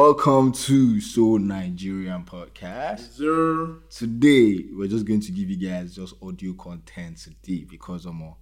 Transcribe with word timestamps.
Welcome 0.00 0.52
to 0.52 0.98
So 0.98 1.36
Nigerian 1.36 2.24
Podcast. 2.24 3.12
Zero. 3.12 3.80
Today 3.90 4.64
we're 4.72 4.88
just 4.88 5.04
going 5.04 5.20
to 5.20 5.30
give 5.30 5.50
you 5.50 5.68
guys 5.68 5.94
just 5.94 6.14
audio 6.22 6.54
content 6.54 7.18
today 7.18 7.66
because 7.68 8.06
um, 8.06 8.34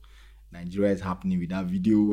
Nigeria 0.52 0.92
is 0.92 1.00
happening 1.00 1.41
with 1.41 1.48
that 1.48 1.64
video. 1.64 2.12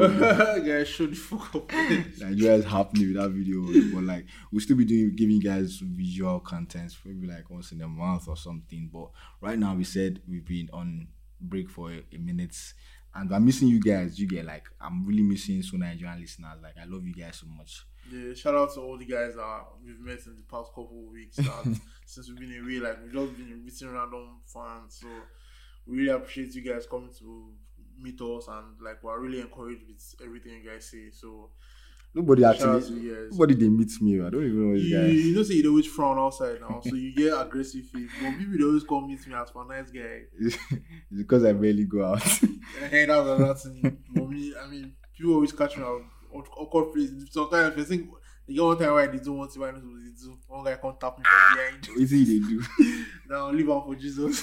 Guys, 0.66 0.88
show 0.88 1.06
the 1.06 1.16
fuck 1.16 1.54
up. 1.54 1.72
Nigeria 1.72 2.56
is 2.56 2.66
happening 2.66 3.14
with 3.14 3.18
that 3.18 3.30
video, 3.30 3.62
but 3.94 4.04
like 4.06 4.26
we'll 4.52 4.62
still 4.62 4.78
be 4.78 4.84
doing 4.84 5.16
giving 5.16 5.36
you 5.36 5.44
guys 5.44 5.78
visual 5.80 6.40
contents 6.40 6.98
maybe 7.06 7.28
like 7.28 7.48
once 7.48 7.72
in 7.72 7.84
a 7.84 7.88
month 7.88 8.28
or 8.28 8.36
something. 8.36 8.90
But 8.92 9.12
right 9.42 9.60
now 9.60 9.76
we 9.76 9.84
said 9.84 10.24
we've 10.28 10.44
been 10.44 10.72
on 10.74 11.10
break 11.40 11.70
for 11.70 11.92
a, 11.92 12.02
a 12.12 12.18
minute 12.18 12.58
and 13.16 13.34
I'm 13.34 13.46
missing 13.46 13.70
you 13.70 13.80
guys. 13.80 14.20
You 14.20 14.28
get 14.28 14.46
like 14.46 14.66
I'm 14.80 15.06
really 15.06 15.24
missing 15.24 15.62
so 15.62 15.78
Nigerian 15.78 16.20
listeners. 16.20 16.60
Like 16.62 16.76
I 16.82 16.86
love 16.86 17.06
you 17.06 17.14
guys 17.14 17.38
so 17.38 17.48
much. 17.48 17.86
Yeah, 18.12 18.34
shout 18.34 18.54
out 18.54 18.74
to 18.74 18.82
all 18.82 18.98
the 18.98 19.06
guys 19.06 19.36
that 19.36 19.64
we've 19.84 20.00
met 20.00 20.20
in 20.28 20.36
the 20.36 20.44
past 20.44 20.70
couple 20.70 21.06
of 21.08 21.12
weeks. 21.12 21.38
That 21.38 21.80
since 22.06 22.30
we've 22.30 22.38
been 22.38 22.62
away, 22.62 22.80
like 22.80 23.02
we've 23.02 23.14
just 23.14 23.38
been 23.38 23.64
meeting 23.64 23.92
random 23.92 24.42
fans. 24.46 25.00
So 25.02 25.08
we 25.88 25.98
really 25.98 26.10
appreciate 26.10 26.54
you 26.54 26.62
guys 26.62 26.86
coming 26.86 27.10
to 27.20 27.54
meet 27.98 28.20
us 28.20 28.48
and 28.48 28.80
like 28.82 29.02
we're 29.02 29.20
really 29.20 29.40
encouraged 29.40 29.84
with 29.88 30.16
everything 30.24 30.62
you 30.62 30.70
guys 30.70 30.86
say. 30.86 31.10
So 31.12 31.52
Nobody 32.16 32.44
shout 32.44 32.56
actually, 32.56 32.82
to 32.82 32.94
you 33.02 33.14
guys. 33.16 33.32
nobody 33.38 33.54
they 33.56 33.68
meet 33.70 33.92
me. 34.02 34.22
I 34.22 34.30
don't 34.30 34.46
even 34.46 34.72
know 34.72 34.76
You, 34.78 34.96
guys. 35.02 35.26
you 35.26 35.36
know, 35.36 35.44
say 35.44 35.56
you 35.56 35.70
always 35.70 35.86
frown 35.86 36.18
outside 36.18 36.62
now, 36.62 36.80
so 36.82 36.96
you 36.96 37.14
get 37.14 37.34
aggressive. 37.40 37.84
But 37.94 38.38
people 38.38 38.58
they 38.58 38.64
always 38.64 38.84
come 38.84 39.08
meet 39.08 39.28
me 39.28 39.34
as 39.36 39.50
for 39.50 39.66
nice 39.66 39.92
guy. 39.92 40.22
it's 40.40 40.58
because 41.16 41.44
I 41.44 41.52
barely 41.54 41.84
go 41.86 42.06
out. 42.06 42.22
Hey, 42.90 43.06
that 43.06 43.18
was 43.18 43.40
another 43.40 43.54
thing. 43.56 43.98
For 44.16 44.28
me, 44.28 44.54
I 44.62 44.68
mean, 44.68 44.94
people 45.18 45.34
always 45.34 45.52
catch 45.52 45.76
me 45.78 45.84
out 45.84 46.02
awk- 46.34 46.58
awkward 46.58 46.94
place. 46.94 47.12
Sometimes 47.32 47.78
I 47.78 47.84
think 47.84 48.10
they 48.48 48.54
get 48.54 48.64
one 48.64 48.78
time 48.78 48.94
where 48.94 49.08
they 49.08 49.18
do 49.20 49.34
one 49.34 49.50
thing, 49.50 49.62
why 49.62 49.72
not 49.72 49.82
they 49.82 50.12
do. 50.24 50.38
One 50.48 50.64
guy 50.64 50.76
come 50.76 50.96
tap 51.00 51.18
me 51.18 51.24
from 51.26 51.58
behind. 51.58 51.86
what 51.90 52.00
is 52.02 52.14
it 52.14 52.26
they 52.28 52.40
do? 52.48 52.64
Now 53.30 53.50
leave 53.52 53.70
out 53.70 53.86
for 53.86 53.96
Jesus. 53.96 54.42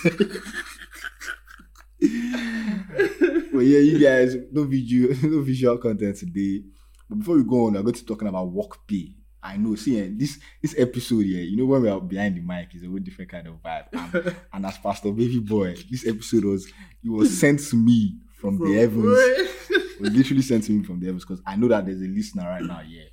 well, 3.52 3.62
yeah, 3.62 3.78
you 3.78 3.98
guys, 3.98 4.36
no 4.50 4.64
video, 4.64 5.08
no 5.22 5.40
visual 5.42 5.78
content 5.78 6.16
today. 6.16 6.62
But 7.12 7.18
before 7.18 7.36
we 7.36 7.44
go 7.44 7.66
on, 7.66 7.74
we're 7.74 7.82
going 7.82 7.94
to 7.94 8.00
be 8.00 8.06
talking 8.06 8.28
about 8.28 8.48
work 8.48 8.86
pay. 8.86 9.12
I 9.42 9.58
know, 9.58 9.74
see, 9.74 10.00
eh, 10.00 10.08
this 10.12 10.38
this 10.62 10.74
episode 10.78 11.26
here, 11.26 11.42
you 11.42 11.58
know, 11.58 11.66
when 11.66 11.82
we 11.82 11.90
are 11.90 12.00
behind 12.00 12.36
the 12.36 12.40
mic, 12.40 12.74
is 12.74 12.84
a 12.84 12.86
whole 12.86 13.00
different 13.00 13.30
kind 13.30 13.48
of 13.48 13.62
vibe. 13.62 13.88
And, 13.92 14.36
and 14.54 14.64
as 14.64 14.78
Pastor 14.78 15.12
Baby 15.12 15.40
Boy, 15.40 15.74
this 15.90 16.06
episode 16.06 16.44
was 16.44 16.66
it 17.04 17.10
was 17.10 17.38
sent 17.38 17.60
to 17.68 17.76
me 17.76 18.16
from, 18.40 18.56
the 18.56 18.78
heavens. 18.78 19.04
It 19.04 20.00
was 20.00 20.10
literally 20.10 20.40
sent 20.40 20.64
to 20.64 20.72
me 20.72 20.84
from 20.84 21.00
the 21.00 21.06
heavens 21.06 21.26
because 21.26 21.42
I 21.46 21.56
know 21.56 21.68
that 21.68 21.84
there's 21.84 22.00
a 22.00 22.06
listener 22.06 22.44
right 22.44 22.62
now, 22.62 22.80
yeah, 22.80 23.04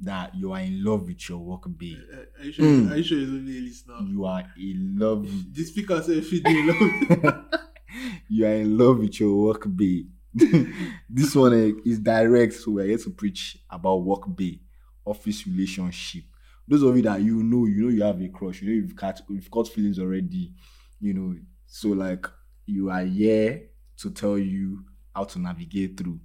that 0.00 0.34
you 0.34 0.52
are 0.52 0.60
in 0.60 0.84
love 0.84 1.06
with 1.06 1.26
your 1.26 1.38
work 1.38 1.64
pay. 1.78 1.96
Are 2.38 2.44
you 2.44 2.52
sure? 2.52 2.66
Mm. 2.66 2.90
Are 2.90 2.96
you 2.96 3.02
sure 3.02 3.18
it's 3.18 3.30
only 3.30 3.56
a 3.56 3.60
listener? 3.62 3.94
You 4.02 4.24
are 4.26 4.44
in 4.58 4.96
love. 4.98 5.26
The 5.54 5.64
speaker 5.64 6.02
said 6.02 6.18
if 6.18 6.30
you 6.32 6.42
do 6.42 6.66
love. 6.66 7.44
you 8.28 8.44
are 8.44 8.56
in 8.56 8.76
love 8.76 8.98
with 8.98 9.18
your 9.18 9.34
work 9.42 9.62
bae. 9.64 10.02
this 11.08 11.34
one 11.34 11.52
eh, 11.52 11.72
is 11.84 11.98
direct, 11.98 12.54
so 12.54 12.72
we're 12.72 12.86
here 12.86 12.98
to 12.98 13.10
preach 13.10 13.58
about 13.70 14.02
work 14.02 14.22
bae, 14.26 14.58
office 15.04 15.46
relationship. 15.46 16.24
Those 16.66 16.82
of 16.82 16.96
you 16.96 17.02
that 17.02 17.20
you 17.20 17.42
know, 17.42 17.66
you 17.66 17.82
know 17.84 17.88
you 17.88 18.02
have 18.02 18.20
a 18.20 18.28
crush, 18.28 18.62
you 18.62 18.68
know 18.68 18.74
you've 18.74 18.96
got 18.96 19.20
you've 19.28 19.50
got 19.50 19.68
feelings 19.68 19.98
already, 19.98 20.52
you 21.00 21.14
know. 21.14 21.34
So 21.66 21.88
like 21.88 22.26
you 22.66 22.90
are 22.90 23.04
here 23.04 23.62
to 23.98 24.10
tell 24.10 24.38
you 24.38 24.84
how 25.14 25.24
to 25.24 25.38
navigate 25.38 25.98
through. 25.98 26.20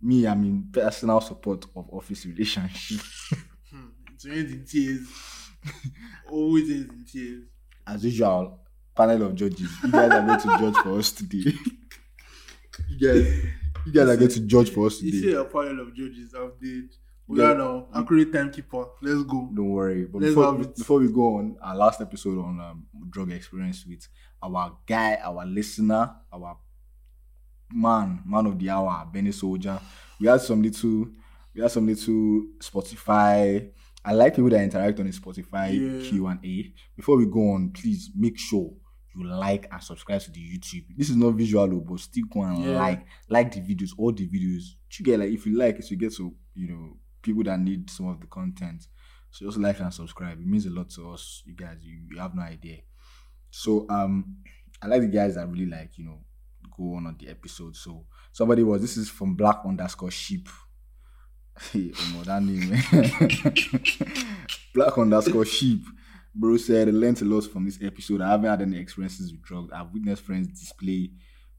Me, 0.00 0.26
I'm 0.26 0.44
in 0.44 0.68
personal 0.70 1.20
support 1.20 1.64
of 1.74 1.88
office 1.90 2.26
relationship. 2.26 3.00
Hmm, 3.70 3.86
It's 4.12 4.26
ends 4.26 4.52
in 4.52 4.64
tears. 4.66 5.08
Always 6.30 6.70
in 6.70 7.04
tears. 7.10 7.44
As 7.86 8.04
usual, 8.04 8.60
panel 8.94 9.22
of 9.22 9.34
judges. 9.34 9.70
You 9.82 9.90
guys 9.90 10.10
are 10.12 10.26
going 10.26 10.40
to 10.40 10.58
judge 10.58 10.82
for 10.82 10.98
us 10.98 11.12
today. 11.12 11.52
you 12.88 12.98
guys, 13.08 13.44
you 13.86 13.92
guys 13.92 14.08
are 14.08 14.16
going 14.16 14.30
to 14.30 14.40
judge 14.40 14.70
for 14.70 14.86
us 14.86 14.98
today. 14.98 15.16
You 15.16 15.22
see 15.22 15.32
a 15.34 15.44
pile 15.44 15.80
of 15.80 15.94
judges 15.94 16.34
did. 16.60 16.90
We 17.26 17.38
Yeah. 17.38 17.52
are 17.52 17.54
now 17.58 17.86
accurate 17.94 18.32
timekeeper. 18.32 18.84
Let's 19.00 19.22
go. 19.22 19.48
Don't 19.54 19.70
worry. 19.70 20.04
But 20.04 20.20
Let's 20.22 20.34
before, 20.34 20.54
before 20.58 20.98
we 21.00 21.08
go 21.08 21.36
on, 21.38 21.56
our 21.62 21.74
last 21.74 22.00
episode 22.02 22.38
on 22.38 22.60
um, 22.60 22.86
drug 23.10 23.30
experience 23.32 23.86
with 23.86 24.06
our 24.42 24.76
guy, 24.86 25.18
our 25.22 25.46
listener, 25.46 26.14
our 26.32 26.58
man, 27.72 28.22
man 28.26 28.46
of 28.46 28.58
the 28.58 28.68
hour, 28.70 29.08
Benny 29.10 29.32
Soldier. 29.32 29.80
We 30.20 30.26
had 30.28 30.40
some 30.42 30.62
little, 30.62 31.08
we 31.54 31.62
had 31.62 31.70
some 31.70 31.86
little 31.86 32.44
Spotify. 32.60 33.70
I 34.04 34.12
like 34.12 34.34
people 34.36 34.50
that 34.50 34.62
interact 34.62 35.00
on 35.00 35.06
the 35.06 35.12
Spotify 35.12 35.72
Yeah. 36.02 36.08
Q 36.10 36.26
and 36.26 36.44
A. 36.44 36.74
Before 36.94 37.16
we 37.16 37.24
go 37.26 37.52
on, 37.52 37.70
please 37.70 38.10
make 38.14 38.38
sure 38.38 38.70
you 39.16 39.24
like 39.24 39.66
and 39.70 39.82
subscribe 39.82 40.20
to 40.22 40.30
the 40.30 40.40
YouTube. 40.40 40.84
This 40.96 41.10
is 41.10 41.16
not 41.16 41.30
visual, 41.32 41.68
but 41.80 42.00
still 42.00 42.24
go 42.30 42.42
and 42.42 42.64
Yeah. 42.64 42.78
like, 42.80 43.06
like 43.28 43.52
the 43.52 43.60
videos, 43.60 43.90
all 43.96 44.12
the 44.12 44.28
videos. 44.28 44.74
You 44.98 45.04
get 45.04 45.18
like 45.20 45.30
if 45.30 45.46
you 45.46 45.56
like 45.56 45.78
it, 45.78 45.90
you 45.90 45.96
get 45.96 46.14
to 46.16 46.34
you 46.54 46.68
know 46.68 46.96
people 47.22 47.42
that 47.44 47.58
need 47.60 47.88
some 47.90 48.08
of 48.08 48.20
the 48.20 48.26
content. 48.26 48.86
So 49.30 49.46
just 49.46 49.58
like 49.58 49.80
and 49.80 49.92
subscribe. 49.92 50.38
It 50.40 50.46
means 50.46 50.66
a 50.66 50.70
lot 50.70 50.90
to 50.90 51.10
us, 51.10 51.42
you 51.44 51.54
guys. 51.54 51.78
You, 51.82 51.98
you 52.10 52.18
have 52.18 52.34
no 52.34 52.42
idea. 52.42 52.78
So 53.50 53.86
um, 53.90 54.36
I 54.82 54.86
like 54.86 55.00
the 55.02 55.08
guys 55.08 55.34
that 55.34 55.48
really 55.48 55.66
like 55.66 55.96
you 55.98 56.04
know 56.04 56.20
go 56.76 56.94
on 56.94 57.06
on 57.06 57.16
the 57.18 57.28
episode. 57.28 57.74
So 57.76 58.06
somebody 58.32 58.62
was 58.62 58.80
this 58.82 58.96
is 58.96 59.08
from 59.10 59.34
Black 59.34 59.60
underscore 59.66 60.10
Sheep. 60.10 60.48
Hey, 61.72 61.90
Omo, 61.90 62.24
that 62.24 62.42
name. 62.42 62.68
Black 64.74 64.98
underscore 64.98 65.44
Sheep. 65.44 65.84
Bro 66.34 66.56
said 66.56 66.88
I 66.88 66.90
learned 66.90 67.22
a 67.22 67.24
lot 67.24 67.44
from 67.44 67.64
this 67.64 67.78
episode. 67.82 68.20
I 68.20 68.30
haven't 68.30 68.50
had 68.50 68.62
any 68.62 68.78
experiences 68.78 69.32
with 69.32 69.42
drugs. 69.42 69.72
I've 69.72 69.92
witnessed 69.92 70.22
friends 70.22 70.48
display. 70.48 71.10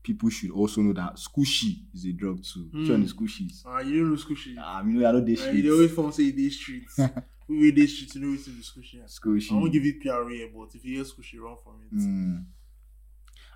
People 0.03 0.29
should 0.29 0.51
also 0.51 0.81
know 0.81 0.93
that 0.93 1.15
squishy 1.15 1.77
is 1.93 2.05
a 2.05 2.11
drug 2.11 2.43
too. 2.43 2.69
One 2.71 3.03
is 3.03 3.13
squishies? 3.13 3.63
Ah, 3.65 3.79
you 3.79 4.01
don't 4.01 4.11
know 4.11 4.17
squishy. 4.17 4.57
Um, 4.57 4.91
you 4.91 4.99
know, 4.99 5.09
I 5.09 5.11
know 5.13 5.21
this 5.21 5.41
Uh, 5.41 5.51
they 5.51 5.69
always 5.69 5.91
form 5.91 6.11
say 6.11 6.29
they 6.31 6.49
streets. 6.49 6.99
we 7.47 7.57
read 7.57 7.75
this 7.75 7.95
streets, 7.95 8.15
you 8.15 8.21
know 8.21 8.33
it's 8.33 8.47
in 8.47 8.57
the 8.57 8.61
squishy. 8.61 9.01
Squishy. 9.05 9.51
I 9.51 9.55
won't 9.55 9.73
give 9.73 9.83
it 9.83 10.01
PRA, 10.01 10.47
but 10.53 10.75
if 10.75 10.85
you 10.85 10.95
hear 10.97 11.05
squishy, 11.05 11.39
run 11.39 11.55
from 11.63 11.81
it. 11.81 11.97
Mm. 11.97 12.45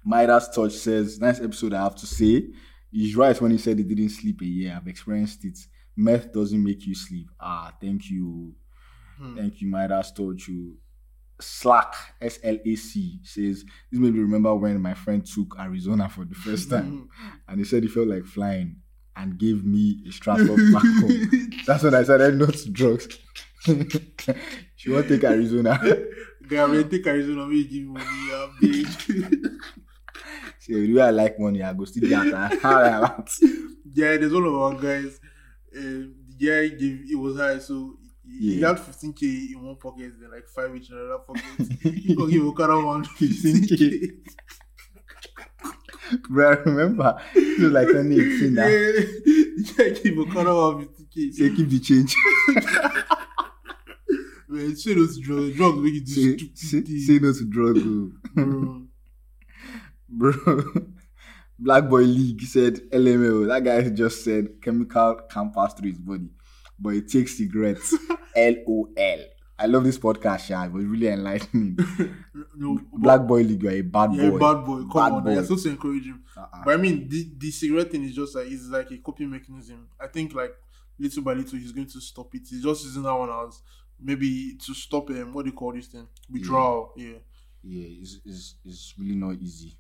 Midas 0.04 0.48
Touch 0.50 0.72
says, 0.72 1.20
nice 1.20 1.40
episode, 1.42 1.74
I 1.74 1.84
have 1.84 1.96
to 1.96 2.08
say. 2.08 2.48
He's 2.92 3.16
right 3.16 3.40
when 3.40 3.52
he 3.52 3.58
said 3.58 3.78
he 3.78 3.84
didn't 3.84 4.10
sleep 4.10 4.42
a 4.42 4.46
year. 4.46 4.74
I've 4.76 4.88
experienced 4.88 5.46
it. 5.46 5.60
Meth 5.96 6.32
doesn't 6.32 6.64
make 6.64 6.86
you 6.88 6.96
sleep. 6.96 7.30
Ah, 7.40 7.74
thank 7.80 8.10
you. 8.10 8.56
Hmm. 9.18 9.36
Thank 9.38 9.62
you, 9.62 9.68
Midas 9.68 10.12
Touch. 10.12 10.48
You. 10.48 10.78
Slack, 11.42 11.94
S 12.22 12.40
L 12.44 12.58
A 12.66 12.76
C, 12.76 13.20
says, 13.24 13.64
This 13.92 14.00
made 14.00 14.14
me 14.14 14.20
remember 14.20 14.54
when 14.56 14.82
my 14.82 14.94
friend 14.94 15.26
took 15.26 15.56
Arizona 15.60 16.10
for 16.10 16.26
the 16.26 16.36
first 16.36 16.70
time. 16.72 17.10
and 17.48 17.60
he 17.60 17.66
said 17.66 17.84
he 17.84 17.90
felt 17.90 18.08
like 18.08 18.26
flying 18.26 18.78
and 19.16 19.38
gave 19.38 19.64
me 19.64 20.04
a 20.08 20.12
transfer 20.12 20.56
back 20.74 20.84
home. 20.84 21.52
That's 21.66 21.84
when 21.84 21.96
I 21.96 22.04
said, 22.04 22.22
I'm 22.22 22.38
not 22.38 22.56
drugs. 22.72 23.08
she 24.76 24.90
won't 24.90 25.08
take 25.08 25.24
Arizona. 25.24 25.80
Gary, 26.48 26.84
take 26.86 27.06
Arizona, 27.08 27.46
we 27.46 27.68
give 27.68 27.86
money, 27.86 28.06
I'm 28.34 28.56
big. 28.62 28.88
See, 30.60 30.74
the 30.88 30.94
way 30.94 31.02
I 31.02 31.10
like 31.12 31.40
money, 31.40 31.62
I 31.62 31.74
go 31.74 31.86
still 31.86 32.08
get 32.10 32.32
that. 32.32 32.60
How 32.62 32.80
I 32.80 33.00
want. 33.02 33.30
yeah, 33.94 34.18
there's 34.18 34.34
one 34.34 34.46
of 34.46 34.56
our 34.56 34.74
guys. 34.74 35.20
Um, 35.78 36.16
gave 36.40 36.82
it 36.82 37.16
was 37.16 37.38
high, 37.38 37.60
so 37.60 37.99
he, 38.30 38.56
he 38.56 38.62
had 38.62 38.78
15k 38.78 39.52
in 39.52 39.64
one 39.64 39.76
pocket, 39.76 40.14
then 40.20 40.32
like 40.32 40.48
five 40.48 40.76
each 40.76 40.90
in 40.90 40.98
another 40.98 41.20
pocket. 41.20 41.44
he 41.82 42.16
gonna 42.16 42.32
give 42.32 42.46
Okada 42.46 42.80
one 42.80 43.06
15k. 43.20 44.10
Bro, 46.30 46.52
I 46.52 46.56
remember. 46.56 47.22
It 47.36 47.62
was 47.62 47.72
like 47.72 47.88
2018 47.88 48.54
now. 48.54 48.66
Yeah, 48.68 48.92
guy 49.78 49.90
gave 50.04 50.18
Okada 50.20 50.56
one 50.56 50.88
15k. 50.88 51.34
Say, 51.34 51.56
keep 51.56 51.70
the 51.70 51.80
change. 51.80 52.16
Man, 54.48 54.76
say 54.76 54.96
those 54.96 55.20
drugs, 55.20 55.56
drugs 55.56 55.78
make 55.78 55.94
you 55.94 56.02
do 56.02 56.12
stupid 56.12 56.58
say, 56.58 56.82
things. 56.82 57.06
say 57.06 57.20
no 57.20 57.32
to 57.34 57.46
drug. 57.46 57.78
oh. 57.78 58.12
Bro. 60.10 60.34
Bro. 60.34 60.64
Black 61.60 61.90
Boy 61.90 62.02
League 62.04 62.42
said, 62.44 62.76
LML. 62.90 63.48
That 63.48 63.64
guy 63.64 63.90
just 63.90 64.24
said 64.24 64.62
chemical 64.62 65.16
can 65.30 65.52
pass 65.52 65.74
through 65.74 65.90
his 65.90 66.00
body, 66.00 66.30
but 66.80 66.90
it 66.96 67.10
takes 67.10 67.38
cigarettes. 67.38 67.94
LOL. 68.36 69.20
I 69.62 69.66
love 69.66 69.84
this 69.84 70.00
podcast, 70.00 70.50
yeah. 70.50 70.66
It 70.66 70.72
was 70.72 70.86
really 70.86 71.10
enlightening. 71.10 71.78
no, 72.56 72.80
Black 72.94 73.28
Boy 73.28 73.42
League, 73.42 73.62
you're 73.62 73.74
a 73.74 73.82
bad 73.82 74.14
yeah, 74.14 74.30
boy. 74.30 74.40
bad 74.40 74.66
boy. 74.66 74.78
Come 74.84 74.92
Bad 74.94 75.12
on, 75.12 75.24
boy. 75.24 75.34
you're 75.34 75.44
supposed 75.44 75.66
to 75.66 75.72
encourage 75.72 76.06
him. 76.06 76.24
Uh-uh. 76.38 76.62
But 76.64 76.76
I 76.76 76.78
mean, 76.78 77.10
the, 77.10 77.30
the 77.38 77.52
cigarette 77.52 77.92
thing 77.92 78.04
is 78.06 78.16
just 78.16 78.36
like 78.36 78.48
it's 78.48 78.68
like 78.68 78.90
a 78.92 78.98
coping 79.00 79.30
mechanism. 79.30 79.90
I 80.00 80.08
think 80.08 80.34
like 80.34 80.54
little 80.98 81.24
by 81.24 81.34
little 81.34 81.60
he's 81.60 81.74
going 81.74 81.88
to 81.88 82.00
stop 82.00 82.34
it. 82.36 82.44
He's 82.50 82.64
just 82.64 82.86
using 82.86 83.04
that 83.04 83.14
one 83.14 83.30
as 83.30 83.62
maybe 84.02 84.58
to 84.66 84.74
stop 84.74 85.10
him. 85.10 85.34
What 85.34 85.44
do 85.44 85.52
you 85.52 85.58
call 85.58 85.74
this 85.74 85.88
thing? 85.88 86.08
Withdrawal. 86.30 86.94
Yeah. 86.96 87.18
yeah, 87.64 87.88
it's, 88.02 88.20
it's, 88.26 88.56
it's 88.64 88.94
really 88.98 89.16
not 89.16 89.36
easy. 89.42 89.78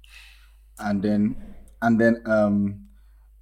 And 0.78 1.02
then 1.02 1.36
and 1.82 2.00
then 2.00 2.22
um 2.26 2.89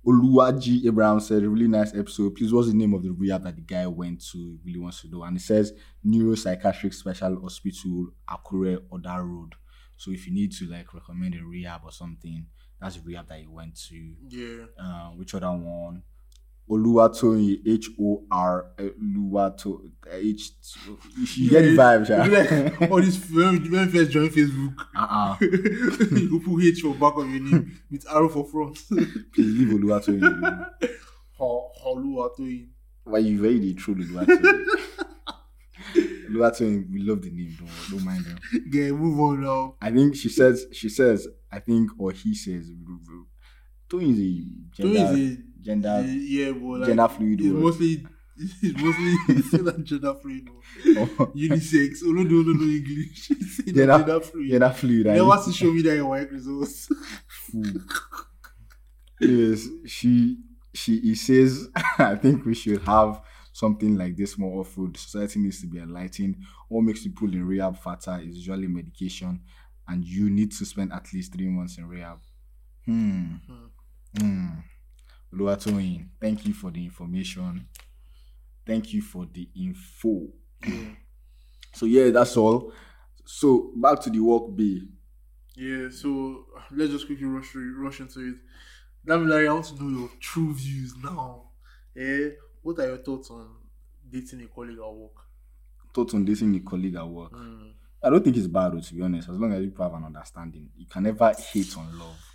Oluwaji 0.08 0.86
Abraham 0.88 1.20
said, 1.20 1.44
really 1.44 1.68
nice 1.68 1.94
episode. 1.94 2.34
Please, 2.36 2.54
what's 2.54 2.70
the 2.70 2.74
name 2.74 2.94
of 2.94 3.04
the 3.04 3.12
rehab 3.12 3.44
that 3.44 3.58
the 3.58 3.62
guy 3.62 3.86
went 3.88 4.24
to? 4.32 4.38
He 4.38 4.58
really 4.66 4.80
wants 4.80 5.02
to 5.02 5.10
know. 5.10 5.24
And 5.24 5.36
it 5.36 5.42
says 5.42 5.74
Neuropsychiatric 6.06 6.94
Special 6.94 7.42
Hospital, 7.42 8.08
Akure, 8.30 8.84
Oda 8.90 9.22
Road. 9.22 9.56
So 9.98 10.12
if 10.12 10.26
you 10.26 10.34
need 10.34 10.54
to 10.54 10.66
like 10.68 10.94
recommend 10.94 11.36
a 11.36 11.44
rehab 11.44 11.82
or 11.84 11.92
something, 11.92 12.46
that's 12.80 12.96
the 12.96 13.02
rehab 13.02 13.28
that 13.28 13.40
he 13.40 13.48
went 13.48 13.76
to. 13.90 14.16
Yeah. 14.30 14.66
Uh, 14.82 15.10
which 15.10 15.34
other 15.36 15.52
one? 15.52 16.04
Oluwatoyin 16.70 17.62
H 17.66 17.90
O 18.00 18.24
R 18.30 18.66
eh, 18.78 18.90
Oluwato 19.02 19.82
eh, 20.12 20.18
H. 20.18 20.52
You 21.38 21.50
get 21.50 21.62
the 21.62 21.76
vibe, 21.78 22.10
Yeah. 22.10 22.26
yeah. 22.80 22.88
All 22.92 23.02
this 23.02 23.18
when 23.32 23.64
you 23.64 23.86
first 23.90 24.12
join 24.12 24.30
Facebook, 24.30 24.76
Uh-uh. 24.96 25.38
you 25.42 26.42
put 26.44 26.64
H 26.64 26.82
for 26.82 26.94
back 26.96 27.16
of 27.18 27.30
your 27.30 27.42
name 27.42 27.80
with 27.90 28.06
arrow 28.12 28.28
for 28.30 28.46
front. 28.46 28.78
Please 29.34 29.58
leave 29.58 29.70
Oluwatoyin. 29.70 30.70
Oluwatoyin. 31.40 32.68
Why 33.06 33.20
you 33.20 33.42
very 33.42 33.60
the 33.60 33.74
true 33.74 33.96
Oluwatoyin? 33.96 34.66
Oluwatoyin, 36.30 36.92
we 36.92 37.00
love 37.02 37.22
the 37.22 37.30
name. 37.32 37.56
Don't 37.58 37.70
don't 37.90 38.04
mind 38.06 38.26
them. 38.26 38.38
Okay, 38.68 38.92
move 38.92 39.18
on 39.22 39.42
now. 39.42 39.76
I 39.82 39.92
think 39.92 40.16
she 40.18 40.28
says 40.28 40.66
she 40.74 40.90
says 40.90 41.28
I 41.50 41.60
think 41.60 41.92
or 41.98 42.12
he 42.12 42.36
says 42.36 42.70
Toyin 43.90 44.12
is 44.12 44.20
a 44.20 44.82
gender 44.82 45.18
is 45.18 45.38
gender 45.62 45.90
a, 45.90 46.04
yeah, 46.08 46.52
but 46.52 46.80
like, 46.80 46.88
gender 46.88 47.08
fluid 47.08 47.40
It's 47.42 47.50
mostly 47.54 48.06
it's 48.62 48.82
mostly 48.82 49.42
still 49.48 49.64
not 49.64 49.84
gender 49.84 50.14
fluid. 50.16 50.50
or 50.98 51.08
Unisex. 51.36 52.04
Olo 52.04 52.24
don't 52.24 52.54
know 52.60 52.68
English. 52.68 53.28
Say 53.56 53.72
na 53.72 53.74
Gender- 53.74 53.98
gender 53.98 54.20
fluid. 54.22 54.50
gender 54.52 54.70
fluid. 54.74 55.08
I 55.08 55.16
Never 55.16 55.44
to 55.44 55.52
show 55.54 55.72
me 55.72 55.82
that 55.84 55.96
your 55.96 56.10
work 56.10 56.32
results. 56.32 56.90
yes, 59.20 59.68
she 59.86 60.38
she 60.74 61.00
he 61.00 61.16
says 61.16 61.68
I 61.98 62.16
think 62.16 62.46
we 62.46 62.54
should 62.54 62.82
have 62.84 63.22
something 63.54 63.98
like 63.98 64.16
this 64.16 64.38
more 64.38 64.62
often. 64.62 64.94
Society 64.96 65.40
needs 65.40 65.62
to 65.62 65.68
be 65.68 65.80
enlightened. 65.80 66.38
What 66.70 66.84
makes 66.84 67.04
people 67.04 67.32
in 67.34 67.46
rehab 67.46 67.78
fatter 67.78 68.20
is 68.22 68.38
usually 68.38 68.68
medication, 68.68 69.42
and 69.88 70.04
you 70.04 70.30
need 70.30 70.52
to 70.52 70.66
spend 70.66 70.94
at 70.94 71.12
least 71.14 71.34
three 71.34 71.48
months 71.48 71.78
in 71.78 71.88
rehab. 71.88 72.20
Hmm. 72.86 73.36
Hmm. 74.20 74.48
Oluwatoyin, 75.34 76.08
thank 76.20 76.46
you 76.46 76.54
for 76.54 76.72
the 76.72 76.84
information. 76.84 77.68
Thank 78.66 78.94
you 78.94 79.02
for 79.02 79.26
the 79.32 79.48
info. 79.56 80.28
yeah. 80.66 80.90
So 81.74 81.86
yeah, 81.86 82.10
that's 82.10 82.36
all. 82.38 82.74
So 83.26 83.72
back 83.76 84.00
to 84.02 84.10
the 84.10 84.20
work 84.20 84.56
bae. 84.56 84.82
Yeah, 85.56 85.90
so 85.90 86.46
let's 86.72 86.92
just 86.92 87.08
quickly 87.08 87.26
rush 87.26 87.56
rush 87.56 88.00
into 88.00 88.20
it. 88.20 88.36
Damilari, 89.08 89.48
I 89.50 89.54
want 89.54 89.66
to 89.66 89.84
know 89.84 90.00
your 90.00 90.10
true 90.20 90.54
views 90.54 90.94
now. 91.04 91.50
Eh, 91.96 92.30
what 92.62 92.80
are 92.80 92.88
your 92.88 92.98
thoughts 92.98 93.32
on 93.32 93.48
dating 94.10 94.42
a 94.42 94.48
colleague 94.48 94.80
at 94.80 94.94
work? 94.94 95.16
Thoughts 95.94 96.14
on 96.14 96.26
dating 96.26 96.56
a 96.56 96.60
colleague 96.60 96.96
at 96.96 97.08
work. 97.08 97.32
Mm. 97.32 97.72
I 98.04 98.10
don't 98.10 98.24
think 98.24 98.38
it's 98.38 98.48
bad, 98.48 98.82
to 98.82 98.94
be 98.94 99.02
honest. 99.02 99.30
As 99.30 99.38
long 99.38 99.54
as 99.54 99.64
you 99.64 99.74
have 99.80 99.94
an 99.94 100.04
understanding, 100.04 100.70
you 100.78 100.86
can 100.86 101.04
never 101.04 101.34
hate 101.34 101.76
on 101.78 101.98
love. 101.98 102.27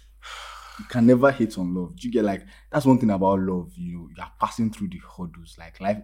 You 0.78 0.84
can 0.86 1.06
never 1.06 1.30
hate 1.30 1.56
on 1.58 1.74
love. 1.74 1.96
Do 1.96 2.06
you 2.08 2.12
get 2.12 2.24
like 2.24 2.46
that's 2.70 2.86
one 2.86 2.98
thing 2.98 3.10
about 3.10 3.40
love? 3.40 3.72
You 3.76 3.92
know, 3.98 4.08
you 4.16 4.22
are 4.22 4.32
passing 4.40 4.70
through 4.72 4.88
the 4.88 5.00
hurdles, 5.16 5.56
like 5.58 5.80
life, 5.80 5.98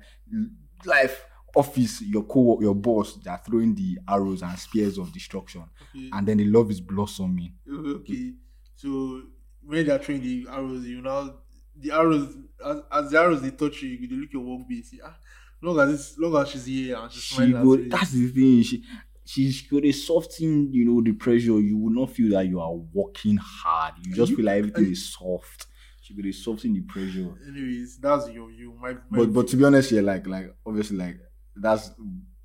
life, 0.84 1.24
office, 1.56 2.02
your 2.02 2.24
co, 2.24 2.60
your 2.60 2.74
boss. 2.74 3.16
They 3.16 3.30
are 3.30 3.40
throwing 3.44 3.74
the 3.74 3.98
arrows 4.08 4.42
and 4.42 4.58
spears 4.58 4.98
of 4.98 5.12
destruction, 5.12 5.64
Okay. 5.94 6.10
and 6.12 6.26
then 6.28 6.36
the 6.38 6.44
love 6.44 6.70
is 6.70 6.80
blossoming. 6.80 7.54
okay. 7.68 8.32
So 8.76 9.22
when 9.62 9.86
they 9.86 9.92
are 9.92 9.98
throwing 9.98 10.22
the 10.22 10.46
arrows, 10.50 10.84
you 10.86 11.00
know 11.02 11.38
the 11.76 11.90
arrows 11.92 12.36
as, 12.64 12.76
as 12.92 13.10
the 13.10 13.18
arrows 13.20 13.42
they 13.42 13.50
touch 13.52 13.82
you, 13.82 13.90
you 13.90 14.06
dey 14.06 14.16
look 14.16 14.32
your 14.32 14.42
work 14.42 14.68
base. 14.68 14.90
See, 14.90 15.00
ah, 15.04 15.16
long 15.62 15.78
as 15.80 15.94
it's 15.94 16.18
long 16.18 16.40
as 16.42 16.48
she's 16.50 16.66
here 16.66 16.96
and 16.96 17.10
she's 17.10 17.22
She 17.22 17.34
smiling. 17.34 17.62
go. 17.62 17.76
That's 17.76 18.10
the 18.12 18.28
thing. 18.28 18.62
She. 18.62 18.84
She's 19.30 19.60
going 19.68 19.82
to 19.82 19.92
soften, 19.92 20.72
you 20.72 20.86
know, 20.86 21.02
the 21.02 21.12
pressure. 21.12 21.60
You 21.60 21.76
will 21.76 21.92
not 21.92 22.10
feel 22.10 22.30
that 22.32 22.46
you 22.48 22.60
are 22.60 22.72
working 22.74 23.36
hard. 23.36 23.94
You 24.02 24.14
just 24.14 24.30
you- 24.30 24.36
feel 24.36 24.46
like 24.46 24.56
everything 24.58 24.86
you- 24.86 24.92
is 24.92 25.12
soft. 25.12 25.66
She 26.00 26.14
to 26.14 26.32
soften 26.32 26.72
the 26.72 26.80
pressure. 26.80 27.28
Anyways, 27.46 27.98
that's 27.98 28.30
your 28.30 28.50
you. 28.50 28.72
My, 28.80 28.94
my 29.10 29.18
but 29.18 29.26
but 29.34 29.48
to 29.48 29.56
be 29.58 29.64
honest, 29.64 29.92
yeah, 29.92 30.00
like 30.00 30.26
like 30.26 30.56
obviously 30.64 30.96
like 30.96 31.18
that's 31.54 31.90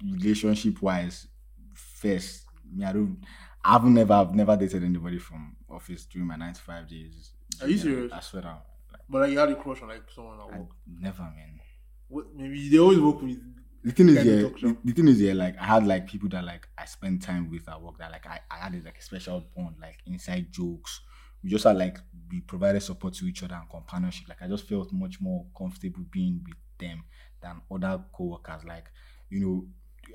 relationship 0.03 0.81
wise. 0.81 1.27
First, 1.73 2.45
me, 2.69 2.83
I 2.83 2.91
don't. 2.91 3.17
I've 3.63 3.85
never 3.85 4.13
I've 4.13 4.35
never 4.35 4.57
dated 4.57 4.83
anybody 4.83 5.17
from 5.19 5.55
office 5.69 6.05
during 6.05 6.27
my 6.27 6.35
nine 6.35 6.53
to 6.53 6.61
five 6.61 6.89
days. 6.89 7.31
Are 7.61 7.67
you 7.69 7.75
Yeah, 7.77 7.81
serious? 7.81 8.11
I 8.11 8.19
swear 8.19 8.41
down. 8.43 8.59
Like, 8.91 9.01
but 9.09 9.21
like 9.21 9.31
you 9.31 9.39
had 9.39 9.49
a 9.49 9.55
crush 9.55 9.81
on 9.81 9.87
like 9.87 10.03
someone 10.13 10.39
at 10.41 10.53
I 10.55 10.59
work. 10.59 10.69
never, 10.99 11.23
man. 11.23 11.59
What 12.09 12.35
maybe 12.35 12.67
they 12.69 12.79
always 12.79 12.99
work 12.99 13.21
with 13.21 13.39
The 13.83 13.91
thing 13.91 14.09
is, 14.09 14.15
yeah, 14.23 14.49
the, 14.61 14.77
the 14.83 14.93
thing 14.93 15.07
is, 15.09 15.21
yeah, 15.21 15.33
like 15.33 15.57
I 15.59 15.65
had 15.65 15.85
like 15.85 16.07
people 16.07 16.29
that 16.29 16.43
like 16.45 16.67
I 16.77 16.85
spent 16.85 17.21
time 17.21 17.49
with 17.49 17.67
at 17.67 17.81
work 17.81 17.97
that 17.97 18.11
like 18.11 18.25
I, 18.25 18.39
I 18.49 18.55
had 18.57 18.85
like 18.85 18.97
a 18.97 19.01
special 19.01 19.43
bond, 19.55 19.75
like 19.81 19.99
inside 20.05 20.51
jokes. 20.51 21.01
We 21.43 21.49
just 21.49 21.65
had 21.65 21.77
like 21.77 21.97
we 22.31 22.39
provided 22.39 22.81
support 22.81 23.13
to 23.15 23.25
each 23.25 23.43
other 23.43 23.55
and 23.55 23.69
companionship. 23.69 24.29
Like 24.29 24.41
I 24.41 24.47
just 24.47 24.67
felt 24.69 24.93
much 24.93 25.19
more 25.19 25.45
comfortable 25.57 26.03
being 26.11 26.41
with 26.47 26.55
them 26.79 27.03
than 27.41 27.61
other 27.69 28.03
co-workers. 28.13 28.63
Like, 28.63 28.85
you 29.29 29.39
know, 29.41 29.67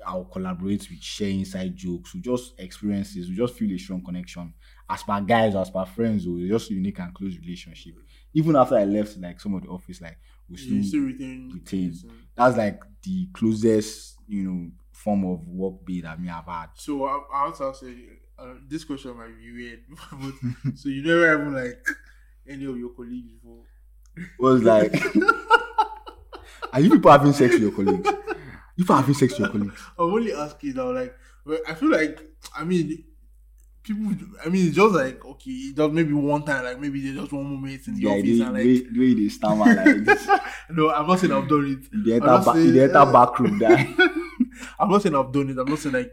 I'll 0.05 0.25
collaborate, 0.25 0.87
we 0.89 0.97
share 0.99 1.29
inside 1.29 1.75
jokes, 1.75 2.13
we 2.13 2.21
just 2.21 2.53
experiences, 2.59 3.29
we 3.29 3.35
just 3.35 3.55
feel 3.55 3.71
a 3.73 3.77
strong 3.77 4.03
connection. 4.03 4.53
As 4.89 5.03
per 5.03 5.21
guys, 5.21 5.55
as 5.55 5.69
per 5.69 5.85
friends, 5.85 6.25
oh, 6.27 6.31
we 6.33 6.47
just 6.47 6.69
unique 6.69 6.99
and 6.99 7.13
close 7.13 7.37
relationship. 7.37 7.95
Even 8.33 8.55
after 8.55 8.77
I 8.77 8.85
left 8.85 9.17
like 9.17 9.39
some 9.39 9.55
of 9.55 9.63
the 9.63 9.69
office, 9.69 10.01
like 10.01 10.17
we 10.49 10.57
still 10.57 10.83
still 10.83 11.01
retain 11.01 11.51
retain. 11.53 11.93
That's 12.39 12.57
like 12.57 12.81
the 13.03 13.27
closest 13.33 14.15
you 14.27 14.43
know 14.43 14.71
form 14.93 15.25
of 15.25 15.45
work 15.45 15.85
bae 15.85 15.99
that 16.03 16.21
me 16.21 16.29
have 16.29 16.45
had. 16.45 16.67
So 16.75 17.03
I, 17.05 17.19
I 17.33 17.43
want 17.43 17.55
to 17.55 17.93
uh, 18.39 18.53
this 18.65 18.85
question 18.85 19.17
might 19.17 19.37
be 19.37 19.51
weird, 19.51 19.79
but 20.63 20.77
so 20.77 20.87
you 20.87 21.03
never 21.03 21.41
even 21.41 21.53
like 21.53 21.85
any 22.47 22.65
of 22.65 22.77
your 22.77 22.91
colleagues 22.91 23.27
before? 23.33 23.63
was 24.39 24.63
like, 24.63 24.93
are 26.73 26.79
you 26.79 26.89
people 26.89 27.11
having 27.11 27.33
sex 27.33 27.53
with 27.53 27.61
your 27.61 27.71
colleagues? 27.71 28.07
You 28.77 28.85
people 28.85 28.95
having 28.95 29.15
sex 29.15 29.33
with 29.33 29.39
your 29.39 29.49
colleagues? 29.49 29.81
I'm 29.97 30.13
only 30.13 30.33
asking 30.33 30.75
now, 30.75 30.93
like, 30.93 31.15
well, 31.45 31.59
I 31.67 31.73
feel 31.73 31.91
like, 31.91 32.21
I 32.55 32.63
mean, 32.63 33.03
people, 33.83 34.11
I 34.45 34.49
mean, 34.49 34.67
it's 34.67 34.75
just 34.75 34.93
like, 34.95 35.23
okay, 35.25 35.71
just 35.75 35.91
maybe 35.93 36.13
one 36.13 36.43
time, 36.43 36.63
like, 36.63 36.79
maybe 36.79 37.01
there's 37.01 37.17
just 37.21 37.31
one 37.33 37.43
moment 37.45 37.87
in 37.87 37.95
the 37.95 38.01
Yeah, 38.01 38.09
office, 38.09 38.23
the, 38.23 38.43
and 38.45 38.53
like, 38.53 38.63
way, 38.65 38.79
the 38.79 38.99
way 38.99 39.13
they 39.15 39.29
stammer 39.29 39.65
like 39.75 40.05
this. 40.05 40.27
no, 40.69 40.89
I'm 40.91 41.07
not 41.07 41.19
saying 41.19 41.33
I've 41.33 41.47
done 41.49 41.65
it. 41.91 42.03
The 42.05 42.13
enter, 42.13 42.25
ba- 42.27 42.43
saying- 42.53 42.73
the 42.73 42.83
enter 42.83 42.97
uh, 42.97 43.11
back 43.11 43.39
room 43.39 43.59
there. 43.59 43.77
I'm 44.79 44.89
not 44.89 45.01
saying 45.01 45.15
I've 45.15 45.31
done 45.31 45.49
it. 45.49 45.57
I'm 45.57 45.67
not 45.67 45.79
saying 45.79 45.95
like 45.95 46.11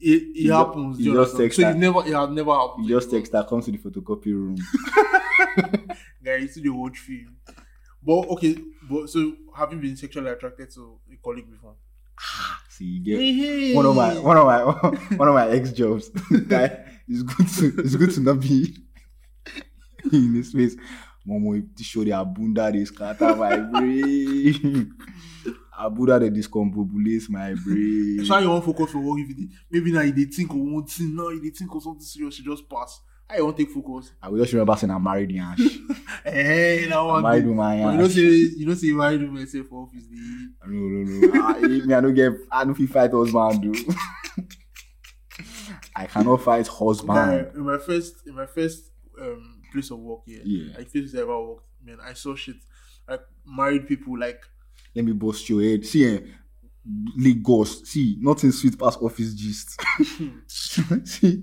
it, 0.00 0.22
it 0.22 0.36
You 0.44 0.52
happens. 0.52 1.00
you 1.00 1.12
just 1.14 1.36
text 1.36 1.56
so 1.58 1.64
her. 1.64 1.70
it 1.70 1.76
never, 1.76 2.00
it 2.06 2.14
has 2.14 2.30
never 2.30 2.52
happened. 2.54 2.86
You 2.86 2.96
just 2.96 3.10
text 3.10 3.32
her, 3.32 3.44
come 3.44 3.60
to 3.62 3.70
the 3.70 3.78
photocopy 3.78 4.26
room. 4.26 4.56
Guy, 6.24 6.36
you 6.36 6.48
see 6.48 6.60
the 6.62 6.70
watch 6.70 6.98
film. 6.98 7.36
But 8.02 8.28
okay, 8.30 8.56
but 8.88 9.08
so 9.10 9.34
have 9.56 9.72
you 9.72 9.78
been 9.78 9.96
sexually 9.96 10.30
attracted 10.30 10.70
to 10.74 10.98
a 11.12 11.16
colleague 11.16 11.50
before? 11.50 11.74
Ah, 12.20 12.62
See, 12.78 12.84
you 12.84 13.18
get 13.18 13.74
one 13.74 13.86
of 13.86 13.96
my 13.96 14.14
one 14.20 14.36
of 14.36 14.46
my 14.46 14.62
one 15.16 15.26
of 15.26 15.34
my 15.34 15.48
ex 15.48 15.72
jobs. 15.72 16.10
Guy, 16.48 16.84
it's 17.08 17.22
good 17.24 17.48
to 17.48 17.80
it's 17.82 17.96
good 17.96 18.12
to 18.12 18.20
not 18.20 18.38
be 18.38 18.76
in 20.12 20.34
this 20.34 20.50
space. 20.50 20.76
Momo, 21.26 21.58
if 21.58 21.84
show 21.84 22.04
the 22.04 22.10
abunda 22.10 22.72
they 22.72 22.84
scatter 22.84 23.34
my 23.34 23.56
brain. 23.56 24.94
Abunda 25.76 26.20
they 26.20 26.30
discombobulates 26.30 27.28
my 27.28 27.52
brain. 27.54 28.24
So 28.24 28.34
how 28.34 28.40
you 28.40 28.48
want 28.48 28.64
focus 28.64 28.92
for 28.92 29.00
work 29.00 29.18
if 29.22 29.36
maybe 29.68 29.90
now 29.90 30.02
you 30.02 30.26
think 30.26 30.50
of 30.50 30.58
one 30.58 30.86
thing, 30.86 31.16
now 31.16 31.30
you 31.30 31.50
think 31.50 31.74
of 31.74 31.82
something 31.82 32.00
serious, 32.00 32.38
you 32.38 32.44
just 32.44 32.70
pass. 32.70 33.00
You 33.36 33.44
want 33.44 33.56
take 33.58 33.70
focus? 33.70 34.12
I 34.22 34.28
will 34.30 34.38
just 34.38 34.52
remember 34.52 34.74
saying 34.76 34.90
I'm 34.90 35.02
married 35.02 35.30
Yash. 35.30 35.58
Hey, 36.24 36.86
that 36.88 36.96
I'm 36.98 37.06
one. 37.06 37.22
married 37.22 37.42
dey- 37.42 37.48
woman 37.48 37.82
But 37.82 37.92
you 37.92 37.98
know 37.98 38.08
say 38.08 38.20
you 38.22 38.66
know 38.66 38.74
say 38.74 38.86
you 38.86 38.96
married 38.96 39.22
woman 39.22 39.46
say 39.46 39.62
for 39.62 39.82
office. 39.84 40.04
No, 40.66 40.70
no, 40.70 41.28
no. 41.28 41.46
I, 41.46 41.60
me, 41.60 41.94
I 41.94 42.00
don't 42.00 42.14
get 42.14 42.32
I 42.50 42.64
don't 42.64 42.74
feel 42.74 42.86
fight 42.86 43.10
husband 43.10 43.60
do. 43.62 43.74
I 45.94 46.06
cannot 46.06 46.42
fight 46.42 46.66
husband. 46.68 47.48
in 47.54 47.64
my 47.64 47.78
first 47.78 48.26
in 48.26 48.34
my 48.34 48.46
first 48.46 48.90
um 49.20 49.60
place 49.72 49.90
of 49.90 49.98
work 49.98 50.20
here, 50.26 50.40
Yeah. 50.44 50.76
like 50.78 50.88
first 50.90 51.14
I 51.14 51.18
ever 51.20 51.40
worked, 51.48 51.66
man, 51.84 51.98
I 52.02 52.14
saw 52.14 52.34
shit 52.34 52.56
like 53.08 53.20
married 53.46 53.86
people 53.86 54.18
like 54.18 54.40
Let 54.94 55.04
me 55.04 55.12
bust 55.12 55.48
your 55.50 55.62
head. 55.62 55.84
See, 55.84 56.06
eh, 56.06 56.20
Lagos. 57.16 57.86
See, 57.88 58.16
nothing 58.20 58.52
sweet 58.52 58.78
past 58.78 58.98
office 59.02 59.34
gist. 59.34 59.78
See, 60.46 61.42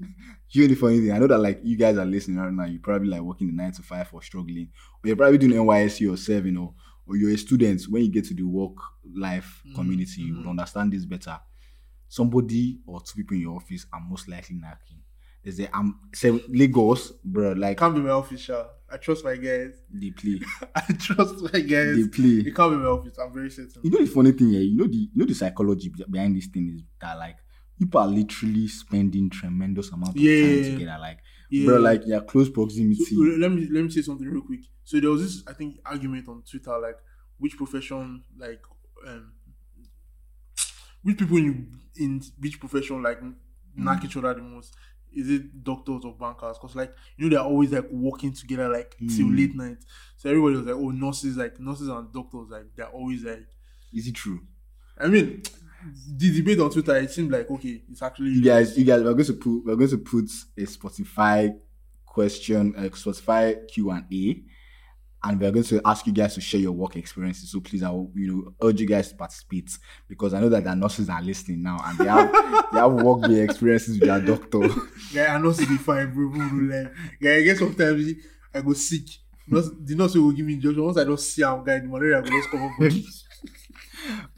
you 0.52 0.62
know 0.62 0.68
the 0.68 0.76
funny 0.76 1.00
thing. 1.00 1.12
I 1.12 1.18
know 1.20 1.28
that 1.28 1.40
like 1.40 1.60
you 1.64 1.76
guys 1.78 1.98
are 1.98 2.06
listening 2.06 2.38
right 2.38 2.52
now. 2.54 2.66
you're 2.66 2.80
probably 2.82 3.08
like 3.10 3.22
working 3.22 3.48
the 3.48 3.54
nine 3.54 3.72
to 3.74 3.82
five 3.82 4.10
or 4.14 4.22
struggling, 4.22 4.70
or 5.04 5.08
you're 5.08 5.16
probably 5.16 5.38
doing 5.38 5.54
NYSC 5.54 6.12
or 6.12 6.18
serving, 6.18 6.58
or 6.58 6.74
or 7.08 7.16
you're 7.18 7.32
a 7.32 7.38
student. 7.38 7.82
When 7.90 8.04
you 8.04 8.10
get 8.12 8.26
to 8.26 8.34
the 8.34 8.44
work 8.44 8.76
life 9.14 9.62
Mhm, 9.68 9.76
community, 9.76 10.22
you 10.22 10.36
would 10.38 10.46
mhm. 10.46 10.50
understand 10.52 10.94
this 10.94 11.06
better. 11.06 11.40
Somebody 12.08 12.80
or 12.86 13.02
two 13.02 13.16
people 13.18 13.36
in 13.36 13.42
your 13.42 13.56
office 13.58 13.86
are 13.92 14.00
most 14.00 14.28
likely 14.28 14.56
knacking. 14.56 15.00
There's 15.44 15.60
a 15.60 15.76
um 15.78 16.00
seven, 16.14 16.42
Lagos, 16.50 17.12
bro. 17.24 17.54
Like 17.54 17.78
can't 17.78 17.94
be 17.96 18.02
my 18.02 18.18
official. 18.18 18.66
I 18.90 18.98
trust 18.98 19.24
my 19.26 19.36
guys. 19.36 19.82
They 19.92 20.12
play. 20.12 20.40
I 20.76 20.82
trust 20.94 21.36
my 21.42 21.60
guys. 21.60 21.96
They 21.98 22.08
play. 22.08 22.48
It 22.48 22.56
can't 22.56 22.72
be 22.72 22.78
my 22.78 22.86
office. 22.86 23.18
I'm 23.18 23.34
very 23.34 23.50
certain. 23.50 23.82
You 23.84 23.92
know 23.92 24.00
the 24.00 24.06
funny 24.06 24.32
thing 24.32 24.50
here, 24.52 24.62
you 24.62 24.78
know 24.78 24.88
the 24.88 24.96
you 24.98 25.10
know 25.16 25.26
the 25.26 25.34
psychology 25.34 25.92
behind 26.10 26.36
this 26.36 26.48
thing 26.48 26.70
is 26.76 26.82
that 27.02 27.18
like 27.18 27.38
people 27.80 28.00
are 28.00 28.08
literally 28.08 28.68
spending 28.68 29.30
tremendous 29.30 29.92
amount 29.92 30.16
of 30.22 30.22
Yeah. 30.22 30.40
time 30.40 30.62
together. 30.62 30.98
Like 31.00 31.20
Yeah. 31.50 31.66
bro, 31.66 31.78
like 31.80 32.06
your 32.06 32.22
close 32.22 32.48
So, 32.48 32.54
proximity. 32.54 33.16
let 33.16 33.52
me 33.52 33.68
let 33.70 33.84
me 33.84 33.90
say 33.90 34.02
something 34.02 34.28
real 34.28 34.42
quick. 34.44 34.62
So 34.84 35.00
there 35.00 35.10
was 35.10 35.22
this 35.22 35.48
I 35.48 35.54
think 35.54 35.80
argument 35.86 36.28
on 36.28 36.44
Twitter 36.44 36.78
like 36.80 36.98
which 37.38 37.58
profession 37.58 38.24
like 38.38 38.62
um 39.06 39.34
which 41.04 41.18
people 41.18 41.38
in 41.38 41.80
in 41.96 42.22
which 42.40 42.60
profession 42.60 43.02
like 43.04 43.20
knock 43.76 44.04
each 44.04 44.18
other 44.18 44.34
the 44.34 44.42
most. 44.42 44.76
Is 45.14 45.30
it 45.30 45.64
doctors 45.64 46.04
or 46.04 46.14
bankers? 46.14 46.58
Because 46.58 46.76
like 46.76 46.94
you 47.18 47.26
know 47.30 47.36
they're 47.36 47.46
always 47.46 47.72
like 47.72 47.90
working 47.90 48.34
together 48.34 48.68
like 48.70 48.98
till 49.08 49.28
Mm. 49.28 49.38
late 49.38 49.56
night. 49.56 49.78
So 50.18 50.30
everybody 50.30 50.56
was 50.58 50.66
like, 50.66 50.76
oh 50.76 50.90
nurses 50.92 51.38
like 51.38 51.60
nurses 51.60 51.88
and 51.88 52.12
doctors 52.12 52.50
like 52.50 52.76
they're 52.76 52.88
always 52.90 53.24
like. 53.24 53.48
Is 53.94 54.08
it 54.08 54.16
true? 54.16 54.42
I 54.98 55.08
mean, 55.08 55.42
the 56.18 56.36
debate 56.36 56.60
on 56.60 56.70
Twitter 56.70 56.96
it 56.98 57.12
seemed 57.12 57.32
like 57.32 57.50
okay, 57.50 57.84
it's 57.90 58.02
actually 58.02 58.32
You 58.32 58.44
guys, 58.44 58.78
you 58.78 58.86
guys, 58.86 59.04
we're 59.04 59.14
going 59.14 59.26
to 59.26 59.34
put 59.34 59.66
we're 59.66 59.76
going 59.76 59.90
to 59.90 59.98
put 59.98 60.30
a 60.58 60.62
Spotify 60.62 61.56
question, 62.06 62.74
a 62.78 62.90
Spotify 62.90 63.68
Q 63.68 63.92
and 63.92 64.06
A, 64.12 64.44
and 65.24 65.42
we're 65.42 65.52
going 65.52 65.66
to 65.66 65.82
ask 65.86 66.06
you 66.08 66.14
guys 66.14 66.36
to 66.36 66.42
share 66.42 66.62
your 66.62 66.72
work 66.72 66.96
experiences. 66.96 67.52
So 67.52 67.60
please, 67.60 67.84
I 67.84 67.90
will, 67.90 68.12
you 68.16 68.28
know, 68.28 68.68
urge 68.68 68.80
you 68.80 68.88
guys 68.88 69.10
to 69.10 69.16
participate 69.16 69.78
because 70.08 70.34
I 70.34 70.40
know 70.40 70.50
that 70.50 70.64
the 70.64 70.76
nurses 70.76 71.10
are 71.10 71.22
listening 71.22 71.64
now 71.64 71.78
and 71.84 71.98
they 71.98 72.06
have 72.06 72.32
they 72.72 72.80
have 72.80 72.94
work 72.94 73.28
day 73.30 73.42
experiences 73.42 74.00
with 74.00 74.08
their 74.08 74.22
doctor. 74.22 74.70
Yeah, 75.12 75.36
I 75.36 75.38
know 75.38 75.52
see 75.52 75.66
the 75.66 75.78
fine, 75.78 76.14
bro. 76.14 76.28
like, 76.28 76.92
yeah, 77.22 77.34
I 77.34 77.42
guess 77.44 77.60
sometimes 77.60 78.12
I 78.54 78.62
go 78.62 78.74
sick. 78.74 79.04
Nurse, 79.48 79.70
the 79.80 79.96
nurse 79.96 80.16
will 80.16 80.32
give 80.32 80.46
me 80.46 80.54
injection. 80.54 80.84
Once 80.84 80.98
I 80.98 81.04
don't 81.04 81.20
see 81.20 81.44
I'm 81.44 81.64
guy, 81.64 81.80
the 81.80 81.88
malaria 81.88 82.22
will 82.22 82.30
just 82.30 82.50
come 82.50 82.64
up. 82.64 82.72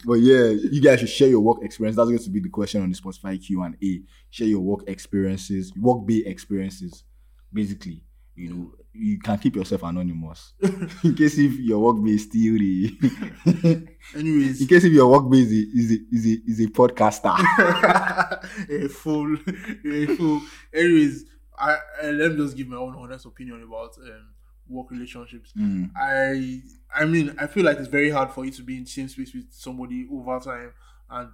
But 0.05 0.15
yeah, 0.15 0.49
you 0.49 0.81
guys 0.81 0.99
should 0.99 1.09
share 1.09 1.29
your 1.29 1.41
work 1.41 1.57
experience. 1.63 1.95
That's 1.95 2.09
going 2.09 2.19
to 2.19 2.29
be 2.29 2.39
the 2.39 2.49
question 2.49 2.81
on 2.81 2.89
the 2.89 2.95
Spotify 2.95 3.43
Q 3.43 3.63
and 3.63 3.75
A. 3.83 4.01
Share 4.29 4.47
your 4.47 4.61
work 4.61 4.81
experiences, 4.87 5.73
work 5.75 6.07
bae 6.07 6.23
experiences. 6.25 7.03
Basically, 7.51 8.03
you 8.35 8.49
know, 8.53 8.73
you 8.93 9.19
can 9.19 9.37
keep 9.37 9.55
yourself 9.55 9.83
anonymous 9.83 10.53
in 11.03 11.15
case 11.15 11.37
if 11.37 11.59
your 11.59 11.79
work 11.79 11.97
bae 12.03 12.11
is 12.11 12.23
still 12.23 12.57
the. 12.57 12.97
Anyways, 14.15 14.61
in 14.61 14.67
case 14.67 14.83
if 14.83 14.93
your 14.93 15.09
work 15.09 15.29
bae 15.29 15.37
is 15.37 15.51
a, 15.51 15.65
is 15.73 15.91
a, 15.91 15.97
is 16.11 16.25
a, 16.25 16.51
is 16.51 16.59
a 16.61 16.67
podcaster. 16.69 17.35
a 18.85 18.89
fool, 18.89 19.37
a 19.85 20.05
fool. 20.15 20.41
Anyways, 20.73 21.25
I, 21.57 21.77
I 22.03 22.07
let 22.11 22.31
me 22.31 22.37
just 22.37 22.55
give 22.55 22.67
my 22.67 22.77
own 22.77 22.95
honest 22.95 23.25
opinion 23.25 23.63
about 23.63 23.97
um, 23.97 24.33
work 24.69 24.91
relationships. 24.91 25.53
Mm, 25.57 25.91
I 25.95 26.61
I 26.93 27.05
mean 27.05 27.35
I 27.39 27.47
feel 27.47 27.63
like 27.65 27.77
it's 27.77 27.87
very 27.87 28.09
hard 28.09 28.31
for 28.31 28.45
you 28.45 28.51
to 28.51 28.63
be 28.63 28.77
in 28.77 28.83
the 28.83 28.89
same 28.89 29.07
space 29.07 29.33
with 29.33 29.51
somebody 29.51 30.07
over 30.11 30.39
time 30.39 30.73
and 31.09 31.29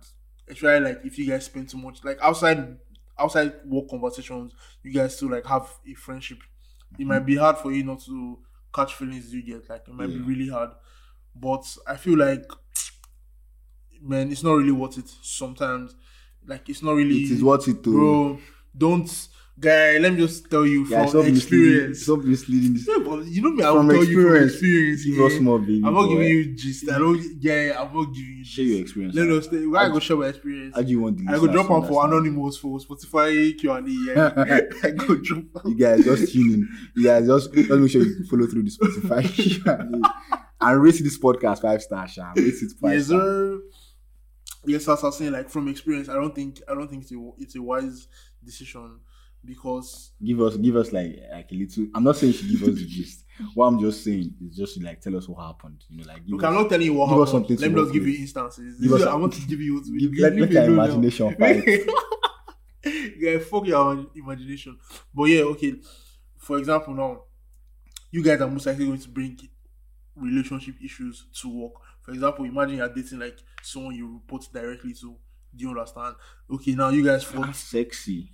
it's 0.48 0.58
especially 0.62 0.90
like 0.92 1.02
if 1.06 1.18
you 1.18 1.28
guys 1.28 1.46
spend 1.46 1.70
too 1.70 1.78
much 1.78 2.04
like 2.04 2.20
outside 2.22 2.78
outside 3.18 3.54
work 3.66 3.90
conversations 3.90 4.54
you 4.82 4.92
guys 4.92 5.16
still 5.16 5.30
like 5.30 5.46
have 5.46 5.70
a 5.90 5.94
friendship. 5.94 6.40
It 7.00 7.08
might 7.08 7.25
be 7.25 7.36
hard 7.36 7.58
for 7.58 7.72
you 7.72 7.84
not 7.84 8.02
to 8.06 8.40
catch 8.74 8.94
feelings 8.96 9.34
you 9.34 9.42
get 9.44 9.70
like 9.70 9.88
it 9.88 9.94
might 9.94 10.08
be 10.08 10.20
really 10.20 10.50
hard. 10.50 10.72
But 11.36 11.66
I 11.88 11.96
feel 11.98 12.18
like 12.18 12.46
man 14.02 14.32
it's 14.32 14.44
not 14.44 14.54
really 14.54 14.72
worth 14.72 14.98
it 14.98 15.10
sometimes. 15.22 15.96
Like 16.46 16.70
it's 16.70 16.84
not 16.84 16.94
really 16.94 17.24
it 17.24 17.32
is 17.32 17.44
what 17.44 17.68
it 17.68 17.84
to. 17.84 17.92
bro 17.92 18.40
don't 18.78 19.28
guy 19.60 19.98
let 20.00 20.13
me 20.13 20.19
just 20.19 20.50
tell 20.50 20.65
you 20.65 20.86
Yeah, 20.88 21.05
from 21.05 21.27
experience. 21.27 22.03
Stop 22.03 22.24
misleading. 22.24 22.74
this. 22.74 22.88
Yeah, 22.88 23.03
but 23.05 23.25
you 23.25 23.41
know 23.41 23.51
me, 23.51 23.63
I 23.63 23.72
will 23.72 23.88
tell 23.88 24.03
you 24.03 24.22
from 24.22 24.43
experience. 24.43 25.05
Give 25.05 25.17
yeah. 25.17 25.25
us 25.25 25.39
more, 25.39 25.60
baby. 25.60 25.81
I'm 25.86 25.93
not 25.93 26.07
giving 26.07 26.27
you 26.27 26.55
gist. 26.55 26.89
I 26.89 26.98
don't. 26.98 27.22
Yeah, 27.39 27.79
I'm 27.79 27.93
not 27.93 28.13
giving 28.13 28.38
you. 28.38 28.45
Share 28.45 28.65
your 28.65 28.81
experience. 28.81 29.15
Let 29.15 29.29
us 29.29 29.45
stay. 29.45 29.65
Where 29.65 29.81
I 29.81 29.89
go 29.89 30.00
share 30.00 30.17
my 30.17 30.27
experience. 30.27 30.75
How 30.75 30.81
do 30.81 30.89
you 30.89 31.01
want 31.01 31.17
the 31.17 31.31
I 31.31 31.38
go 31.38 31.48
drop 31.48 31.69
on 31.69 31.88
for 31.88 32.05
anonymous 32.05 32.57
for 32.57 32.79
Spotify 32.79 33.57
Q 33.57 33.72
and 33.72 33.88
A. 33.88 33.91
Yeah, 33.91 34.60
I 34.83 34.91
go 34.91 35.15
drop. 35.15 35.43
you 35.65 35.75
guys 35.75 36.03
just 36.03 36.33
tune 36.33 36.53
in. 36.53 36.69
You 36.95 37.03
guys 37.05 37.27
just 37.27 37.53
just 37.53 37.69
make 37.69 37.91
sure 37.91 38.03
you 38.03 38.25
follow 38.25 38.48
through 38.48 38.63
the 38.63 38.72
Spotify 38.72 40.01
and 40.62 40.81
rate 40.81 41.00
this 41.03 41.19
podcast 41.19 41.62
five 41.62 41.81
stars. 41.81 42.17
Rate 42.36 42.48
it 42.48 42.72
five 42.81 42.93
Yes, 42.93 43.07
sir. 43.07 43.60
Yes, 44.65 44.88
as 44.88 45.03
I 45.03 45.07
was 45.07 45.17
saying, 45.17 45.33
like 45.33 45.50
from 45.50 45.67
experience, 45.67 46.07
I 46.10 46.13
don't 46.13 46.33
think 46.33 46.62
I 46.69 46.74
don't 46.74 46.89
think 46.89 47.03
it's 47.03 47.12
a 47.12 47.31
it's 47.38 47.55
a 47.55 47.62
wise 47.62 48.07
decision 48.43 49.00
because 49.45 50.12
Give 50.23 50.39
us, 50.41 50.55
give 50.57 50.75
us 50.77 50.91
like 50.91 51.19
like 51.31 51.51
a 51.51 51.55
little. 51.55 51.88
I'm 51.93 52.03
not 52.03 52.15
saying 52.17 52.33
you 52.33 52.38
should 52.39 52.50
give 52.50 52.63
us 52.63 52.75
the 52.75 52.85
gist. 52.85 53.25
What 53.55 53.65
I'm 53.67 53.79
just 53.79 54.03
saying 54.03 54.33
is 54.41 54.55
just 54.55 54.81
like 54.81 55.01
tell 55.01 55.15
us 55.17 55.27
what 55.27 55.43
happened. 55.45 55.83
You 55.89 55.97
know, 55.97 56.03
like 56.07 56.23
give 56.25 56.29
look, 56.33 56.43
I'm 56.43 56.53
not 56.53 56.69
telling 56.69 56.85
you 56.85 56.93
what 56.93 57.09
give 57.09 57.19
us 57.19 57.31
happened. 57.31 57.47
something 57.47 57.57
Let 57.57 57.71
me 57.75 57.81
just 57.81 57.93
give 57.93 58.03
with. 58.03 58.13
you 58.13 58.19
instances. 58.21 58.79
Give 58.79 58.93
us- 58.93 59.01
I 59.03 59.15
want 59.15 59.33
to 59.33 59.41
give 59.47 59.59
you 59.62 59.75
what 59.75 59.83
give, 59.85 60.12
let, 60.19 60.33
let 60.35 60.50
leave 60.50 60.57
our 60.57 60.63
it 60.63 60.69
imagination 60.69 61.35
fight. 61.39 61.63
yeah, 63.17 63.39
fuck 63.39 63.65
your 63.65 64.07
imagination. 64.15 64.77
But 65.13 65.23
yeah, 65.25 65.41
okay. 65.43 65.75
For 66.38 66.57
example, 66.57 66.93
now 66.93 67.23
you 68.12 68.23
guys 68.23 68.41
are 68.41 68.50
most 68.50 68.65
likely 68.65 68.85
going 68.85 69.00
to 69.00 69.09
bring 69.09 69.39
relationship 70.15 70.75
issues 70.83 71.25
to 71.41 71.50
work. 71.50 71.73
For 72.03 72.12
example, 72.12 72.45
imagine 72.45 72.77
you're 72.77 72.93
dating 72.93 73.19
like 73.19 73.38
someone 73.62 73.95
you 73.95 74.13
report 74.13 74.45
directly 74.53 74.93
to. 74.93 75.15
Do 75.55 75.63
you 75.65 75.69
understand? 75.69 76.15
Okay, 76.51 76.71
now 76.73 76.89
you 76.89 77.03
guys 77.05 77.23
fought. 77.23 77.45
That's 77.45 77.59
sexy. 77.59 78.31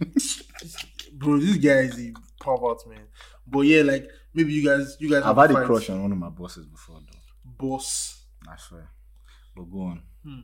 Bro, 1.12 1.38
this 1.40 1.56
guy 1.56 1.80
is 1.80 1.98
a 1.98 2.12
pervert, 2.40 2.86
man. 2.88 3.06
But 3.46 3.60
yeah, 3.60 3.82
like 3.82 4.08
maybe 4.34 4.52
you 4.52 4.64
guys, 4.68 4.96
you 5.00 5.08
guys 5.08 5.22
I've 5.22 5.36
have 5.36 5.48
had 5.48 5.50
a 5.50 5.54
fight. 5.54 5.66
crush 5.66 5.90
on 5.90 6.02
one 6.02 6.12
of 6.12 6.18
my 6.18 6.28
bosses 6.28 6.66
before, 6.66 6.96
though. 7.00 7.18
Boss. 7.66 8.24
I 8.48 8.56
swear. 8.56 8.90
But 9.54 9.64
go 9.64 9.80
on. 9.82 10.02
Hmm. 10.24 10.40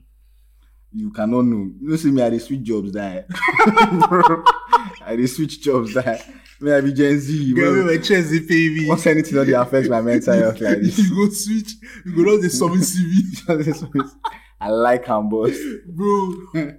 You 0.95 1.11
cannot 1.11 1.43
know. 1.43 1.71
You 1.81 1.89
know, 1.89 1.97
see 1.97 2.11
me, 2.11 2.23
I 2.23 2.31
dey 2.31 2.39
switch 2.39 2.63
jobs 2.63 2.93
that. 2.93 3.27
I 5.05 5.17
dey 5.17 5.27
switch 5.27 5.61
jobs 5.63 5.95
that. 5.95 6.23
Me, 6.61 6.73
I 6.73 6.81
be 6.81 6.93
Gen 6.93 7.19
Z. 7.19 7.55
Girl, 7.55 7.75
bro. 7.83 7.87
my 7.87 7.97
chest 7.97 8.31
is 8.31 8.47
baby. 8.47 8.87
Once 8.87 9.07
anything 9.07 9.35
not 9.37 9.47
dey 9.47 9.53
affect 9.53 9.89
my 9.89 10.01
mental 10.01 10.35
health 10.35 10.61
like 10.61 10.79
this. 10.81 10.99
you 10.99 11.15
go 11.15 11.29
switch. 11.33 11.73
You 12.07 12.17
go 12.17 12.25
down 12.31 12.41
the 12.41 12.51
summit 12.51 12.81
CV. 12.81 14.19
I 14.65 14.69
like 14.71 15.09
am, 15.09 15.29
boss. 15.29 15.51
bro. 15.89 16.35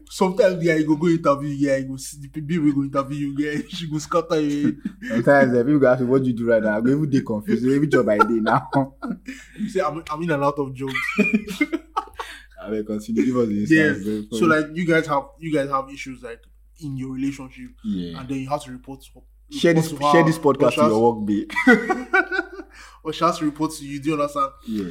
Sometimes 0.10 0.64
yeah, 0.64 0.76
you 0.76 0.88
go 0.88 0.96
go 0.96 1.08
interview, 1.08 1.50
yeah, 1.50 1.76
you 1.78 1.88
go 1.90 1.98
see 1.98 2.18
the 2.22 2.30
people 2.30 2.72
go 2.72 2.82
interview 2.84 3.28
you, 3.28 3.36
yeah, 3.38 3.62
she 3.70 3.90
go 3.92 3.98
scatter 3.98 4.40
you. 4.40 4.78
Sometimes 5.10 5.54
uh, 5.54 5.64
people 5.64 5.80
go 5.80 5.88
ask 5.92 6.00
me, 6.02 6.08
what 6.08 6.22
do 6.24 6.30
you 6.30 6.34
do 6.36 6.48
right 6.48 6.64
now? 6.64 6.78
I 6.78 6.82
go 6.82 6.92
every 6.94 7.08
day 7.08 7.22
confused. 7.22 7.66
Every 7.66 7.88
job 7.88 8.08
I 8.08 8.18
do 8.20 8.40
now. 8.42 8.70
You 9.60 9.70
say 9.70 9.82
I'm, 9.82 10.02
I'm 10.10 10.22
in 10.24 10.32
and 10.32 10.44
out 10.44 10.58
of 10.58 10.74
jobs. 10.74 10.94
I 12.62 12.70
will 12.70 12.84
continue. 12.86 13.26
Give 13.26 13.38
us 13.38 13.48
the 13.50 13.54
Yeah. 13.76 13.88
instance. 13.90 14.06
very 14.06 14.28
So 14.32 14.46
like 14.46 14.66
you 14.74 14.86
guys 14.88 15.06
have 15.08 15.24
you 15.40 15.54
guys 15.54 15.70
have 15.70 15.90
issues 15.90 16.24
like 16.24 16.40
in 16.80 16.96
your 16.98 17.12
relationship, 17.12 17.72
yeah. 17.84 18.20
and 18.20 18.30
then 18.30 18.38
you 18.38 18.50
have 18.50 18.64
to 18.64 18.72
report. 18.72 19.02
To, 19.02 19.22
Share 19.60 19.74
this, 19.74 19.90
to 19.92 19.98
share 20.00 20.24
this 20.24 20.40
podcast 20.40 20.76
to 20.76 20.82
your 20.82 21.14
work, 21.14 21.26
babe. 21.28 21.52
or 23.04 23.12
she 23.14 23.24
has 23.24 23.38
to 23.40 23.46
report 23.46 23.72
to 23.74 23.86
you. 23.86 24.00
Do 24.02 24.10
you 24.10 24.14
understand? 24.16 24.52
Yeah. 24.68 24.90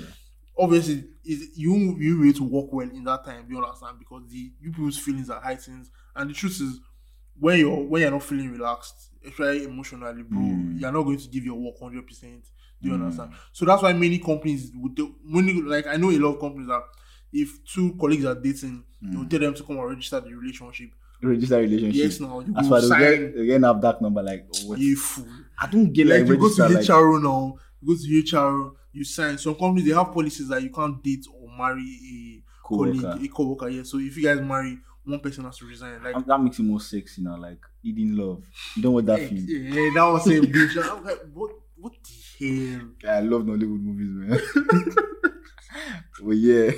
Obviously, 0.62 1.04
is 1.24 1.56
you 1.56 1.74
you 1.98 2.24
need 2.24 2.36
to 2.36 2.44
work 2.44 2.72
well 2.72 2.88
in 2.88 3.04
that 3.04 3.24
time. 3.24 3.44
You 3.48 3.62
understand? 3.64 3.98
Because 3.98 4.22
the 4.28 4.52
you 4.60 4.70
people's 4.70 4.98
feelings 4.98 5.28
are 5.30 5.40
heightened, 5.40 5.88
and 6.16 6.30
the 6.30 6.34
truth 6.34 6.60
is, 6.60 6.80
when 7.38 7.58
you're 7.58 7.82
when 7.84 8.02
you're 8.02 8.10
not 8.10 8.22
feeling 8.22 8.50
relaxed, 8.50 9.10
especially 9.26 9.64
emotionally, 9.64 10.22
bro, 10.22 10.38
Mm. 10.40 10.80
you're 10.80 10.92
not 10.92 11.02
going 11.02 11.18
to 11.18 11.28
give 11.28 11.44
your 11.44 11.58
work 11.58 11.74
hundred 11.80 12.06
percent. 12.06 12.44
Do 12.80 12.88
you 12.88 12.94
Mm. 12.94 13.02
understand? 13.02 13.32
So 13.52 13.64
that's 13.64 13.82
why 13.82 13.92
many 13.92 14.18
companies 14.18 14.70
would 14.74 14.98
you, 14.98 15.68
like 15.68 15.86
I 15.86 15.96
know 15.96 16.10
a 16.10 16.18
lot 16.18 16.34
of 16.34 16.40
companies 16.40 16.68
that 16.68 16.82
if 17.32 17.64
two 17.64 17.96
colleagues 18.00 18.24
are 18.24 18.34
dating, 18.34 18.84
Mm. 19.02 19.28
tell 19.30 19.40
them 19.40 19.54
to 19.54 19.62
come 19.64 19.78
and 19.78 19.88
register 19.88 20.20
the 20.20 20.32
relationship. 20.34 20.90
Register 21.22 21.58
relationship. 21.58 21.94
Yes, 21.94 22.20
now 22.20 22.40
you 22.40 22.52
That's 22.52 22.68
go 22.68 22.80
sign. 22.80 22.98
get, 23.00 23.36
they 23.36 23.46
get 23.46 23.60
that 23.60 24.02
number 24.02 24.22
like 24.22 24.48
what? 24.64 24.78
You 24.78 24.96
fool. 24.96 25.26
I 25.58 25.66
don't 25.68 25.92
get 25.92 26.06
Like, 26.08 26.20
like, 26.20 26.28
you 26.28 26.36
go 26.36 26.54
to 26.54 26.68
like, 26.68 26.84
HRO 26.84 27.18
now, 27.22 27.56
you 27.80 27.88
go 27.88 27.94
to 28.02 28.08
HRO, 28.08 28.72
you 28.92 29.04
sign. 29.04 29.38
Some 29.38 29.54
companies 29.54 29.86
they 29.86 29.94
have 29.94 30.12
policies 30.12 30.48
that 30.48 30.62
you 30.62 30.70
can't 30.70 31.02
date 31.02 31.26
or 31.32 31.48
marry 31.56 31.82
a 31.82 32.66
co-worker. 32.66 33.00
colleague, 33.00 33.24
a 33.24 33.28
co-worker. 33.34 33.68
Yeah, 33.68 33.82
so 33.84 33.98
if 33.98 34.16
you 34.16 34.22
guys 34.22 34.40
marry, 34.40 34.78
one 35.04 35.20
person 35.20 35.44
has 35.44 35.58
to 35.58 35.66
resign. 35.66 36.02
Like 36.02 36.24
that 36.26 36.40
makes 36.40 36.58
it 36.58 36.62
more 36.62 36.80
sexy 36.80 37.22
now, 37.22 37.36
like 37.36 37.60
eating 37.82 38.16
love. 38.16 38.44
You 38.76 38.82
don't 38.82 38.94
want 38.94 39.06
that 39.06 39.20
yeah, 39.22 39.28
feeling. 39.28 39.46
yeah, 39.48 39.90
that 39.94 40.04
was 40.12 40.26
a 40.26 40.30
bitch. 40.40 40.90
I'm 40.90 41.04
like, 41.04 41.20
what? 41.32 41.50
What 41.76 41.92
the 42.38 42.78
hell? 42.78 43.16
I 43.16 43.20
love 43.20 43.42
Nollywood 43.42 43.82
movies, 43.82 44.10
man. 44.10 44.40
but 46.22 46.36
yeah, 46.36 46.70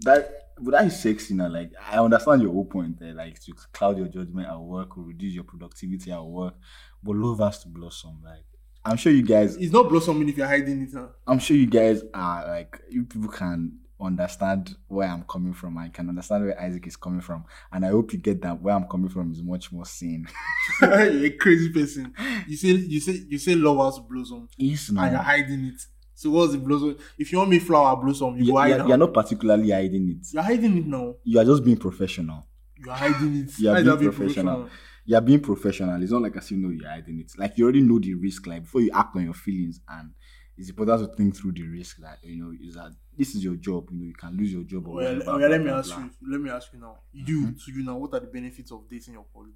that 0.00 0.30
but 0.60 0.72
that 0.72 0.84
is 0.86 1.00
sexy 1.00 1.32
now. 1.34 1.48
Like 1.48 1.72
I 1.90 1.98
understand 1.98 2.42
your 2.42 2.52
whole 2.52 2.66
point 2.66 2.98
there, 3.00 3.14
like 3.14 3.40
to 3.44 3.54
cloud 3.72 3.96
your 3.96 4.08
judgment 4.08 4.48
at 4.48 4.60
work 4.60 4.98
or 4.98 5.04
reduce 5.04 5.34
your 5.34 5.44
productivity 5.44 6.12
at 6.12 6.22
work. 6.22 6.54
But 7.02 7.16
love 7.16 7.38
has 7.38 7.60
to 7.62 7.68
blossom. 7.68 8.20
Like 8.22 8.44
I'm 8.84 8.96
sure 8.96 9.12
you 9.12 9.22
guys, 9.22 9.56
It's 9.56 9.72
not 9.72 9.88
blossoming 9.88 10.28
if 10.28 10.36
you're 10.36 10.46
hiding 10.46 10.82
it 10.82 10.92
now. 10.92 11.10
I'm 11.26 11.38
sure 11.38 11.56
you 11.56 11.66
guys 11.66 12.02
are 12.12 12.46
like 12.46 12.80
you 12.90 13.04
people 13.04 13.28
can 13.28 13.78
understand 14.00 14.76
where 14.88 15.08
I'm 15.08 15.24
coming 15.24 15.54
from. 15.54 15.78
I 15.78 15.88
can 15.88 16.08
understand 16.08 16.44
where 16.44 16.60
Isaac 16.60 16.86
is 16.86 16.96
coming 16.96 17.20
from, 17.20 17.44
and 17.72 17.84
I 17.84 17.88
hope 17.88 18.12
you 18.12 18.18
get 18.18 18.42
that 18.42 18.60
where 18.60 18.74
I'm 18.74 18.86
coming 18.86 19.08
from 19.08 19.32
is 19.32 19.42
much 19.42 19.72
more 19.72 19.86
sane. 19.86 20.26
you're 20.82 21.24
a 21.24 21.30
crazy 21.30 21.70
person. 21.72 22.12
You 22.46 22.56
say 22.56 22.68
you 22.68 23.00
say 23.00 23.20
you 23.28 23.38
say 23.38 23.54
love 23.54 23.78
has 23.78 23.98
blossom 24.00 24.48
Yes, 24.56 24.88
and 24.90 24.98
you're 24.98 25.18
hiding 25.20 25.64
it. 25.66 25.80
So 26.14 26.30
what's 26.30 26.52
the 26.52 26.58
blossom? 26.58 26.96
If 27.18 27.32
you 27.32 27.38
want 27.38 27.50
me 27.50 27.58
flower 27.58 27.96
blossom, 27.96 28.36
you 28.36 28.44
You, 28.44 28.52
go 28.52 28.58
hide 28.58 28.76
you're, 28.76 28.88
you're 28.88 28.96
not 28.98 29.14
particularly 29.14 29.70
hiding 29.70 30.10
it. 30.10 30.26
You're 30.32 30.42
hiding 30.42 30.78
it 30.78 30.86
now. 30.86 31.14
You 31.24 31.40
are 31.40 31.44
just 31.44 31.64
being 31.64 31.76
professional. 31.76 32.46
You're 32.76 32.94
hiding 32.94 33.34
it. 33.36 33.58
You're 33.58 33.72
How 33.72 33.80
is 33.80 33.84
being 33.84 33.98
being 33.98 34.12
professional. 34.12 34.68
You're 35.04 35.20
being 35.20 35.40
professional. 35.40 36.02
It's 36.02 36.12
not 36.12 36.22
like 36.22 36.36
as 36.36 36.50
you 36.50 36.56
know 36.56 36.70
you're 36.70 36.88
hiding 36.88 37.20
it. 37.20 37.32
Like 37.36 37.58
you 37.58 37.64
already 37.64 37.82
know 37.82 37.98
the 37.98 38.14
risk. 38.14 38.46
Like 38.46 38.62
before 38.62 38.80
you 38.80 38.90
act 38.94 39.16
on 39.16 39.24
your 39.24 39.34
feelings, 39.34 39.80
and 39.88 40.12
it's 40.56 40.70
important 40.70 41.10
to 41.10 41.16
think 41.16 41.36
through 41.36 41.52
the 41.52 41.66
risk. 41.66 41.98
That 41.98 42.18
you 42.22 42.42
know 42.42 42.52
is 42.60 42.74
that 42.74 42.92
this 43.16 43.34
is 43.34 43.44
your 43.44 43.56
job. 43.56 43.88
You 43.90 43.98
know 43.98 44.06
you 44.06 44.14
can 44.14 44.36
lose 44.36 44.52
your 44.52 44.64
job. 44.64 44.88
Or 44.88 44.94
Well, 44.96 45.12
whatever, 45.14 45.38
well, 45.38 45.50
let 45.50 45.60
me 45.60 45.70
ask 45.70 45.94
blah. 45.94 46.04
you. 46.04 46.10
Let 46.30 46.40
me 46.40 46.50
ask 46.50 46.72
you 46.72 46.80
now. 46.80 46.98
You 47.12 47.40
mm-hmm. 47.40 47.52
to 47.52 47.78
you 47.78 47.84
now. 47.84 47.96
What 47.96 48.14
are 48.14 48.20
the 48.20 48.26
benefits 48.26 48.72
of 48.72 48.88
dating 48.88 49.14
your 49.14 49.26
colleague? 49.32 49.54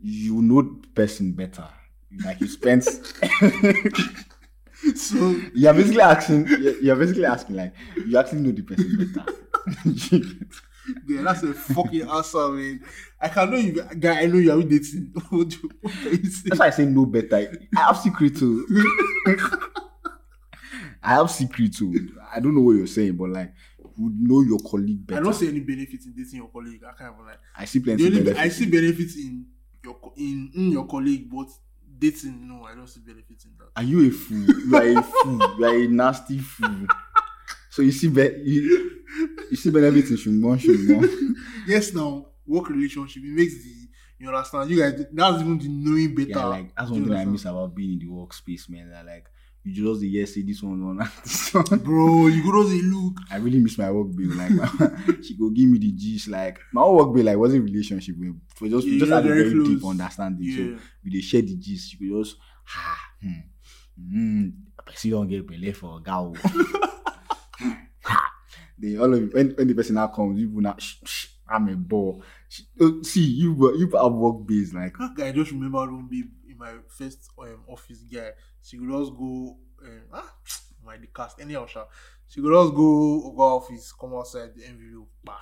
You 0.00 0.42
know 0.42 0.62
the 0.62 0.88
person 0.94 1.32
better. 1.32 1.68
Like 2.24 2.40
you 2.40 2.48
spent. 2.48 2.86
So 4.96 5.16
you're 5.54 5.74
basically 5.74 6.00
asking. 6.00 6.46
You're 6.82 6.96
basically 6.96 7.24
asking 7.24 7.56
like 7.56 7.72
you 8.06 8.18
actually 8.18 8.40
know 8.40 8.52
the 8.52 8.62
person 8.62 9.12
better. 9.14 9.32
yeah, 11.06 11.22
that's 11.22 11.42
a 11.42 11.54
fucking 11.54 12.08
answer, 12.08 12.48
man. 12.48 12.84
I 13.20 13.28
can 13.28 13.50
know 13.50 13.56
you, 13.56 13.82
guy. 13.82 14.22
I 14.22 14.26
know 14.26 14.38
you 14.38 14.52
are 14.52 14.62
dating. 14.62 15.12
what 15.30 15.48
do 15.48 15.56
you, 15.62 15.70
what 15.80 15.94
are 15.94 16.10
you 16.10 16.24
saying? 16.24 16.42
That's 16.46 16.60
why 16.60 16.66
I 16.66 16.70
say 16.70 16.84
no 16.86 17.06
better. 17.06 17.52
I 17.76 17.80
have 17.80 17.98
secret 17.98 18.36
too. 18.36 18.66
I 21.02 21.14
have 21.14 21.30
secret 21.30 21.74
too. 21.76 22.16
I 22.32 22.40
don't 22.40 22.54
know 22.54 22.60
what 22.60 22.72
you're 22.72 22.86
saying, 22.86 23.16
but 23.16 23.30
like 23.30 23.52
you 23.78 24.04
would 24.04 24.20
know 24.20 24.40
your 24.42 24.58
colleague 24.60 25.06
better. 25.06 25.20
I 25.20 25.24
don't 25.24 25.34
see 25.34 25.48
any 25.48 25.60
benefits 25.60 26.06
in 26.06 26.14
dating 26.14 26.38
your 26.38 26.48
colleague. 26.48 26.82
I 26.84 26.92
can't 26.92 27.14
even 27.14 27.26
like. 27.26 27.38
I 27.56 27.64
see 27.64 27.80
plenty 27.80 28.02
The 28.02 28.08
only, 28.08 28.22
benefits. 28.22 28.40
I 28.40 28.48
see 28.48 28.66
benefits 28.70 29.16
in 29.16 29.46
your 29.84 29.96
in, 30.16 30.50
in 30.54 30.72
your 30.72 30.86
colleague, 30.86 31.28
but 31.30 31.48
dating, 31.98 32.48
no, 32.48 32.64
I 32.64 32.74
don't 32.74 32.88
see 32.88 33.00
benefits 33.00 33.44
in 33.44 33.52
that. 33.58 33.68
Are 33.76 33.82
you 33.82 34.08
a 34.08 34.10
fool? 34.10 34.44
You 34.44 34.76
are 34.76 34.98
a 34.98 35.02
fool. 35.02 35.58
You 35.58 35.64
are 35.64 35.84
a 35.84 35.86
nasty 35.88 36.38
fool. 36.38 36.86
So 37.72 37.80
you 37.80 37.90
see, 37.90 38.08
be- 38.08 38.42
you, 38.44 39.00
you 39.50 39.56
see 39.56 39.70
benefits 39.70 40.10
in 40.10 40.16
Shumgon 40.18 40.58
Shumgon. 40.60 41.34
Yes, 41.66 41.94
now 41.94 42.26
work 42.46 42.68
relationship 42.68 43.22
it 43.24 43.32
makes 43.34 43.54
the 43.64 43.88
you 44.18 44.28
understand. 44.28 44.68
You 44.70 44.78
guys, 44.78 45.06
that's 45.10 45.40
even 45.40 45.58
the 45.58 45.68
knowing 45.68 46.14
better. 46.14 46.28
Yeah, 46.28 46.44
like 46.44 46.74
that's 46.76 46.90
one 46.90 47.04
thing 47.04 47.14
I 47.16 47.24
miss 47.24 47.46
about 47.46 47.74
being 47.74 47.94
in 47.94 47.98
the 47.98 48.12
workspace, 48.12 48.68
man. 48.68 48.90
That 48.90 49.06
like 49.06 49.24
you 49.64 49.72
just 49.72 50.00
the 50.02 50.06
yes 50.08 50.34
say 50.34 50.42
this 50.42 50.62
one, 50.62 50.84
one, 50.84 51.00
and 51.00 51.10
this 51.24 51.54
one. 51.54 51.78
bro. 51.78 52.26
You 52.26 52.42
go 52.42 52.62
to 52.62 52.68
say, 52.68 52.82
look, 52.82 53.14
I 53.30 53.36
really 53.36 53.58
miss 53.58 53.78
my 53.78 53.90
work 53.90 54.14
bill. 54.14 54.36
Like 54.36 54.52
she 55.22 55.34
go 55.38 55.48
give 55.48 55.70
me 55.70 55.78
the 55.78 55.92
G's. 55.92 56.28
Like 56.28 56.60
my 56.74 56.82
own 56.82 56.96
work 56.96 57.14
bill, 57.14 57.24
like 57.24 57.38
wasn't 57.38 57.64
relationship 57.64 58.16
with 58.18 58.38
for 58.54 58.68
just 58.68 58.86
Yeah, 58.86 58.92
we 58.92 58.98
just 58.98 59.08
you're 59.08 59.16
had 59.16 59.24
a 59.24 59.28
very 59.28 59.48
very 59.54 59.64
deep 59.64 59.84
understanding. 59.86 60.44
Yeah. 60.46 60.56
So 60.76 60.82
we 61.04 61.10
dey 61.10 61.20
share 61.22 61.40
the 61.40 61.56
G's. 61.56 61.94
You 61.94 61.98
could 61.98 62.24
just 62.24 62.36
ah 62.68 62.98
hmm, 63.22 63.40
hmm, 63.96 64.48
person 64.84 65.10
don't 65.10 65.26
get 65.28 65.46
belle 65.46 65.72
for 65.72 65.98
a 65.98 66.02
gal. 66.02 66.36
Then 68.82 68.98
all 68.98 69.14
of 69.14 69.20
you, 69.20 69.28
when, 69.32 69.50
when 69.52 69.68
the 69.68 69.74
person 69.74 69.94
now 69.94 70.08
comes, 70.08 70.40
you 70.40 70.50
will 70.50 70.62
not 70.62 70.82
shh, 70.82 70.96
shh, 71.04 71.26
I'm 71.48 71.68
a 71.68 71.76
ball. 71.76 72.22
Oh, 72.80 73.02
see 73.02 73.22
you 73.24 73.52
wo- 73.54 73.74
you 73.74 73.88
have 73.90 74.12
work 74.12 74.46
base 74.46 74.74
like 74.74 74.96
that 74.98 75.14
guy 75.16 75.32
just 75.32 75.52
remember 75.52 75.78
one 75.78 76.08
babe 76.10 76.30
in 76.48 76.58
my 76.58 76.74
first 76.88 77.30
um, 77.38 77.64
office 77.68 78.02
guy. 78.12 78.30
She 78.62 78.76
could 78.78 78.90
just 78.90 79.12
go 79.16 79.56
um, 79.84 80.02
ah, 80.12 80.34
my 80.84 80.96
the 80.96 81.06
cast 81.06 81.40
anyhow. 81.40 81.66
Sha. 81.66 81.84
She 82.28 82.40
could 82.40 82.52
just 82.52 82.74
go 82.74 83.24
over 83.26 83.42
office, 83.42 83.92
come 83.92 84.14
outside 84.14 84.54
the 84.56 84.64
envelope, 84.66 85.10
bah. 85.22 85.38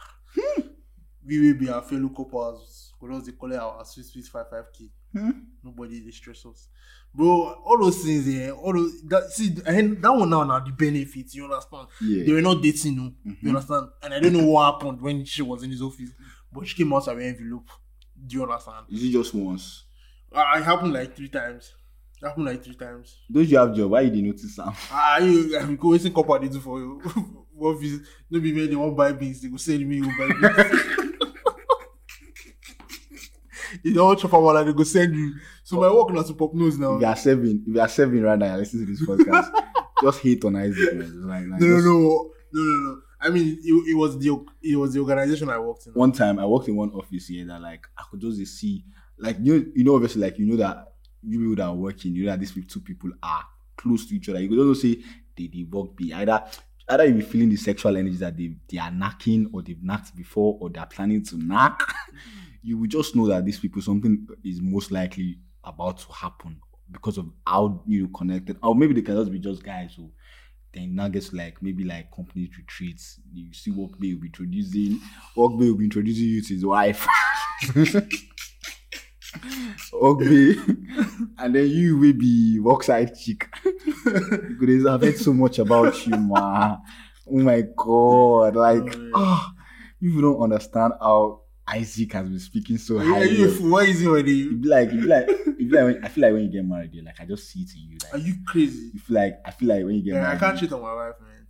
we 1.24 1.38
will 1.40 1.58
be 1.58 1.68
our 1.68 1.82
fellow 1.82 2.08
couples. 2.08 2.92
We 3.00 3.08
just 3.10 3.38
call 3.38 3.52
it 3.52 3.56
our 3.58 3.84
sweet 3.84 4.06
sweet 4.06 4.26
five 4.26 4.50
five 4.50 4.66
k. 4.72 4.90
Hmm? 5.12 5.30
Nobody 5.62 6.00
dey 6.00 6.10
stress 6.10 6.44
us, 6.46 6.68
bro. 7.14 7.54
All 7.64 7.78
those 7.80 7.98
things, 7.98 8.28
yeah. 8.28 8.50
All 8.50 8.72
those 8.72 9.02
that 9.08 9.30
see, 9.30 9.56
and 9.66 10.02
that 10.02 10.12
one 10.12 10.30
now 10.30 10.44
now 10.44 10.60
the 10.60 10.72
benefits. 10.72 11.34
You 11.34 11.44
understand? 11.44 11.88
yeah. 12.00 12.24
They 12.24 12.32
were 12.32 12.40
not 12.42 12.62
dating, 12.62 12.96
no. 12.96 13.12
Mhm. 13.26 13.36
You 13.42 13.48
understand? 13.50 13.88
And 14.02 14.14
I 14.14 14.20
don't 14.20 14.32
know 14.32 14.44
what 14.46 14.72
happened 14.74 15.00
when 15.00 15.24
she 15.24 15.42
was 15.42 15.62
in 15.62 15.70
his 15.70 15.82
office, 15.82 16.10
but 16.52 16.66
she 16.66 16.76
came 16.76 16.92
out 16.92 17.06
with 17.06 17.16
an 17.16 17.22
envelope. 17.22 17.68
Do 18.26 18.36
you 18.36 18.42
understand? 18.42 18.86
Is 18.90 19.02
it 19.04 19.10
just 19.10 19.34
once? 19.34 19.84
Uh, 20.32 20.44
it 20.56 20.62
happened 20.64 20.92
like 20.92 21.16
three 21.16 21.28
times. 21.28 21.72
It 22.22 22.26
happened 22.26 22.46
like 22.46 22.62
three 22.62 22.74
times. 22.74 23.16
Don't 23.32 23.48
you 23.48 23.58
have 23.58 23.74
job? 23.74 23.90
Why 23.90 24.02
you 24.02 24.10
didn't 24.10 24.26
notice 24.26 24.54
Sam? 24.54 24.72
Ah, 24.90 25.18
you, 25.18 25.58
I'm 25.58 25.76
going 25.76 25.98
to 25.98 26.10
couple 26.10 26.38
they 26.38 26.48
do 26.48 26.60
for 26.60 26.78
you. 26.78 27.02
is 27.82 28.00
no 28.30 28.40
be 28.40 28.66
they 28.66 28.74
want 28.76 28.96
buy 28.96 29.12
beans, 29.12 29.40
they 29.42 29.48
go 29.48 29.56
send 29.56 29.86
me 29.86 29.96
you 29.96 30.04
buy 30.16 30.28
beans. 30.28 30.82
you 33.82 33.94
don't 33.94 34.18
chop 34.18 34.32
about 34.32 34.64
they 34.66 34.72
go 34.72 34.82
send 34.84 35.14
you. 35.14 35.34
So 35.62 35.76
my 35.76 35.92
work 35.92 36.10
not 36.10 36.26
to 36.26 36.34
pop 36.34 36.54
nose 36.54 36.78
now. 36.78 36.96
If 36.96 37.00
you 37.02 37.06
are 37.06 37.16
serving, 37.16 37.64
if 37.66 37.74
you 37.74 37.80
are 37.80 37.88
serving 37.88 38.22
right 38.22 38.38
now, 38.38 38.46
you're 38.56 38.64
to 38.64 38.86
this 38.86 39.02
podcast, 39.06 39.50
just 40.02 40.20
hate 40.20 40.44
on 40.44 40.56
Isaac. 40.56 40.94
Man. 40.94 41.28
Like, 41.28 41.44
like 41.48 41.60
No, 41.60 41.66
no, 41.66 41.76
just- 41.76 41.84
no, 41.86 42.30
no, 42.52 42.62
no, 42.62 42.90
no. 42.90 43.00
I 43.22 43.28
mean, 43.28 43.58
it, 43.62 43.90
it 43.90 43.94
was 43.94 44.18
the 44.18 44.44
it 44.62 44.76
was 44.76 44.94
the 44.94 45.00
organization 45.00 45.50
I 45.50 45.58
worked 45.58 45.86
in. 45.86 45.92
One 45.92 46.12
time, 46.12 46.38
I 46.38 46.46
worked 46.46 46.68
in 46.68 46.76
one 46.76 46.90
office 46.92 47.26
here 47.28 47.46
that 47.46 47.60
like 47.60 47.86
I 47.98 48.02
could 48.10 48.20
just 48.20 48.38
see, 48.58 48.82
like 49.18 49.36
you, 49.40 49.58
know, 49.58 49.64
you 49.74 49.84
know, 49.84 49.94
obviously, 49.94 50.22
like 50.22 50.38
you 50.38 50.46
know 50.46 50.56
that 50.56 50.92
you 51.22 51.38
people 51.38 51.54
that 51.56 51.66
are 51.66 51.74
working, 51.74 52.14
you 52.14 52.24
know 52.24 52.30
that 52.30 52.40
these 52.40 52.52
two 52.66 52.80
people 52.80 53.10
are 53.22 53.44
close 53.76 54.06
to 54.06 54.14
each 54.16 54.28
other. 54.30 54.40
You 54.40 54.48
could 54.48 54.58
also 54.58 54.80
say 54.80 55.02
they 55.36 55.48
work 55.70 55.94
be 55.96 56.14
either 56.14 56.42
either 56.88 57.04
you 57.04 57.14
be 57.14 57.20
feeling 57.20 57.50
the 57.50 57.56
sexual 57.56 57.94
energy 57.96 58.16
that 58.16 58.36
they 58.36 58.54
they 58.70 58.78
are 58.78 58.90
knacking 58.90 59.50
or 59.52 59.62
they've 59.62 59.82
knocked 59.82 60.16
before 60.16 60.56
or 60.60 60.70
they 60.70 60.80
are 60.80 60.86
planning 60.86 61.22
to 61.24 61.36
knock. 61.36 61.94
you 62.62 62.78
will 62.78 62.86
just 62.88 63.16
know 63.16 63.26
that 63.26 63.44
these 63.44 63.58
people 63.58 63.82
something 63.82 64.26
is 64.44 64.60
most 64.60 64.90
likely 64.90 65.38
about 65.64 65.98
to 65.98 66.12
happen 66.12 66.60
because 66.90 67.18
of 67.18 67.30
how 67.46 67.82
you 67.86 68.02
know 68.04 68.10
connected, 68.16 68.56
or 68.62 68.74
maybe 68.74 68.94
they 68.94 69.02
can 69.02 69.16
just 69.16 69.30
be 69.32 69.38
just 69.38 69.62
guys 69.62 69.94
who 69.94 70.10
then 70.72 70.94
now 70.94 71.08
gets 71.08 71.32
like 71.32 71.60
maybe 71.62 71.84
like 71.84 72.10
company 72.14 72.48
retreats. 72.56 73.20
You 73.32 73.52
see 73.52 73.70
Workday 73.72 74.14
will 74.14 74.20
be 74.20 74.26
introducing 74.28 75.00
Workday 75.36 75.70
will 75.70 75.76
be 75.78 75.84
introducing 75.84 76.24
you 76.24 76.42
to 76.42 76.54
his 76.54 76.64
wife. 76.64 77.06
Workday 79.92 80.54
and 81.38 81.54
then 81.54 81.68
you 81.68 81.96
will 81.98 82.12
be 82.12 82.58
workside 82.60 83.14
chick. 83.16 83.48
because 84.04 84.86
I've 84.86 85.02
heard 85.02 85.18
so 85.18 85.32
much 85.32 85.58
about 85.58 86.06
you, 86.06 86.16
man. 86.16 86.78
Oh 87.26 87.38
my 87.38 87.62
god. 87.76 88.56
Like 88.56 88.82
Oh, 88.94 88.98
yeah. 88.98 89.10
ah, 89.14 89.52
you 90.00 90.20
don't 90.20 90.40
understand 90.40 90.94
how 91.00 91.39
Isaac 91.70 92.12
has 92.12 92.28
been 92.28 92.38
speaking 92.38 92.78
so 92.78 92.98
high. 92.98 93.04
you, 93.04 93.10
are 93.10 93.18
highly. 93.18 93.36
you 93.36 93.48
a 93.48 93.50
fool? 93.50 93.70
Why 93.70 93.84
is 93.84 94.02
it 94.02 94.06
already? 94.06 94.32
You 94.32 94.56
be 94.56 94.68
like, 94.68 94.92
you 94.92 95.00
be 95.00 95.06
like, 95.06 95.28
you 95.28 95.68
be 95.68 95.76
like 95.76 95.84
when, 95.84 96.04
I 96.04 96.08
feel 96.08 96.22
like 96.22 96.32
when 96.32 96.42
you 96.44 96.50
get 96.50 96.64
married, 96.64 96.94
you're 96.94 97.04
like, 97.04 97.20
I 97.20 97.24
just 97.24 97.48
see 97.48 97.60
it 97.60 97.70
in 97.76 97.90
you. 97.92 97.98
Are 98.12 98.18
you 98.18 98.34
crazy? 98.46 98.90
you 98.92 99.00
feel 99.00 99.16
like, 99.16 99.40
I 99.44 99.50
feel 99.50 99.68
like 99.68 99.84
when 99.84 99.94
you 99.94 100.02
get 100.02 100.14
Yeah, 100.14 100.32
I 100.32 100.36
can't 100.36 100.58
cheat 100.58 100.72
on 100.72 100.82
my 100.82 100.94
wife, 100.94 101.14
man. 101.20 101.46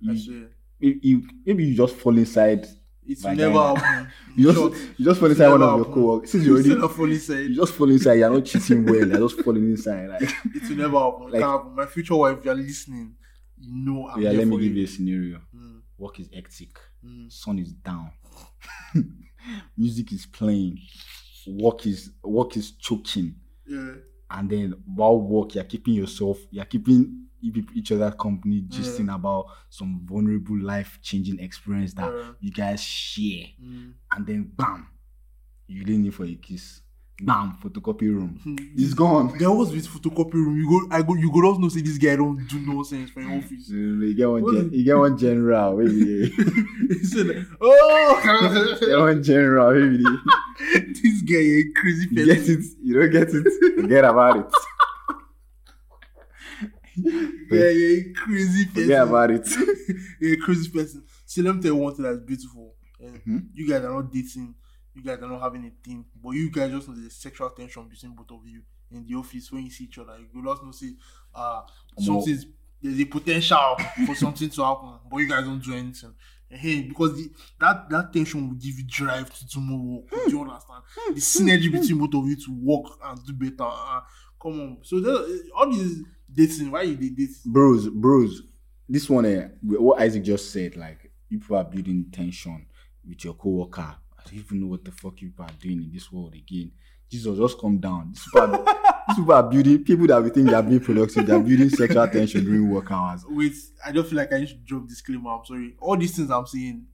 You, 0.00 0.48
you, 0.78 1.00
you, 1.02 1.28
maybe 1.44 1.64
you 1.64 1.76
just 1.76 1.96
fall 1.96 2.16
inside. 2.16 2.66
It 3.06 3.18
will 3.22 3.34
never 3.34 3.74
happen. 3.74 4.08
You 4.36 4.52
Short. 4.52 4.72
just, 4.72 4.84
you 4.98 5.04
just 5.04 5.20
fall 5.20 5.30
inside 5.30 5.48
one 5.48 5.62
of 5.62 5.76
your 5.76 5.94
co-workers. 5.94 6.30
Since 6.30 6.44
you 6.44 6.54
already, 6.54 6.88
falling 6.94 7.12
inside, 7.12 7.38
you 7.38 7.54
just 7.54 7.74
fall 7.74 7.90
inside. 7.90 8.14
You're 8.14 8.30
not 8.30 8.44
cheating 8.44 8.84
well. 8.84 8.94
You're 8.96 9.28
just 9.28 9.40
falling 9.42 9.64
inside. 9.64 10.08
Like, 10.08 10.22
it 10.54 10.68
will 10.68 10.76
never 10.76 10.98
happen. 10.98 11.30
Like- 11.30 11.42
happen. 11.42 11.74
My 11.74 11.86
future 11.86 12.16
wife, 12.16 12.38
you're 12.44 12.54
listening, 12.54 13.14
you 13.58 13.72
know 13.76 14.08
I'm 14.08 14.20
yeah, 14.20 14.30
let 14.30 14.46
me 14.46 14.58
give 14.58 14.76
you 14.76 14.84
a 14.84 14.86
scenario. 14.86 15.40
Mm, 15.54 15.80
Work 15.98 16.20
is 16.20 16.28
hectic. 16.32 16.78
mm. 17.04 17.32
sun 17.32 17.58
is 17.58 17.72
down 17.72 18.10
music 19.76 20.12
is 20.12 20.26
playing 20.26 20.78
work 21.46 21.86
is 21.86 22.10
work 22.22 22.56
is 22.56 22.72
choking 22.72 23.34
Yeah. 23.66 23.94
and 24.30 24.50
then 24.50 24.74
while 24.86 25.20
work 25.20 25.54
you're 25.54 25.64
keeping 25.64 25.94
yourself 25.94 26.38
you're 26.50 26.64
keeping 26.64 27.26
each- 27.42 27.92
other 27.92 28.10
company 28.12 28.62
gisting 28.62 29.14
about 29.14 29.46
some 29.68 30.00
vulnerable 30.06 30.58
life 30.58 30.98
changing 31.02 31.38
experience 31.40 31.92
that 31.94 32.10
Yeah. 32.12 32.32
you 32.40 32.50
guys 32.50 32.82
share 32.82 33.46
Mm. 33.62 33.92
and 34.12 34.26
then 34.26 34.44
bam 34.56 34.86
you 35.66 35.84
lean 35.84 36.04
in 36.06 36.10
for 36.12 36.24
a 36.24 36.34
kiss 36.36 36.80
bam 37.22 37.56
photocopy 37.62 38.08
room 38.12 38.38
Hmm. 38.42 38.56
it's 38.76 38.92
gone 38.94 39.36
There 39.38 39.50
was 39.50 39.70
this 39.72 39.86
photocopy 39.86 40.34
room. 40.34 40.56
You 40.58 40.68
go, 40.68 40.96
I 40.96 41.00
go, 41.02 41.14
you 41.14 41.30
go. 41.32 41.48
Just 41.48 41.60
know 41.60 41.68
say 41.68 41.80
this 41.80 41.96
guy 41.98 42.16
don't 42.16 42.44
do 42.48 42.58
nonsense 42.60 43.10
for 43.10 43.20
your 43.20 43.38
office. 43.38 43.68
you 43.68 44.14
get 44.14 44.28
one 44.28 44.42
gen- 44.52 44.70
you 44.72 44.84
get 44.84 44.96
one 44.98 45.16
general 45.16 45.78
he 45.78 47.04
said, 47.04 47.26
like, 47.28 47.46
"Oh, 47.60 48.76
get 48.80 48.98
one 48.98 49.22
general 49.22 49.72
this 51.02 51.22
guy 51.22 51.36
a 51.36 51.64
crazy 51.76 52.08
you 52.10 52.26
get 52.26 52.38
person. 52.38 52.60
it 52.60 52.64
you 52.82 52.94
don't 53.00 53.10
get 53.12 53.28
it 53.32 53.46
forget 53.80 54.04
about 54.04 54.36
it 54.38 54.52
Yeah, 56.96 57.68
yeah, 57.70 57.98
a 57.98 58.12
crazy 58.14 58.66
person. 58.66 58.82
Forget 58.82 59.02
about 59.02 59.30
it. 59.30 59.48
You're 60.20 60.34
a 60.34 60.36
crazy 60.38 60.70
person. 60.70 61.04
See, 61.26 61.42
let 61.42 61.56
me 61.56 61.62
tell 61.62 61.72
you 61.72 61.76
one 61.76 61.94
thing 61.94 62.04
that's 62.04 62.18
beautiful. 62.20 62.74
Mhm. 63.02 63.48
You 63.52 63.68
guys 63.68 63.84
are 63.84 63.92
not 63.94 64.12
dating. 64.12 64.54
You 64.94 65.02
guys 65.02 65.18
are 65.22 65.28
not 65.28 65.40
having 65.40 65.64
a 65.64 65.72
thing. 65.86 66.04
But 66.22 66.30
you 66.30 66.50
guys 66.50 66.70
just 66.70 66.88
know 66.88 66.94
the 66.94 67.10
sexual 67.10 67.50
tension 67.50 67.88
between 67.88 68.12
both 68.12 68.30
of 68.30 68.46
you 68.46 68.62
in 68.90 69.04
the 69.06 69.14
office 69.14 69.50
when 69.50 69.64
you 69.64 69.70
see 69.70 69.84
each 69.84 69.98
other. 69.98 70.16
You 70.18 70.44
just 70.44 70.62
know 70.62 70.70
say, 70.70 70.92
uh, 71.34 71.62
Omo. 71.98 72.04
something's 72.04 72.46
there's 72.84 73.00
a 73.00 73.04
potential 73.06 73.76
for 74.04 74.14
something 74.14 74.50
to 74.50 74.62
happen, 74.62 74.98
but 75.10 75.16
you 75.16 75.28
guys 75.28 75.44
don't 75.44 75.62
do 75.62 75.72
anything. 75.74 76.12
Hey, 76.50 76.82
because 76.82 77.16
the, 77.16 77.30
that 77.58 77.88
that 77.88 78.12
tension 78.12 78.46
will 78.46 78.56
give 78.56 78.78
you 78.78 78.84
drive 78.86 79.32
to 79.34 79.46
do 79.46 79.60
more 79.60 80.02
work. 80.02 80.10
Do 80.10 80.30
you 80.30 80.40
understand? 80.42 80.82
The 81.08 81.20
synergy 81.20 81.72
between 81.72 81.98
both 81.98 82.14
of 82.14 82.28
you 82.28 82.36
to 82.36 82.52
work 82.62 82.92
and 83.02 83.24
do 83.24 83.32
better. 83.32 83.70
Uh, 83.70 84.00
come 84.40 84.60
on. 84.60 84.78
So 84.82 85.00
the, 85.00 85.50
all 85.56 85.70
these 85.70 86.02
dating, 86.30 86.70
why 86.70 86.82
you 86.82 86.96
did 86.96 87.16
this? 87.16 87.38
bros, 87.38 87.88
bros. 87.88 88.42
This 88.86 89.08
one, 89.08 89.24
eh, 89.24 89.48
what 89.62 90.02
Isaac 90.02 90.22
just 90.22 90.52
said, 90.52 90.76
like 90.76 91.10
you 91.30 91.38
people 91.38 91.56
are 91.56 91.64
building 91.64 92.04
tension 92.12 92.66
with 93.08 93.24
your 93.24 93.34
coworker. 93.34 93.96
I 94.26 94.30
don't 94.30 94.38
even 94.38 94.60
know 94.60 94.66
what 94.68 94.84
the 94.84 94.90
fuck 94.92 95.20
you 95.20 95.28
people 95.28 95.44
are 95.44 95.50
doing 95.60 95.82
in 95.82 95.90
this 95.92 96.10
world 96.10 96.34
again. 96.34 96.72
Jesus, 97.10 97.36
just 97.38 97.58
come 97.60 97.78
down. 97.78 98.12
These 98.12 98.24
people 98.32 98.64
these 99.08 99.16
people 99.16 99.32
are 99.34 99.42
building 99.42 99.84
people 99.84 100.06
that 100.06 100.22
we 100.22 100.30
think 100.30 100.48
they 100.48 100.54
are 100.54 100.62
being 100.62 100.80
productive. 100.80 101.26
They 101.26 101.32
are 101.34 101.40
building 101.40 101.68
sexual 101.68 102.08
tension 102.08 102.44
during 102.44 102.68
work 102.70 102.90
hours. 102.90 103.24
Wait, 103.28 103.52
I 103.84 103.92
don't 103.92 104.06
feel 104.06 104.16
like 104.16 104.32
I 104.32 104.38
need 104.38 104.48
to 104.48 104.54
drop 104.54 104.88
disclaimer. 104.88 105.30
I'm 105.30 105.44
sorry. 105.44 105.74
All 105.78 105.96
these 105.96 106.16
things 106.16 106.30
I'm 106.30 106.46
saying, 106.46 106.86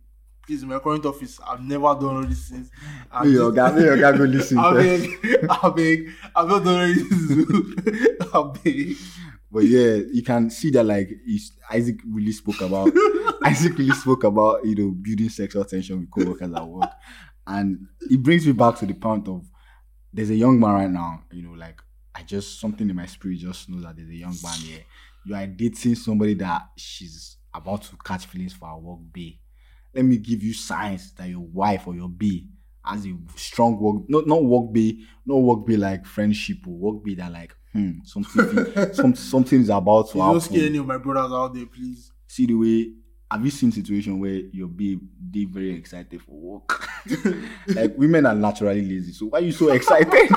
please, 0.44 0.62
in 0.64 0.68
my 0.68 0.80
current 0.80 1.06
office, 1.06 1.38
I've 1.46 1.62
never 1.62 1.84
done 1.94 2.16
all 2.16 2.24
these 2.26 2.48
things. 2.48 2.70
I'm 3.12 3.32
your 3.32 3.52
just- 3.52 3.74
guy, 3.76 3.80
your 3.84 3.96
guy 3.96 4.16
go 4.18 4.24
listen. 4.24 4.58
I 4.58 4.72
beg, 4.74 5.46
I 5.48 5.68
beg, 5.70 6.10
I've 6.34 6.48
not 6.48 6.64
done 6.64 6.80
all 6.80 6.94
these. 6.94 8.18
I 8.34 8.52
beg. 8.64 8.96
But 9.50 9.64
yeah, 9.64 9.96
you 10.12 10.22
can 10.22 10.48
see 10.50 10.70
that 10.70 10.84
like 10.84 11.10
Isaac 11.70 12.00
really 12.08 12.32
spoke 12.32 12.60
about 12.60 12.92
Isaac 13.44 13.76
really 13.76 13.94
spoke 13.94 14.24
about 14.24 14.64
you 14.64 14.74
know 14.76 14.90
building 14.92 15.28
sexual 15.28 15.64
tension 15.64 16.00
with 16.00 16.10
coworkers 16.10 16.52
at 16.52 16.66
work, 16.66 16.90
and 17.46 17.86
it 18.02 18.22
brings 18.22 18.46
me 18.46 18.52
back 18.52 18.76
to 18.76 18.86
the 18.86 18.94
point 18.94 19.26
of 19.28 19.44
there's 20.12 20.30
a 20.30 20.34
young 20.36 20.58
man 20.58 20.74
right 20.74 20.90
now. 20.90 21.22
You 21.32 21.42
know, 21.42 21.52
like 21.52 21.80
I 22.14 22.22
just 22.22 22.60
something 22.60 22.88
in 22.88 22.96
my 22.96 23.06
spirit 23.06 23.38
just 23.38 23.68
knows 23.68 23.82
that 23.82 23.96
there's 23.96 24.08
a 24.08 24.14
young 24.14 24.36
man 24.42 24.58
here. 24.60 24.82
You 25.24 25.34
are 25.34 25.46
dating 25.46 25.96
somebody 25.96 26.34
that 26.34 26.62
she's 26.76 27.36
about 27.52 27.82
to 27.82 27.96
catch 28.04 28.26
feelings 28.26 28.52
for 28.52 28.68
her 28.68 28.78
work 28.78 29.00
bae. 29.12 29.38
Let 29.94 30.04
me 30.04 30.18
give 30.18 30.42
you 30.42 30.54
signs 30.54 31.12
that 31.14 31.28
your 31.28 31.40
wife 31.40 31.86
or 31.86 31.94
your 31.94 32.08
B 32.08 32.48
has 32.84 33.04
a 33.06 33.14
strong 33.36 33.78
work, 33.80 34.04
not 34.08 34.26
not 34.26 34.44
work 34.44 34.72
bae, 34.72 34.98
not 35.26 35.36
work 35.36 35.66
bae 35.66 35.74
like 35.74 36.06
friendship 36.06 36.58
or 36.66 36.74
work 36.74 37.04
bae 37.04 37.14
that 37.14 37.32
like 37.32 37.54
hmm 37.72 37.90
something 38.04 38.92
some, 38.94 39.14
something 39.14 39.60
is 39.60 39.68
about 39.68 40.06
to 40.08 40.12
Please 40.12 40.18
don't 40.20 40.40
scare 40.40 40.66
any 40.66 40.78
of 40.78 40.86
my 40.86 40.98
brothers 40.98 41.32
out 41.32 41.54
there, 41.54 41.66
please. 41.66 42.10
see 42.26 42.46
the 42.46 42.54
way 42.54 42.92
have 43.30 43.44
you 43.44 43.50
seen 43.50 43.70
situation 43.70 44.18
where 44.18 44.40
your 44.52 44.66
babe 44.66 45.00
they 45.30 45.44
very 45.44 45.72
excited 45.74 46.20
for 46.20 46.32
work 46.32 46.88
like 47.68 47.96
women 47.96 48.26
are 48.26 48.34
naturally 48.34 48.82
lazy 48.82 49.12
so 49.12 49.26
why 49.26 49.38
are 49.38 49.42
you 49.42 49.52
so 49.52 49.70
excited 49.70 50.30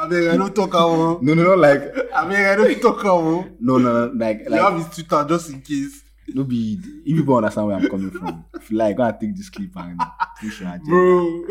I 0.00 0.06
beg, 0.06 0.28
I 0.28 0.36
don't 0.36 0.54
talk 0.54 0.68
about. 0.68 1.22
no 1.24 1.34
no 1.34 1.42
no 1.42 1.54
like 1.54 1.80
I 2.14 2.28
beg, 2.28 2.46
I 2.46 2.54
don't 2.54 2.80
talk 2.80 3.00
about. 3.00 3.50
no 3.60 3.78
no 3.78 4.06
no 4.06 4.12
like 4.14 4.44
You 4.48 4.54
have 4.54 4.74
like 4.74 4.86
his 4.86 4.94
Twitter 5.06 5.24
just 5.28 5.50
in 5.50 5.60
case. 5.60 6.04
No 6.34 6.44
be 6.44 6.78
if 7.06 7.16
people 7.16 7.36
understand 7.36 7.66
where 7.66 7.76
i'm 7.76 7.88
coming 7.88 8.10
from 8.10 8.44
if 8.54 8.70
you 8.70 8.76
like 8.76 8.96
go 8.96 9.02
and 9.04 9.18
take 9.20 9.36
this 9.36 9.48
clip 9.50 9.70
and 9.76 10.00
push 10.40 10.60
your 10.60 10.68
agenda 10.68 10.84
Bro. 10.84 11.44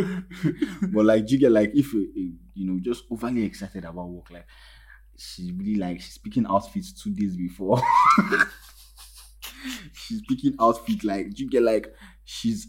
but 0.94 1.06
like 1.06 1.30
you 1.32 1.38
get 1.40 1.52
like 1.52 1.72
if 1.74 1.94
you 1.94 2.34
you 2.54 2.66
know 2.66 2.80
just 2.80 3.04
overly 3.12 3.44
excited 3.44 3.86
about 3.86 4.08
work 4.10 4.30
like 4.32 4.46
she 5.18 5.52
really 5.54 5.76
like 5.76 6.00
she's 6.02 6.18
picking 6.18 6.46
outfits 6.46 6.94
two 6.94 7.12
days 7.12 7.36
before 7.36 7.82
she's 9.94 10.22
picking 10.28 10.56
outfit 10.60 11.04
like 11.04 11.38
you 11.40 11.50
get 11.50 11.64
like 11.64 11.94
she's 12.24 12.68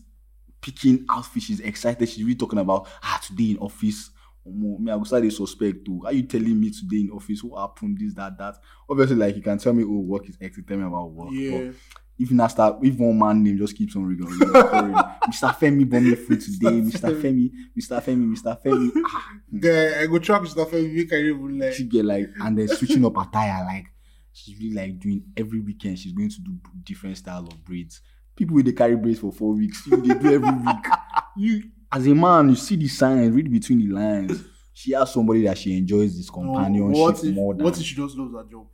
picking 0.61 1.05
outfit 1.11 1.43
she's 1.43 1.61
excited 1.61 2.09
she's 2.09 2.25
really 2.25 2.35
talking 2.35 2.59
about 2.59 2.89
ah 3.03 3.21
today 3.25 3.51
in 3.53 3.59
office 3.59 4.11
me 4.55 4.91
I 4.93 4.97
go 4.97 5.05
start 5.05 5.23
dey 5.23 5.31
suspect 5.31 5.85
too 5.85 6.03
how 6.05 6.11
you 6.11 6.23
telling 6.25 6.59
me 6.61 6.71
today 6.71 7.01
in 7.03 7.11
office 7.11 7.43
what 7.43 7.61
happened 7.61 7.99
this 8.01 8.15
that 8.15 8.37
that 8.39 8.57
obviously 8.89 9.17
like 9.17 9.37
you 9.37 9.43
can 9.43 9.59
tell 9.59 9.73
me 9.73 9.85
oh 9.85 10.01
work 10.01 10.29
is 10.29 10.37
hectic 10.41 10.67
tell 10.67 10.77
me 10.77 10.85
about 10.85 11.11
work 11.11 11.29
Yeah. 11.33 11.51
but 11.69 11.75
if 12.19 12.31
na 12.33 12.47
start 12.49 12.79
if 12.83 12.97
one 12.99 13.17
man 13.19 13.43
name 13.43 13.59
just 13.59 13.77
keeps 13.77 13.95
on 13.97 14.05
ringing 14.05 14.27
Mr. 14.29 15.55
Femi 15.55 15.89
bought 15.89 16.03
me 16.03 16.15
food 16.15 16.41
today 16.41 16.81
Mr. 16.81 17.15
Femi 17.21 17.51
Mr. 17.79 18.03
Femi 18.03 18.27
Mr. 18.37 18.63
Femi 18.63 18.91
ah 19.07 19.33
Guy, 19.61 20.03
I 20.03 20.07
go 20.07 20.19
track 20.19 20.45
stuff 20.47 20.73
and 20.73 20.93
make 20.95 21.13
I 21.13 21.17
even 21.17 21.59
like. 21.59 21.73
she 21.75 21.85
get 21.85 22.05
like 22.05 22.29
and 22.41 22.59
then 22.59 22.69
switching 22.69 23.05
up 23.05 23.17
attire 23.17 23.65
like 23.65 23.87
she's 24.33 24.59
really 24.59 24.75
like 24.75 24.99
doing 24.99 25.23
every 25.37 25.61
weekend 25.61 25.99
she's 25.99 26.13
going 26.13 26.29
to 26.31 26.41
do 26.41 26.53
different 26.85 27.17
style 27.17 27.47
of 27.47 27.65
braids 27.65 28.01
people 28.37 28.55
with 28.57 28.67
the 28.67 28.73
carry 28.73 28.97
braids 28.97 29.19
for 29.21 29.33
four 29.33 29.53
weeks 29.55 29.87
you 29.87 29.97
dey 29.99 30.15
do 30.19 30.33
every 30.35 30.51
week 30.51 30.85
you 31.37 31.63
as 31.91 32.07
a 32.07 32.15
man 32.15 32.49
you 32.51 32.55
see 32.57 32.77
the 32.77 32.89
signs 32.89 33.35
read 33.35 33.51
between 33.51 33.79
the 33.81 33.89
lines 33.95 34.43
she 34.73 34.93
has 34.93 35.13
somebody 35.13 35.43
that 35.43 35.57
she 35.59 35.77
enjoys 35.77 36.17
this 36.17 36.29
No, 36.29 36.35
companionship 36.35 36.97
what 37.01 37.25
if, 37.25 37.35
more 37.35 37.55
than 37.55 37.65
what 37.65 37.77
if 37.79 37.85
she 37.85 37.95
just 37.95 38.17
loves 38.17 38.33
her 38.35 38.45
job? 38.51 38.67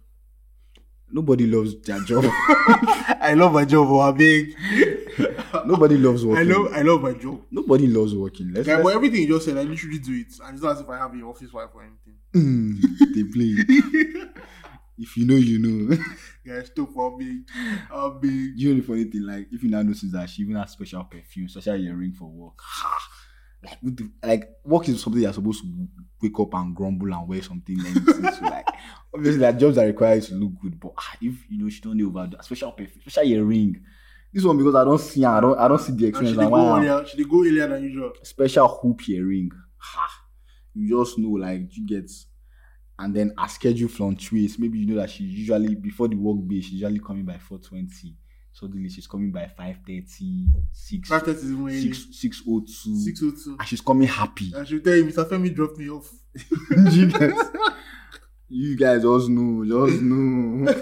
nobody 1.11 1.47
loves 1.47 1.81
their 1.83 2.01
job 2.01 2.25
I 3.21 3.35
love 3.37 3.53
my 3.53 3.65
job, 3.65 3.87
oh, 3.89 4.01
I 4.01 4.13
beg. 4.13 4.55
nobody 5.67 5.97
loves 5.97 6.27
working. 6.27 6.51
I 6.51 6.55
love, 6.55 6.73
I 6.75 6.83
love 6.83 7.01
my 7.03 7.13
job. 7.13 7.41
nobody 7.51 7.87
loves 7.87 8.15
working 8.15 8.53
let's, 8.53 8.67
Yeah, 8.67 8.75
let's 8.77 8.85
but 8.85 8.95
everything 8.97 9.23
you 9.23 9.29
just 9.29 9.47
said, 9.47 9.57
I 9.57 9.63
literally 9.63 9.99
do 9.99 10.13
it, 10.13 10.27
and 10.45 10.55
it's 10.55 10.63
not 10.63 10.73
as 10.73 10.81
if 10.81 10.89
I 10.89 10.99
have 10.99 11.13
an 11.13 11.23
office 11.23 11.53
wife 11.53 11.71
or 11.75 11.83
anything. 11.83 12.17
Mm, 12.35 12.81
they 13.15 13.23
play 13.25 14.27
if 14.99 15.17
you 15.17 15.27
know 15.27 15.35
you 15.37 15.59
know 15.59 15.97
Guys, 16.47 16.67
stop 16.67 16.93
for 16.93 17.17
me. 17.17 17.43
I'm 17.93 18.21
big. 18.21 18.53
you 18.57 18.75
know 18.75 18.81
the 18.81 18.87
funny 18.87 19.05
thing, 19.05 19.23
like 19.23 19.49
if 19.51 19.63
you 19.63 19.71
now 19.71 19.83
notice 19.83 20.03
that 20.13 20.29
she 20.31 20.43
even 20.43 20.57
has 20.57 20.73
special 20.73 21.05
perfume, 21.05 21.49
special 21.49 21.75
earring 21.75 22.13
for 22.13 22.29
work. 22.31 22.59
like, 23.65 23.79
with 23.83 23.97
the, 23.97 24.11
like 24.27 24.49
work 24.65 24.89
is 24.89 25.01
something 25.03 25.23
you're 25.23 25.33
supposed 25.33 25.63
to 25.65 25.89
wake 26.23 26.39
up 26.39 26.55
and 26.55 26.75
grumble 26.77 27.13
and 27.13 27.27
wear 27.29 27.43
something. 27.43 27.79
anything. 27.81 28.05
so 28.33 28.43
like 28.45 28.67
obviously, 29.15 29.41
there 29.41 29.51
are 29.51 29.59
jobs 29.59 29.77
that 29.77 29.85
require 29.85 30.17
you 30.17 30.21
to 30.21 30.35
look 30.35 30.53
good, 30.61 30.79
but 30.79 30.93
ah, 30.99 31.17
if 31.21 31.35
you 31.51 31.63
know 31.63 31.69
she 31.71 31.81
don't 31.81 31.97
know 31.97 32.09
about 32.09 32.31
that 32.33 32.45
special 32.45 32.73
perfume, 32.73 33.01
special 33.01 33.25
earring. 33.25 33.81
This 34.33 34.45
one 34.45 34.59
because 34.59 34.75
I 34.75 34.85
don't 34.85 35.01
see 35.01 35.23
her, 35.23 35.29
I 35.29 35.41
don't 35.41 35.59
I 35.59 35.69
don't 35.69 35.81
see 35.81 35.93
the 35.93 36.07
And 36.07 36.17
she 36.17 36.27
experience. 36.27 36.37
did 36.37 36.43
And 36.45 36.51
go 36.53 36.77
earlier. 36.77 37.07
She 37.07 37.17
did 37.17 37.29
go 37.31 37.41
earlier 37.41 37.69
than 37.69 37.83
usual. 37.85 38.13
special 38.23 38.69
hoop 38.69 39.09
earring. 39.09 39.51
Ha. 39.79 40.09
You 40.75 40.89
just 41.05 41.19
know, 41.19 41.29
like 41.31 41.69
you 41.77 41.87
get, 41.87 42.11
and 42.99 43.15
then 43.15 43.33
her 43.39 43.49
schedule 43.49 43.89
fluctuates. 43.89 44.59
Maybe 44.59 44.79
you 44.79 44.87
know 44.87 45.01
that 45.01 45.11
she 45.11 45.25
usually 45.25 45.75
before 45.75 46.09
the 46.09 46.17
work 46.17 46.47
day, 46.49 46.61
she's 46.61 46.75
usually 46.75 47.01
coming 47.01 47.25
by 47.25 47.39
four 47.39 47.59
twenty. 47.59 48.17
Suddenly 48.53 48.89
she's 48.89 49.09
coming 49.09 49.33
by 49.33 49.51
5.30, 49.59 50.47
6, 50.71 51.09
Five 51.09 51.23
thirty 51.25 51.39
is 51.39 51.51
even 51.51 51.65
early. 51.65 51.93
6, 51.93 52.07
6.02. 52.45 52.69
Six 52.99 53.21
oh 53.25 53.33
two. 53.33 53.57
And 53.59 53.67
she's 53.69 53.81
coming 53.81 54.07
happy. 54.07 54.53
And 54.55 54.67
she'll 54.69 54.79
tell 54.81 54.95
you, 54.95 55.07
Mr. 55.07 55.29
Femi 55.29 55.53
dropped 55.53 55.77
me 55.77 55.91
off. 55.91 56.09
you, 56.93 57.11
guys, 57.11 57.33
you 58.49 58.77
guys 58.77 59.03
just 59.03 59.29
know, 59.29 59.65
just 59.89 60.01
know. 60.01 60.73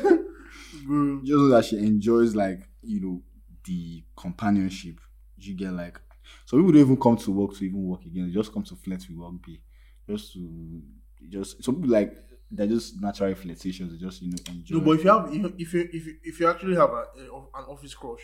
Bro. 0.85 1.21
just 1.21 1.33
know 1.33 1.49
that 1.49 1.65
she 1.65 1.79
enjoys 1.79 2.35
like, 2.35 2.61
you 2.83 3.01
know, 3.01 3.23
the 3.65 4.05
companionship. 4.17 5.01
You 5.39 5.57
get 5.57 5.73
like 5.73 5.99
so 6.45 6.57
people 6.57 6.73
don't 6.73 6.81
even 6.83 6.97
come 7.01 7.17
to 7.17 7.31
work 7.31 7.57
to 7.57 7.65
even 7.65 7.83
work 7.85 8.05
again. 8.05 8.27
They 8.27 8.35
just 8.35 8.53
come 8.53 8.63
to 8.65 8.77
flirt 8.77 9.07
with 9.09 9.17
work 9.19 9.43
be. 9.45 9.61
Just 10.09 10.35
to 10.35 10.83
just 11.29 11.63
some 11.65 11.77
people 11.77 11.91
like 11.91 12.15
they're 12.51 12.67
just 12.67 13.01
natural 13.01 13.35
flirtatious, 13.35 13.91
they 13.91 13.99
just 13.99 14.23
you 14.23 14.31
know 14.31 14.39
enjoy. 14.49 14.77
No, 14.77 14.81
but 14.85 14.91
if 14.93 15.05
you 15.05 15.11
have, 15.11 15.29
if 15.59 15.73
you 15.73 15.89
if 15.93 16.07
you, 16.07 16.15
if 16.23 16.41
you 16.41 16.49
actually 16.49 16.77
have 16.77 16.91
a, 16.91 17.05
a, 17.19 17.39
an 17.55 17.65
office 17.69 17.95
crush, 17.95 18.23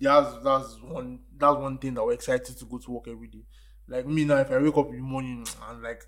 that's 0.00 0.42
that's 0.44 0.80
one 0.82 1.20
that's 1.36 1.56
one 1.56 1.78
thing 1.78 1.94
that 1.94 2.04
we're 2.04 2.12
excited 2.12 2.56
to 2.56 2.64
go 2.64 2.78
to 2.78 2.90
work 2.90 3.08
every 3.08 3.28
day. 3.28 3.44
Like 3.88 4.06
me 4.06 4.24
now, 4.24 4.38
if 4.38 4.50
I 4.50 4.58
wake 4.58 4.76
up 4.76 4.88
in 4.88 4.96
the 4.96 5.02
morning 5.02 5.46
and 5.68 5.82
like, 5.82 6.02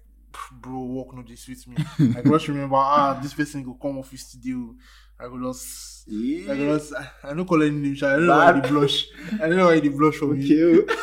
bro, 0.53 0.85
work 0.85 1.15
no 1.15 1.23
this 1.23 1.47
with 1.47 1.67
me. 1.69 1.77
I 2.17 2.23
just 2.23 2.49
remember, 2.49 2.77
ah, 2.77 3.19
this 3.23 3.35
person 3.35 3.63
go 3.63 3.75
come 3.81 3.99
office 3.99 4.33
today. 4.33 4.53
oh. 4.53 4.75
I 5.21 5.25
go 5.29 5.51
just, 5.51 6.09
I 6.09 6.13
go 6.47 6.53
yeah. 6.55 6.75
just, 6.75 6.93
I 7.25 7.35
don't 7.35 7.47
call 7.47 7.63
any 7.63 7.71
name. 7.71 7.97
I 7.97 8.11
don't 8.11 8.27
know 8.27 8.37
why 8.37 8.53
they 8.53 8.69
blush. 8.69 9.07
I 9.35 9.49
don't 9.49 9.57
know 9.57 9.67
why 9.67 9.81
they 9.81 9.89
blush 9.89 10.17
for 10.17 10.27
me. 10.27 10.45
Okay. 10.45 10.95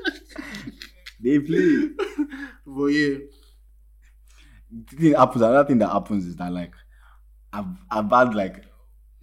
they 1.20 1.38
play. 1.38 1.90
But 2.64 2.86
yeah, 2.86 3.18
thing 4.88 5.14
happens. 5.14 5.42
Another 5.42 5.66
thing 5.68 5.78
that 5.78 5.90
happens 5.90 6.26
is 6.26 6.36
that 6.36 6.52
like 6.52 6.72
I've 7.52 7.66
I've 7.90 8.10
had 8.10 8.34
like 8.34 8.64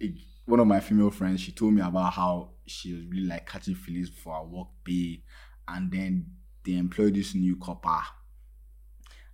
a, 0.02 0.14
one 0.46 0.60
of 0.60 0.66
my 0.66 0.80
female 0.80 1.10
friends. 1.10 1.40
She 1.40 1.52
told 1.52 1.74
me 1.74 1.82
about 1.82 2.12
how 2.12 2.50
she 2.66 2.92
was 2.94 3.04
really 3.06 3.26
like 3.26 3.48
catching 3.48 3.74
feelings 3.74 4.08
for 4.10 4.34
her 4.36 4.44
work 4.44 4.68
pay, 4.84 5.22
and 5.68 5.90
then 5.90 6.26
they 6.64 6.74
employ 6.76 7.10
this 7.10 7.34
new 7.34 7.56
corper, 7.56 8.00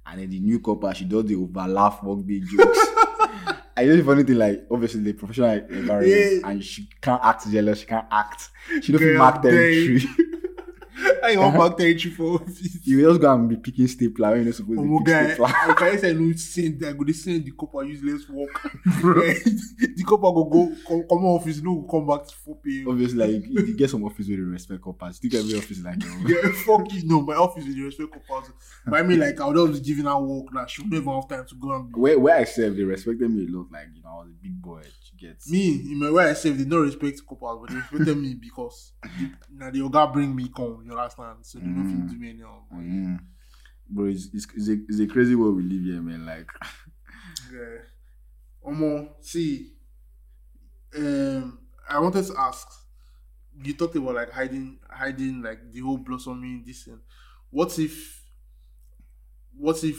and 0.06 0.20
then 0.20 0.30
the 0.30 0.40
new 0.40 0.60
corper 0.60 0.94
she 0.94 1.04
does 1.04 1.24
the 1.24 1.34
over 1.34 1.66
laugh 1.68 2.02
work 2.02 2.26
pay 2.26 2.40
jokes. 2.40 2.78
I 3.78 3.84
know 3.84 3.96
the 3.96 4.04
funny 4.04 4.22
thing, 4.24 4.36
like 4.36 4.66
obviously 4.70 5.02
the 5.02 5.12
professional 5.12 5.50
environment, 5.50 6.08
Yeah. 6.42 6.48
and 6.50 6.64
she 6.64 6.88
can't 7.02 7.22
act 7.22 7.50
jealous. 7.50 7.80
She 7.80 7.86
can't 7.86 8.06
act. 8.10 8.48
She 8.82 8.92
doesn't 8.92 9.16
mark 9.16 9.42
dang. 9.42 10.00
Territory. 11.26 11.36
I 11.36 11.58
want 11.58 11.70
back 11.70 11.78
territory 11.78 12.14
for 12.14 12.34
office. 12.34 12.86
you 12.86 13.00
just 13.08 13.20
go 13.20 13.34
and 13.34 13.48
be 13.48 13.56
picking 13.56 13.86
stapler 13.88 14.30
when 14.32 14.44
you're 14.44 14.52
supposed 14.52 14.80
Oh 14.80 14.98
to 14.98 14.98
pick 14.98 15.06
guy, 15.06 15.34
stapler. 15.34 15.48
if 15.72 15.82
I 15.82 15.96
say 15.96 16.12
no 16.14 16.32
send, 16.36 16.84
I 16.84 16.92
go 16.92 17.04
dey 17.04 17.12
send 17.12 17.44
the 17.44 17.50
corper 17.52 17.84
useless 17.84 18.28
work. 18.28 18.62
the 18.84 20.04
corper 20.06 20.32
go 20.32 20.44
go 20.44 20.76
come, 20.86 21.02
come 21.08 21.24
office, 21.26 21.60
no 21.62 21.74
go 21.76 21.98
come 21.98 22.06
back 22.06 22.26
to 22.26 22.34
full 22.34 22.56
pay. 22.64 22.84
Obviously, 22.88 23.18
like 23.18 23.46
you 23.48 23.76
get 23.76 23.90
some 23.90 24.04
office 24.04 24.28
with 24.28 24.38
respect 24.40 24.80
corpers, 24.82 25.18
You 25.22 25.30
think 25.30 25.44
every 25.44 25.58
office 25.58 25.82
like 25.82 25.96
own. 26.04 26.26
Yeah, 26.26 26.52
fuck 26.64 26.92
you, 26.92 27.02
no. 27.06 27.20
My 27.22 27.34
office 27.34 27.64
with 27.64 27.74
the 27.76 27.82
respect 27.82 28.10
corpers. 28.12 28.52
But 28.86 29.00
I 29.00 29.02
mean, 29.02 29.20
like, 29.20 29.40
I 29.40 29.46
would 29.46 29.56
always 29.58 29.80
giving 29.80 30.04
her 30.04 30.18
work 30.18 30.46
that 30.54 30.70
she 30.70 30.82
would 30.82 30.92
never 30.92 31.12
have 31.12 31.28
time 31.28 31.46
to 31.46 31.54
go 31.56 31.72
and 31.74 31.92
be. 31.92 31.98
where 32.00 32.18
where 32.18 32.36
I 32.36 32.44
serve, 32.44 32.76
they 32.76 32.82
respected 32.84 33.30
me 33.30 33.46
a 33.46 33.56
lot. 33.56 33.66
Like 33.72 33.88
you 33.94 34.02
know, 34.02 34.10
I 34.10 34.14
was 34.24 34.28
a 34.30 34.42
big 34.42 34.60
boy. 34.60 34.82
Get 35.18 35.38
Me, 35.48 35.92
in 35.92 35.98
my 35.98 36.10
way 36.10 36.30
I 36.30 36.34
say 36.34 36.50
they 36.50 36.64
don't 36.64 36.82
respect 36.84 37.20
couples, 37.28 37.60
but 37.60 37.70
they 37.70 37.76
respected 37.76 38.16
me 38.18 38.34
because 38.34 38.92
the, 39.02 39.30
now 39.50 39.70
the 39.70 39.78
yoga 39.78 40.06
bring 40.06 40.34
me 40.34 40.48
come, 40.48 40.82
you 40.84 40.92
understand? 40.96 41.38
So 41.46 41.58
they 41.58 41.64
don't 41.66 41.84
Mm. 41.86 42.08
do 42.10 42.18
me 42.18 42.30
anyhow. 42.30 42.62
But 42.70 42.78
Mm. 42.80 43.18
Bro, 43.88 44.06
it's, 44.06 44.26
it's, 44.34 44.46
it's, 44.54 44.68
a, 44.68 44.72
it's 44.88 45.00
a 45.00 45.06
crazy 45.06 45.34
world 45.36 45.56
we 45.56 45.62
live 45.62 45.82
here, 45.84 46.02
man. 46.02 46.26
Like, 46.26 46.50
Yeah. 47.52 47.82
Omo, 48.66 49.14
see, 49.20 49.72
um, 50.96 51.58
I 51.88 51.98
wanted 52.00 52.24
to 52.26 52.34
ask. 52.38 52.66
You 53.62 53.74
talked 53.74 53.96
about 53.96 54.14
like 54.16 54.30
hiding, 54.32 54.78
hiding 54.90 55.40
like 55.42 55.72
the 55.72 55.80
whole 55.80 55.96
blossoming 55.98 56.62
this 56.66 56.82
thing. 56.82 57.00
What 57.50 57.78
if, 57.78 58.22
what 59.56 59.82
if 59.84 59.98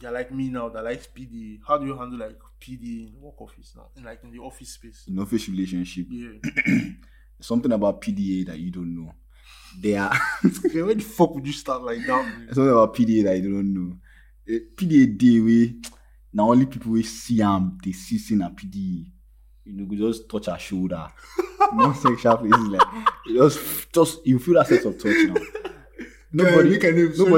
you're 0.00 0.12
like 0.12 0.30
me 0.30 0.48
now 0.48 0.68
that 0.68 0.84
likes 0.84 1.06
PD? 1.08 1.58
How 1.66 1.78
do 1.78 1.86
you 1.86 1.96
handle 1.98 2.18
like 2.18 2.38
PD 2.60 3.14
in 3.14 3.20
work 3.20 3.40
office 3.40 3.72
now, 3.76 3.88
in 3.96 4.04
like 4.04 4.22
in 4.24 4.30
the 4.30 4.38
office 4.38 4.70
space? 4.74 5.04
in 5.08 5.18
office 5.18 5.48
relationship, 5.48 6.06
Yeah. 6.10 6.38
something 7.40 7.72
about 7.72 8.00
PDA 8.00 8.46
that 8.46 8.58
you 8.58 8.70
don't 8.70 8.94
know. 8.94 9.12
They 9.80 9.96
are 9.96 10.12
okay, 10.44 10.82
where 10.86 10.94
the 10.94 11.02
fuck 11.02 11.34
would 11.34 11.46
you 11.46 11.52
start 11.52 11.82
like 11.82 12.04
that? 12.06 12.24
man? 12.24 12.48
something 12.54 12.72
about 12.72 12.94
PDA 12.94 13.24
that 13.24 13.38
you 13.38 13.50
don't 13.52 13.72
know. 13.74 13.96
Eh, 14.48 14.58
PDA 14.74 15.16
day 15.18 15.40
we 15.40 15.80
now 16.32 16.50
only 16.50 16.66
people 16.66 16.92
we 16.92 17.02
see 17.02 17.40
am 17.42 17.78
they 17.84 17.92
see 17.92 18.18
sin 18.18 18.42
a 18.42 18.50
PDA. 18.50 19.06
You 19.64 19.72
know, 19.74 19.86
you 19.92 19.98
just 20.10 20.28
touch 20.28 20.46
her 20.46 20.58
shoulder. 20.58 21.06
no 21.74 21.92
sexual 21.92 22.38
places 22.38 22.68
like 22.68 22.88
just 23.26 23.92
just 23.92 24.26
you 24.26 24.38
feel 24.38 24.54
that 24.54 24.66
sense 24.68 24.84
of 24.86 24.96
touch 24.96 25.16
now. 25.28 25.34
Nobody, 26.30 26.76
a 26.76 26.92
name, 26.92 27.14
sorry 27.14 27.30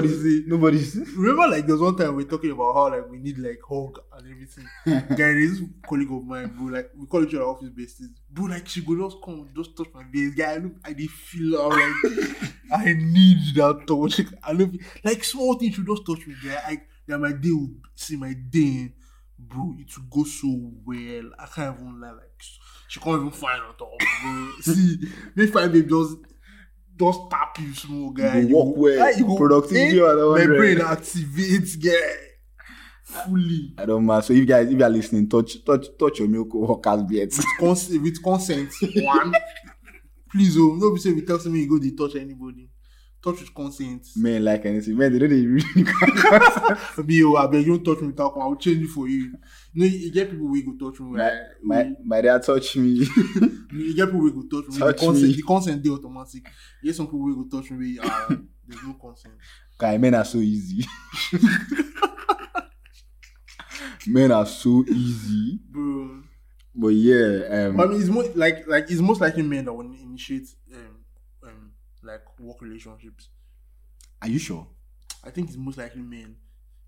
nobody's, 0.46 0.92
to 0.94 1.04
say. 1.04 1.12
Remember, 1.16 1.46
like 1.46 1.64
there 1.64 1.76
was 1.76 1.82
one 1.82 1.96
time 1.96 2.16
we 2.16 2.24
were 2.24 2.30
talking 2.30 2.50
about 2.50 2.74
how 2.74 2.90
like 2.90 3.08
we 3.08 3.18
need 3.18 3.38
like 3.38 3.60
hug 3.68 4.00
and 4.12 4.28
everything. 4.28 4.66
Guy, 5.16 5.34
this 5.34 5.62
colleague 5.86 6.10
of 6.10 6.24
mine, 6.24 6.48
bro. 6.48 6.66
Like 6.66 6.90
we 6.96 7.06
call 7.06 7.22
each 7.22 7.34
other 7.34 7.44
office 7.44 7.68
besties. 7.68 8.08
Bro, 8.28 8.46
like 8.46 8.66
she 8.66 8.80
go 8.80 8.96
just 8.98 9.22
come, 9.24 9.48
just 9.54 9.76
touch 9.76 9.86
my 9.94 10.02
face. 10.12 10.34
Guy, 10.34 10.54
I 10.54 10.56
look, 10.56 10.72
I 10.84 10.92
did 10.92 11.08
feel 11.08 11.60
I'm 11.60 11.70
like 11.70 12.52
I 12.72 12.92
need 12.94 13.54
that 13.54 13.86
touch. 13.86 14.26
I 14.42 14.52
love 14.52 14.74
like 15.04 15.22
small 15.22 15.54
things 15.54 15.76
should 15.76 15.86
just 15.86 16.04
touch 16.04 16.26
me. 16.26 16.34
Guy, 16.44 16.60
I 16.66 16.82
that 17.06 17.18
my 17.18 17.30
day 17.30 17.52
will 17.52 17.70
see 17.94 18.16
my 18.16 18.34
day, 18.50 18.92
bro. 19.38 19.76
It 19.78 19.96
will 19.96 20.24
go 20.24 20.28
so 20.28 20.48
well. 20.84 21.30
I 21.38 21.46
can't 21.46 21.78
even 21.78 22.00
lie. 22.00 22.10
Like 22.10 22.42
she 22.88 22.98
can't 22.98 23.20
even 23.20 23.30
find 23.30 23.62
on 23.62 23.76
top, 23.76 23.90
bro. 24.22 24.50
see, 24.62 24.98
me 25.36 25.46
find 25.46 25.72
babe 25.72 25.88
just. 25.88 26.16
Just 27.00 27.20
tap 27.30 27.58
you 27.58 27.74
small 27.74 28.10
guy. 28.10 28.40
You 28.40 28.54
walk 28.54 28.76
well. 28.76 29.18
you 29.18 29.26
go- 29.26 29.36
Productivity 29.38 29.98
eh, 30.00 30.10
at 30.10 30.16
My 30.16 30.24
100. 30.24 30.56
brain 30.58 30.78
activates, 30.78 31.82
guy. 31.82 32.16
Fully. 33.04 33.74
I 33.78 33.86
don't 33.86 34.04
mind. 34.06 34.24
So 34.24 34.32
if 34.34 34.38
you 34.40 34.46
guys, 34.46 34.66
if 34.70 34.78
you 34.78 34.84
are 34.84 34.88
listening, 34.90 35.28
touch, 35.28 35.64
touch, 35.64 35.86
touch 35.98 36.20
your 36.20 36.28
milk 36.28 36.54
workers 36.54 37.02
beards. 37.04 37.44
Cons- 37.58 37.88
with 37.88 38.22
consent. 38.22 38.70
One. 38.96 39.34
Please, 40.30 40.56
oh, 40.58 40.76
no 40.78 40.92
be 40.94 41.00
say 41.00 41.12
we 41.12 41.22
tell 41.22 41.38
me 41.46 41.60
you 41.62 41.68
go 41.68 41.78
dey 41.80 41.90
touch 41.96 42.14
anybody. 42.14 42.69
Touch 43.22 43.40
with 43.40 43.54
consent. 43.54 44.06
Men 44.16 44.42
like 44.44 44.64
anything. 44.64 44.96
Men, 44.96 45.12
they 45.12 45.18
don't 45.18 45.28
dey 45.28 45.44
really. 45.46 45.62
Me, 47.06 47.22
oh, 47.24 47.36
I 47.36 47.46
beg 47.48 47.66
you 47.66 47.76
don't 47.76 47.84
touch 47.84 48.00
me 48.00 48.08
without 48.08 48.32
consent. 48.32 48.42
I 48.44 48.46
will 48.48 48.56
change 48.56 48.82
it 48.82 48.88
for 48.88 49.08
you. 49.08 49.34
No, 49.74 49.84
you 49.84 50.10
get 50.10 50.30
people 50.30 50.48
we 50.48 50.62
go 50.62 50.72
touch 50.90 51.00
me. 51.00 51.18
my, 51.18 51.30
my, 51.62 51.92
my 52.02 52.20
dad 52.22 52.42
touch 52.42 52.76
me. 52.76 52.88
you 53.72 53.94
get 53.94 54.06
people 54.06 54.20
we 54.22 54.32
go 54.32 54.42
touch 54.50 54.70
me. 54.72 54.78
Touch 54.78 54.96
the 55.00 55.06
consent, 55.06 55.28
me. 55.28 55.34
the 55.34 55.42
consent 55.42 55.82
dey 55.82 55.90
automatic. 55.90 56.46
You 56.82 56.88
get 56.90 56.96
some 56.96 57.06
people 57.06 57.20
we 57.24 57.34
go 57.34 57.44
touch 57.60 57.70
me. 57.72 57.98
Uh, 58.02 58.36
there's 58.66 58.82
no 58.84 58.94
consent. 58.94 59.34
Guy, 59.76 59.98
men 59.98 60.14
are 60.14 60.24
so 60.24 60.38
easy. 60.38 60.86
men 64.06 64.32
are 64.32 64.46
so 64.46 64.82
easy. 64.88 65.58
Bro. 65.68 66.22
But 66.74 66.88
yeah, 66.88 67.66
um, 67.66 67.76
But 67.76 67.88
I 67.88 67.90
mean, 67.90 68.00
it's 68.00 68.08
most 68.08 68.36
like 68.36 68.66
like 68.66 68.84
it's 68.90 69.00
most 69.00 69.20
likely 69.20 69.42
men 69.42 69.64
that 69.66 69.72
will 69.72 69.84
initiate 69.84 70.48
like 72.12 72.40
work 72.40 72.60
relationships. 72.62 73.28
are 74.22 74.28
you 74.28 74.38
sure? 74.38 74.66
I 75.24 75.30
think 75.30 75.48
it's 75.48 75.56
most 75.56 75.78
likely 75.78 76.02
men. 76.02 76.36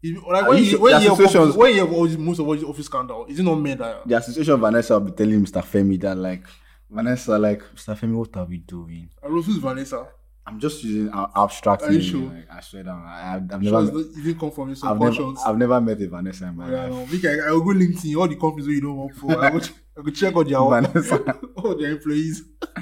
It's, 0.02 0.20
like 0.22 0.42
Are 0.44 0.48
when 0.48 0.58
you 0.58 0.64
you, 0.64 0.70
sure? 0.70 0.80
when 0.80 1.02
you 1.02 1.08
have 1.14 1.56
when 1.56 1.74
you 1.74 1.80
have 1.80 1.92
all 1.92 2.04
these, 2.06 2.18
most 2.18 2.38
of 2.40 2.46
all 2.48 2.54
these 2.54 2.64
office 2.64 2.87
scandal, 2.87 3.26
is 3.26 3.38
it 3.38 3.42
not 3.44 3.54
men 3.56 3.78
that 3.78 4.06
The 4.08 4.20
situation 4.20 4.58
Vanessa 4.58 4.98
will 4.98 5.11
be 5.11 5.12
telling 5.12 5.44
Mr. 5.44 5.62
Femi 5.62 6.00
that 6.00 6.16
like 6.16 6.44
Vanessa 6.90 7.38
like 7.38 7.62
Mr. 7.74 7.96
Femi, 7.96 8.14
what 8.14 8.37
are 8.37 8.44
we 8.44 8.58
doing? 8.58 9.08
I 9.22 9.28
who's 9.28 9.56
Vanessa? 9.58 10.08
I'm 10.44 10.58
just 10.58 10.82
using 10.82 11.08
abstract. 11.37 11.82
Are 11.85 11.92
you 11.92 12.02
sure? 12.02 12.22
Like, 12.22 12.48
I 12.50 12.61
swear 12.61 12.82
down. 12.82 13.00
I, 13.06 13.37
I've, 13.37 13.42
I've 13.54 13.62
Sure, 13.62 13.80
never, 13.80 13.92
not- 13.96 14.06
it 14.06 14.14
didn't 14.24 14.40
come 14.40 14.50
from 14.50 14.68
your 14.70 14.76
I've 14.82 14.98
never, 14.98 15.12
subconscious. 15.14 15.44
I've 15.46 15.56
never 15.58 15.80
met 15.80 16.00
a 16.02 16.08
Vanessa 16.08 16.46
in 16.46 16.56
my 16.56 16.66
oh, 16.66 16.70
Yeah, 16.72 16.87
life. 16.88 17.22
no, 17.22 17.30
I, 17.30 17.48
I 17.48 17.52
will 17.52 17.61
go 17.61 17.70
LinkedIn, 17.70 18.16
all 18.16 18.26
the 18.26 18.35
companies 18.35 18.66
where 18.66 18.74
you 18.74 18.80
don't 18.80 18.96
work 18.96 19.14
for. 19.14 19.40
I 19.44 19.50
go, 19.50 19.61
ch- 19.61 19.72
I 19.96 20.02
go 20.02 20.11
check 20.11 20.35
all 20.35 20.42
their 20.44 20.58
Vanessa. 20.82 21.38
all 21.56 21.78
their 21.78 21.92
employees. 21.92 22.42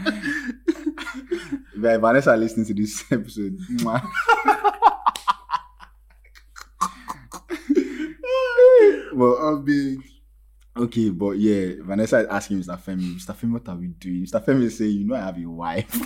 If 1.82 2.00
Vanessa 2.00 2.36
listening 2.36 2.66
to 2.66 2.74
this 2.74 3.04
episode, 3.10 3.58
well, 9.12 9.34
I'm 9.36 9.64
big. 9.64 10.02
okay, 10.76 11.10
but 11.10 11.38
yeah, 11.38 11.74
Vanessa 11.80 12.18
is 12.18 12.26
asking 12.26 12.62
Mr. 12.62 12.78
Femi, 12.78 13.14
Mr. 13.16 13.34
Femi, 13.34 13.52
what 13.52 13.68
are 13.68 13.76
we 13.76 13.88
doing? 13.88 14.26
Mr. 14.26 14.44
Femi 14.44 14.64
is 14.64 14.76
saying, 14.78 14.92
you 14.92 15.04
know, 15.04 15.14
I 15.14 15.20
have 15.20 15.38
a 15.38 15.48
wife. 15.48 15.90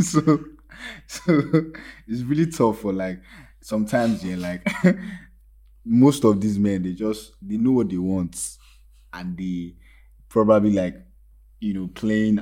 so, 0.00 0.44
so 1.06 1.42
it's 2.06 2.22
really 2.22 2.46
tough 2.46 2.80
for 2.80 2.92
like 2.92 3.20
sometimes, 3.60 4.24
yeah, 4.24 4.36
like 4.36 4.66
most 5.84 6.24
of 6.24 6.40
these 6.40 6.58
men, 6.58 6.82
they 6.82 6.92
just 6.92 7.32
they 7.40 7.56
know 7.56 7.72
what 7.72 7.88
they 7.88 7.98
want, 7.98 8.58
and 9.12 9.36
they 9.36 9.74
probably 10.28 10.72
like 10.72 10.96
you 11.60 11.74
know 11.74 11.88
playing 11.88 12.40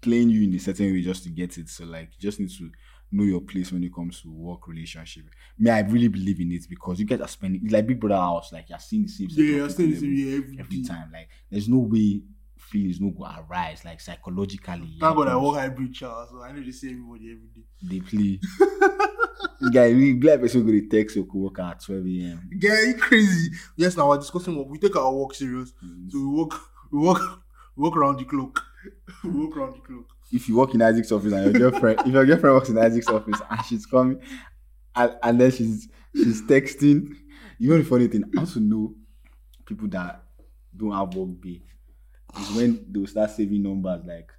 playing 0.00 0.30
you 0.30 0.42
in 0.44 0.54
a 0.54 0.58
certain 0.58 0.92
way 0.92 1.02
just 1.02 1.24
to 1.24 1.30
get 1.30 1.58
it. 1.58 1.68
So 1.68 1.84
like 1.84 2.10
you 2.12 2.20
just 2.20 2.40
need 2.40 2.50
to 2.58 2.70
know 3.10 3.24
your 3.24 3.40
place 3.40 3.72
when 3.72 3.84
it 3.84 3.94
comes 3.94 4.20
to 4.22 4.30
work 4.32 4.66
relationship. 4.68 5.24
Me, 5.58 5.70
I 5.70 5.80
really 5.80 6.08
believe 6.08 6.40
in 6.40 6.52
it 6.52 6.66
because 6.68 6.98
you 6.98 7.06
guys 7.06 7.20
are 7.20 7.28
spending 7.28 7.62
it's 7.64 7.72
like 7.72 7.86
Big 7.86 8.00
Brother 8.00 8.16
house, 8.16 8.52
like 8.52 8.68
you're 8.68 8.78
seeing 8.78 9.02
the 9.04 9.08
same 9.08 9.28
Yeah, 9.30 9.64
I 9.64 9.68
still 9.68 9.86
people 9.86 9.90
listen 9.90 10.06
every- 10.08 10.54
yeah, 10.56 10.60
every, 10.60 10.82
time. 10.82 11.10
Like 11.12 11.28
there's 11.50 11.68
no 11.68 11.78
way 11.78 12.22
feelings 12.58 13.00
no 13.00 13.10
go 13.10 13.24
arise 13.24 13.84
like 13.84 14.00
psychologically. 14.00 14.96
Thank 15.00 15.16
God 15.16 15.28
I 15.28 15.36
work 15.36 15.56
hybrid 15.56 15.92
child, 15.94 16.28
so 16.30 16.42
I 16.42 16.52
know 16.52 16.62
they 16.62 16.72
see 16.72 16.90
everybody 16.90 17.32
every 17.32 17.48
day. 17.54 17.64
They 17.82 18.00
play. 18.00 18.40
Guy, 19.72 19.92
we 19.94 20.12
glad 20.14 20.40
person 20.40 20.64
go 20.64 20.72
to 20.72 20.86
text 20.88 21.16
your 21.16 21.24
co-worker 21.26 21.62
at 21.62 21.80
12 21.80 22.06
a.m. 22.06 22.50
Yeah, 22.60 22.82
you 22.82 22.94
crazy. 22.96 23.50
Yes, 23.76 23.96
now 23.96 24.08
we're 24.08 24.18
discussing 24.18 24.56
work. 24.56 24.68
We 24.68 24.78
take 24.78 24.96
our 24.96 25.12
work 25.12 25.34
serious. 25.34 25.72
Mm. 25.84 26.10
So 26.10 26.18
we 26.18 26.26
work, 26.26 26.60
we 26.90 26.98
work, 26.98 27.40
work 27.76 27.96
around 27.96 28.18
the 28.18 28.24
clock. 28.24 28.62
walk 29.24 29.56
around 29.56 29.74
the 29.76 29.80
clock. 29.80 30.04
If 30.32 30.48
you 30.48 30.56
work 30.56 30.74
in 30.74 30.82
Isaac's 30.82 31.12
office 31.12 31.32
and 31.32 31.44
your 31.44 31.70
girlfriend, 31.70 32.00
if 32.00 32.06
your 32.12 32.26
girlfriend 32.26 32.54
works 32.54 32.68
in 32.68 32.78
Isaac's 32.78 33.08
office 33.08 33.40
and 33.48 33.64
she's 33.66 33.86
coming, 33.86 34.20
and, 34.96 35.16
and 35.22 35.40
then 35.40 35.50
she's 35.50 35.88
she's 36.14 36.42
texting, 36.42 37.14
you 37.58 37.70
know 37.70 37.78
the 37.78 37.84
funny 37.84 38.08
thing, 38.08 38.24
how 38.36 38.44
to 38.44 38.60
know 38.60 38.94
people 39.66 39.88
that 39.88 40.22
don't 40.76 40.92
have 40.92 41.14
work 41.14 41.40
day 41.40 41.62
is 42.40 42.50
when 42.52 42.84
they 42.90 42.98
will 42.98 43.06
start 43.06 43.30
saving 43.30 43.62
numbers 43.62 44.02
like 44.04 44.30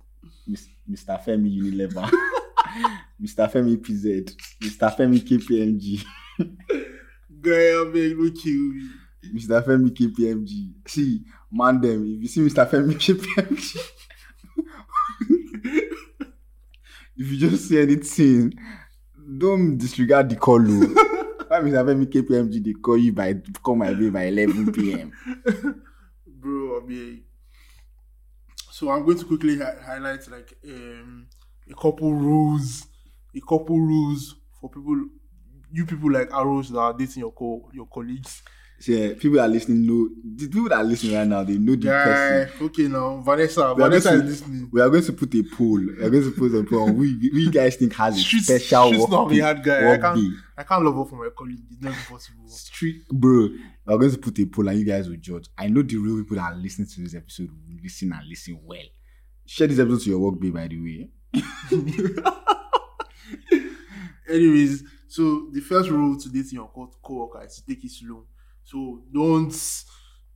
Mr. 0.90 1.24
Femi 1.24 1.58
Unilever, 1.58 2.10
Mr. 3.22 3.52
Femi 3.52 3.78
PZ, 3.78 4.36
Mr. 4.62 4.96
Femi 4.96 5.20
KPMG, 5.20 6.04
Girl, 7.42 7.88
I 7.88 7.92
beg, 7.92 8.18
no 8.18 8.32
kill 8.32 8.74
me. 8.74 8.90
Mr. 9.34 9.64
Femi 9.64 9.90
KPMG. 9.92 10.74
See, 10.88 11.22
man, 11.56 11.80
them 11.82 12.06
if 12.16 12.22
you 12.22 12.28
see 12.28 12.42
Mr. 12.42 12.66
Femi 12.70 12.96
KPMG, 13.04 13.78
if 17.18 17.32
you 17.32 17.38
just 17.38 17.68
see 17.70 17.80
anything, 17.82 18.54
don't 19.38 19.78
disregard 19.78 20.30
the 20.30 20.36
call. 20.36 20.62
oh. 20.62 21.12
Why 21.48 21.60
Mr. 21.60 21.84
Femi 21.86 22.06
KPMG 22.08 22.64
they 22.64 22.74
call 22.74 22.98
you 22.98 23.14
by 23.14 23.36
call 23.62 23.76
my 23.76 23.92
way 23.92 24.10
by 24.10 24.24
11 24.24 24.74
p.m. 24.74 25.12
Bro, 26.28 26.82
I 26.82 26.86
mean, 26.86 27.24
so 28.72 28.90
I'm 28.90 29.06
going 29.06 29.18
to 29.20 29.26
quickly 29.26 29.58
hi- 29.60 29.76
highlight 29.84 30.28
like 30.30 30.58
um 30.68 31.28
a 31.70 31.74
couple 31.76 32.14
rules, 32.14 32.86
a 33.36 33.40
couple 33.42 33.80
rules 33.80 34.36
for 34.60 34.70
people, 34.70 35.06
you 35.72 35.86
people 35.86 36.12
like 36.12 36.32
arrows 36.34 36.70
that 36.72 36.80
are 36.80 36.94
dating 36.94 37.22
your 37.22 37.32
co 37.32 37.70
your 37.74 37.88
colleagues. 37.88 38.42
Yeah, 38.88 39.14
people 39.18 39.40
are 39.40 39.48
listening 39.48 39.86
know 39.88 40.10
the 40.24 40.48
people 40.48 40.70
that 40.70 40.76
are 40.80 40.84
listening 40.84 41.16
right 41.16 41.28
now, 41.28 41.44
they 41.44 41.58
know 41.58 41.76
the 41.76 41.88
Guy, 41.88 42.04
person. 42.04 42.66
okay 42.66 42.88
now, 42.90 43.18
Vanessa, 43.22 43.74
We 43.74 43.82
Vanessa 43.84 44.10
going 44.10 44.22
is 44.22 44.30
listening. 44.30 44.70
We 44.72 44.82
are 44.82 44.90
going 44.90 45.04
to 45.06 45.14
put 45.14 45.34
a 45.34 45.44
poll. 45.44 45.80
We 45.80 46.04
are 46.04 46.10
going 46.10 46.24
to 46.24 46.32
put 46.32 46.54
a 46.54 46.64
poll 46.64 46.82
on 46.90 46.96
who 46.96 47.04
you 47.04 47.50
guys 47.52 47.78
think 47.78 47.94
has 47.94 48.18
a 48.18 48.20
special 48.22 48.92
she's 48.92 49.00
work, 49.00 49.10
not 49.10 49.34
hard 49.34 49.64
guy. 49.64 49.94
I 49.94 49.98
can't- 49.98 50.18
day. 50.18 50.28
I 50.58 50.64
can't 50.64 50.84
love 50.86 50.96
her 50.96 51.06
for 51.06 51.16
my 51.24 51.30
colleague. 51.36 51.64
It's 51.72 51.82
never 51.82 51.96
possible. 52.08 52.48
Street, 52.48 53.08
bro. 53.10 53.50
We're 53.86 53.98
going 53.98 54.12
to 54.12 54.18
put 54.18 54.38
a 54.40 54.46
poll 54.46 54.68
and 54.68 54.80
you 54.80 54.86
guys 54.86 55.08
will 55.10 55.18
judge. 55.18 55.48
I 55.58 55.68
know 55.68 55.82
the 55.82 55.98
real 55.98 56.18
people 56.18 56.38
that 56.38 56.52
are 56.52 56.56
listening 56.56 56.88
to 56.90 57.02
this 57.02 57.16
episode 57.16 57.50
will 57.50 57.78
listen 57.82 58.12
and 58.14 58.28
listen 58.28 58.60
well. 58.64 58.80
Share 59.46 59.68
this 59.68 59.80
episode 59.80 60.02
to 60.04 60.10
your 60.12 60.20
work, 60.20 60.40
babe, 60.40 60.54
by 60.54 60.68
the 60.68 60.80
way. 60.82 61.10
Anyways, 64.30 64.84
so 65.08 65.50
the 65.52 65.62
first 65.62 65.90
rule 65.90 66.20
to 66.20 66.30
dating 66.30 66.54
your 66.54 66.70
co- 66.74 66.92
co-worker 67.02 67.44
is 67.46 67.56
to 67.62 67.66
take 67.66 67.84
it 67.86 67.92
slow. 67.92 68.26
So 68.66 69.04
don't 69.14 69.54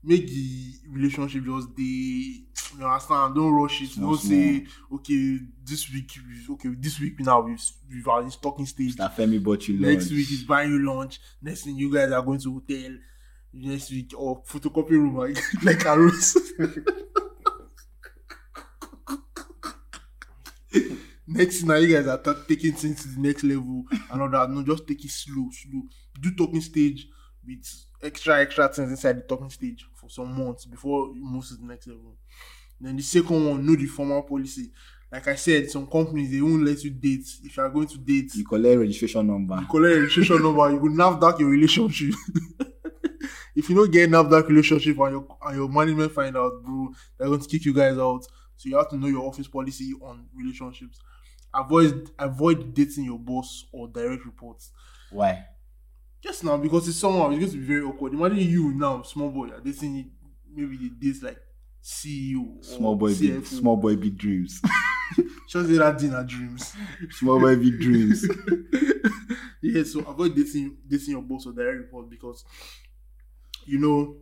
make 0.03 0.27
the 0.27 0.73
relationship 0.89 1.43
just 1.43 1.75
the 1.75 2.45
you 2.77 2.85
understand? 2.85 3.35
Don't 3.35 3.51
rush 3.51 3.81
it. 3.81 3.89
Small, 3.89 4.11
don't 4.11 4.19
say 4.21 4.65
okay 4.93 5.39
this 5.63 5.91
week 5.91 6.11
okay 6.51 6.69
this 6.77 6.99
week 6.99 7.19
now 7.19 7.41
we've 7.41 7.61
we've 7.89 8.07
are 8.07 8.21
in 8.21 8.29
talking 8.29 8.65
stage. 8.67 8.95
Mr. 8.95 9.11
Femi 9.13 9.43
bought 9.43 9.67
you 9.67 9.79
next 9.79 10.05
lunch. 10.05 10.11
week 10.11 10.31
is 10.31 10.43
buying 10.43 10.71
you 10.71 10.85
lunch. 10.85 11.19
Next 11.41 11.63
thing 11.63 11.75
you 11.77 11.91
guys 11.93 12.11
are 12.11 12.21
going 12.21 12.39
to 12.39 12.53
hotel. 12.53 12.91
Next 13.51 13.89
week 13.91 14.13
or 14.15 14.43
photocopy 14.43 14.91
room 14.91 15.17
like 15.17 15.37
like 15.63 15.83
arrows 15.85 16.37
next 21.27 21.59
thing 21.59 21.67
now 21.67 21.75
you 21.75 21.95
guys 21.95 22.07
are 22.07 22.19
ta- 22.19 22.43
taking 22.47 22.73
things 22.73 23.01
to 23.01 23.07
the 23.09 23.19
next 23.19 23.43
level. 23.43 23.85
And 24.11 24.21
all 24.21 24.29
that 24.29 24.51
no 24.51 24.63
just 24.63 24.87
take 24.87 25.03
it 25.03 25.09
slow 25.11 25.49
slow. 25.51 25.81
Do 26.21 26.31
talking 26.35 26.61
stage 26.61 27.07
with 27.45 27.65
extra 28.01 28.39
extra 28.41 28.67
things 28.69 28.91
inside 28.91 29.17
the 29.17 29.21
talking 29.21 29.49
stage 29.49 29.85
for 29.95 30.09
some 30.09 30.37
months 30.37 30.65
before 30.65 31.07
you 31.15 31.23
move 31.23 31.47
to 31.47 31.55
the 31.55 31.65
next 31.65 31.87
level. 31.87 32.15
Then 32.79 32.95
the 32.95 33.03
second 33.03 33.45
one 33.49 33.65
know 33.65 33.75
the 33.75 33.85
formal 33.85 34.23
policy. 34.23 34.71
Like 35.11 35.27
i 35.27 35.35
said 35.35 35.69
some 35.71 35.87
companies 35.87 36.31
they 36.31 36.41
won't 36.41 36.63
let 36.63 36.83
you 36.83 36.91
date. 36.91 37.27
If 37.43 37.57
you 37.57 37.63
are 37.63 37.69
going 37.69 37.87
to 37.87 37.97
date 37.97 38.35
You 38.35 38.45
collect 38.45 38.79
registration 38.79 39.25
number. 39.27 39.57
you 39.59 39.65
collect 39.67 39.95
registration 40.01 40.43
number 40.43 40.71
you 40.71 40.79
go 40.79 40.85
NAFDAC 40.87 41.39
your 41.39 41.49
relationship. 41.49 42.13
If 43.55 43.69
you 43.69 43.75
don't 43.75 43.91
get 43.91 44.09
NAFDAC 44.09 44.47
relationship 44.47 44.97
and 44.99 45.11
your 45.11 45.37
and 45.45 45.55
your 45.57 45.67
management 45.69 46.11
find 46.11 46.37
out 46.37 46.63
bro 46.63 46.93
they're 47.17 47.27
going 47.27 47.41
to 47.41 47.47
kick 47.47 47.65
you 47.65 47.73
guys 47.73 47.97
out. 47.97 48.21
So 48.55 48.69
you 48.69 48.77
have 48.77 48.89
to 48.89 48.97
know 48.97 49.07
your 49.07 49.25
office 49.25 49.47
policy 49.47 49.93
on 50.01 50.27
relationships. 50.33 50.99
Avoid 51.53 52.11
avoid 52.19 52.73
dating 52.73 53.05
your 53.05 53.19
boss 53.19 53.65
or 53.73 53.87
direct 53.87 54.25
reports. 54.25 54.71
Why? 55.09 55.45
Just 56.21 56.43
now 56.43 56.57
because 56.57 56.87
it's 56.87 56.97
someone 56.97 57.33
it's 57.33 57.39
going 57.39 57.51
to 57.51 57.57
be 57.57 57.63
very 57.73 57.81
awkward 57.83 58.13
imagine 58.13 58.37
you 58.37 58.73
now 58.73 59.01
small 59.03 59.29
boy 59.29 59.47
are 59.47 59.59
dating 59.61 60.11
maybe 60.53 60.89
date 60.99 61.21
like 61.23 61.37
CEO 61.81 62.61
Small 62.63 62.95
boy, 62.97 63.15
big, 63.15 63.45
small 63.45 63.77
boy, 63.77 63.95
big 63.95 64.17
dreams. 64.17 64.61
just 65.47 65.69
say 65.69 65.75
that 65.77 65.97
dinner 65.97 66.25
dreams 66.25 66.73
small 67.11 67.39
boy, 67.39 67.55
big 67.55 67.79
dreams. 67.79 68.27
yeah, 69.61 69.83
so 69.83 70.01
avoid 70.01 70.35
dating 70.35 70.77
dating 70.87 71.11
your 71.11 71.21
boss 71.21 71.45
or 71.45 71.53
direct 71.53 71.77
report 71.77 72.09
because 72.09 72.43
you 73.65 73.79
know, 73.79 74.17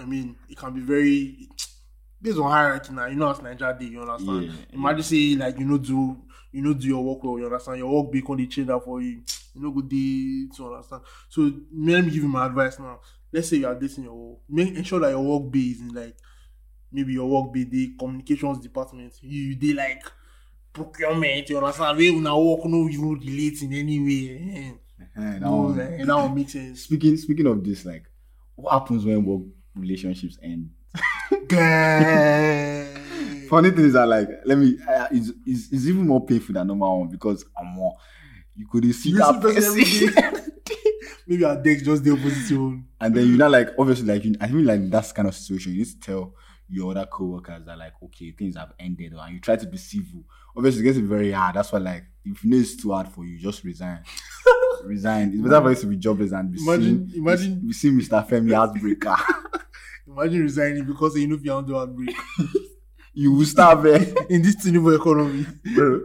I 0.00 0.04
mean, 0.04 0.36
it 0.48 0.56
can 0.58 0.74
be 0.74 0.80
very 0.80 1.48
based 2.20 2.38
on 2.38 2.50
hierarchy 2.50 2.92
now. 2.92 3.06
You 3.06 3.14
know, 3.16 3.30
as 3.30 3.40
Nigeria 3.42 3.76
day, 3.78 3.86
you 3.86 4.00
understand. 4.02 4.44
Yeah, 4.46 4.52
Imagine 4.72 5.02
say 5.02 5.34
like 5.36 5.58
you 5.58 5.64
know 5.66 5.78
do 5.78 6.16
you 6.50 6.62
know 6.62 6.74
do 6.74 6.86
your 6.86 7.02
work 7.04 7.22
well. 7.22 7.38
You 7.38 7.46
understand 7.46 7.78
your 7.78 8.02
work 8.02 8.12
bacon 8.12 8.36
they 8.38 8.46
change 8.46 8.68
that 8.68 8.84
for 8.84 9.00
you. 9.00 9.22
You 9.54 9.62
know 9.62 9.70
good 9.70 9.88
day 9.88 10.46
to 10.56 10.72
understand. 10.74 11.02
So 11.28 11.42
let 11.42 12.04
me 12.04 12.10
give 12.10 12.22
you 12.22 12.28
my 12.28 12.46
advice 12.46 12.78
now. 12.78 13.00
Let's 13.32 13.48
say 13.48 13.56
you 13.56 13.66
are 13.66 13.74
dating 13.74 14.04
your 14.04 14.14
work. 14.14 14.38
Make 14.48 14.74
ensure 14.76 15.00
that 15.00 15.10
your 15.10 15.22
work 15.22 15.50
base 15.52 15.80
in 15.80 15.88
like 15.94 16.16
maybe 16.90 17.12
your 17.14 17.28
work 17.28 17.52
bae 17.52 17.64
the 17.64 17.94
communications 17.98 18.60
department. 18.60 19.14
You 19.22 19.56
they 19.56 19.72
like 19.74 20.02
procurement. 20.72 21.48
You 21.50 21.58
understand? 21.58 21.98
We 21.98 22.10
una 22.10 22.38
work 22.38 22.64
no 22.66 22.88
even 22.88 23.18
relate 23.18 23.62
in 23.62 23.72
any 23.72 24.00
way. 24.00 24.78
Eh, 25.00 25.06
that 25.16 25.40
No, 25.40 25.56
one. 25.56 25.80
eh, 25.80 26.04
that 26.04 26.50
sense. 26.50 26.82
Speaking 26.82 27.16
speaking 27.16 27.46
of 27.46 27.64
this, 27.64 27.84
like, 27.84 28.04
what 28.54 28.72
happens 28.72 29.04
when 29.04 29.24
work 29.24 29.42
relationships 29.74 30.38
end? 30.42 30.70
Funny 33.48 33.70
thing 33.70 33.84
is 33.84 33.92
that, 33.92 34.08
like, 34.08 34.28
let 34.46 34.56
me, 34.58 34.78
uh, 34.88 35.08
it's, 35.10 35.30
it's 35.72 35.86
even 35.86 36.06
more 36.06 36.24
painful 36.24 36.54
than 36.54 36.66
normal 36.66 37.00
one 37.00 37.08
because 37.10 37.44
I'm 37.58 37.66
more. 37.74 37.94
You 38.62 38.68
could 38.70 38.94
see 38.94 39.10
You 39.10 39.18
that 39.18 39.40
person 39.42 40.52
Maybe 41.26 41.44
our 41.44 41.56
deck 41.56 41.78
just 41.82 42.04
the 42.04 42.12
opposite 42.12 42.56
one. 42.58 42.84
and 43.00 43.14
then 43.14 43.26
you 43.26 43.36
know, 43.36 43.48
like, 43.48 43.70
obviously, 43.78 44.06
like, 44.06 44.24
you, 44.24 44.34
I 44.40 44.46
think 44.48 44.66
like 44.66 44.88
that's 44.90 45.12
kind 45.12 45.26
of 45.28 45.34
situation. 45.34 45.72
You 45.72 45.78
need 45.78 45.86
to 45.88 46.00
tell 46.00 46.34
your 46.68 46.90
other 46.92 47.06
co-workers 47.10 47.64
that, 47.66 47.78
like, 47.78 47.92
okay, 48.04 48.32
things 48.32 48.56
have 48.56 48.72
ended, 48.78 49.12
and 49.14 49.34
you 49.34 49.40
try 49.40 49.56
to 49.56 49.66
be 49.66 49.76
civil. 49.78 50.24
Obviously, 50.56 50.80
it 50.82 50.84
gets 50.84 50.98
be 50.98 51.04
very 51.06 51.30
hard. 51.32 51.54
That's 51.56 51.72
why, 51.72 51.78
like, 51.78 52.04
if 52.24 52.42
you 52.44 52.50
know 52.50 52.56
it's 52.56 52.76
too 52.76 52.92
hard 52.92 53.08
for 53.08 53.24
you, 53.24 53.38
just 53.38 53.62
resign. 53.64 54.00
resign. 54.84 55.32
It's 55.32 55.42
better 55.42 55.60
for 55.62 55.70
you 55.70 55.76
to 55.76 55.86
be 55.86 55.96
jobless 55.96 56.32
and 56.32 56.52
be 56.52 56.58
Imagine- 56.62 57.08
seen, 57.10 57.20
imagine- 57.20 57.66
be 57.66 57.72
seen 57.72 57.98
Mr. 58.00 58.28
Femi 58.28 58.50
heartbreaker. 58.52 59.16
Imagine 60.06 60.42
resigning 60.42 60.84
because 60.84 61.16
you 61.16 61.26
know 61.28 61.36
if 61.36 61.40
you 61.42 61.46
don't 61.50 61.66
do 61.66 61.76
outbreak. 61.78 62.14
You 63.14 63.32
will 63.32 63.44
starve, 63.44 63.86
eh? 63.86 64.14
In 64.30 64.42
this 64.42 64.56
Tinubu 64.56 64.96
economy, 64.96 65.46
bro. 65.74 66.00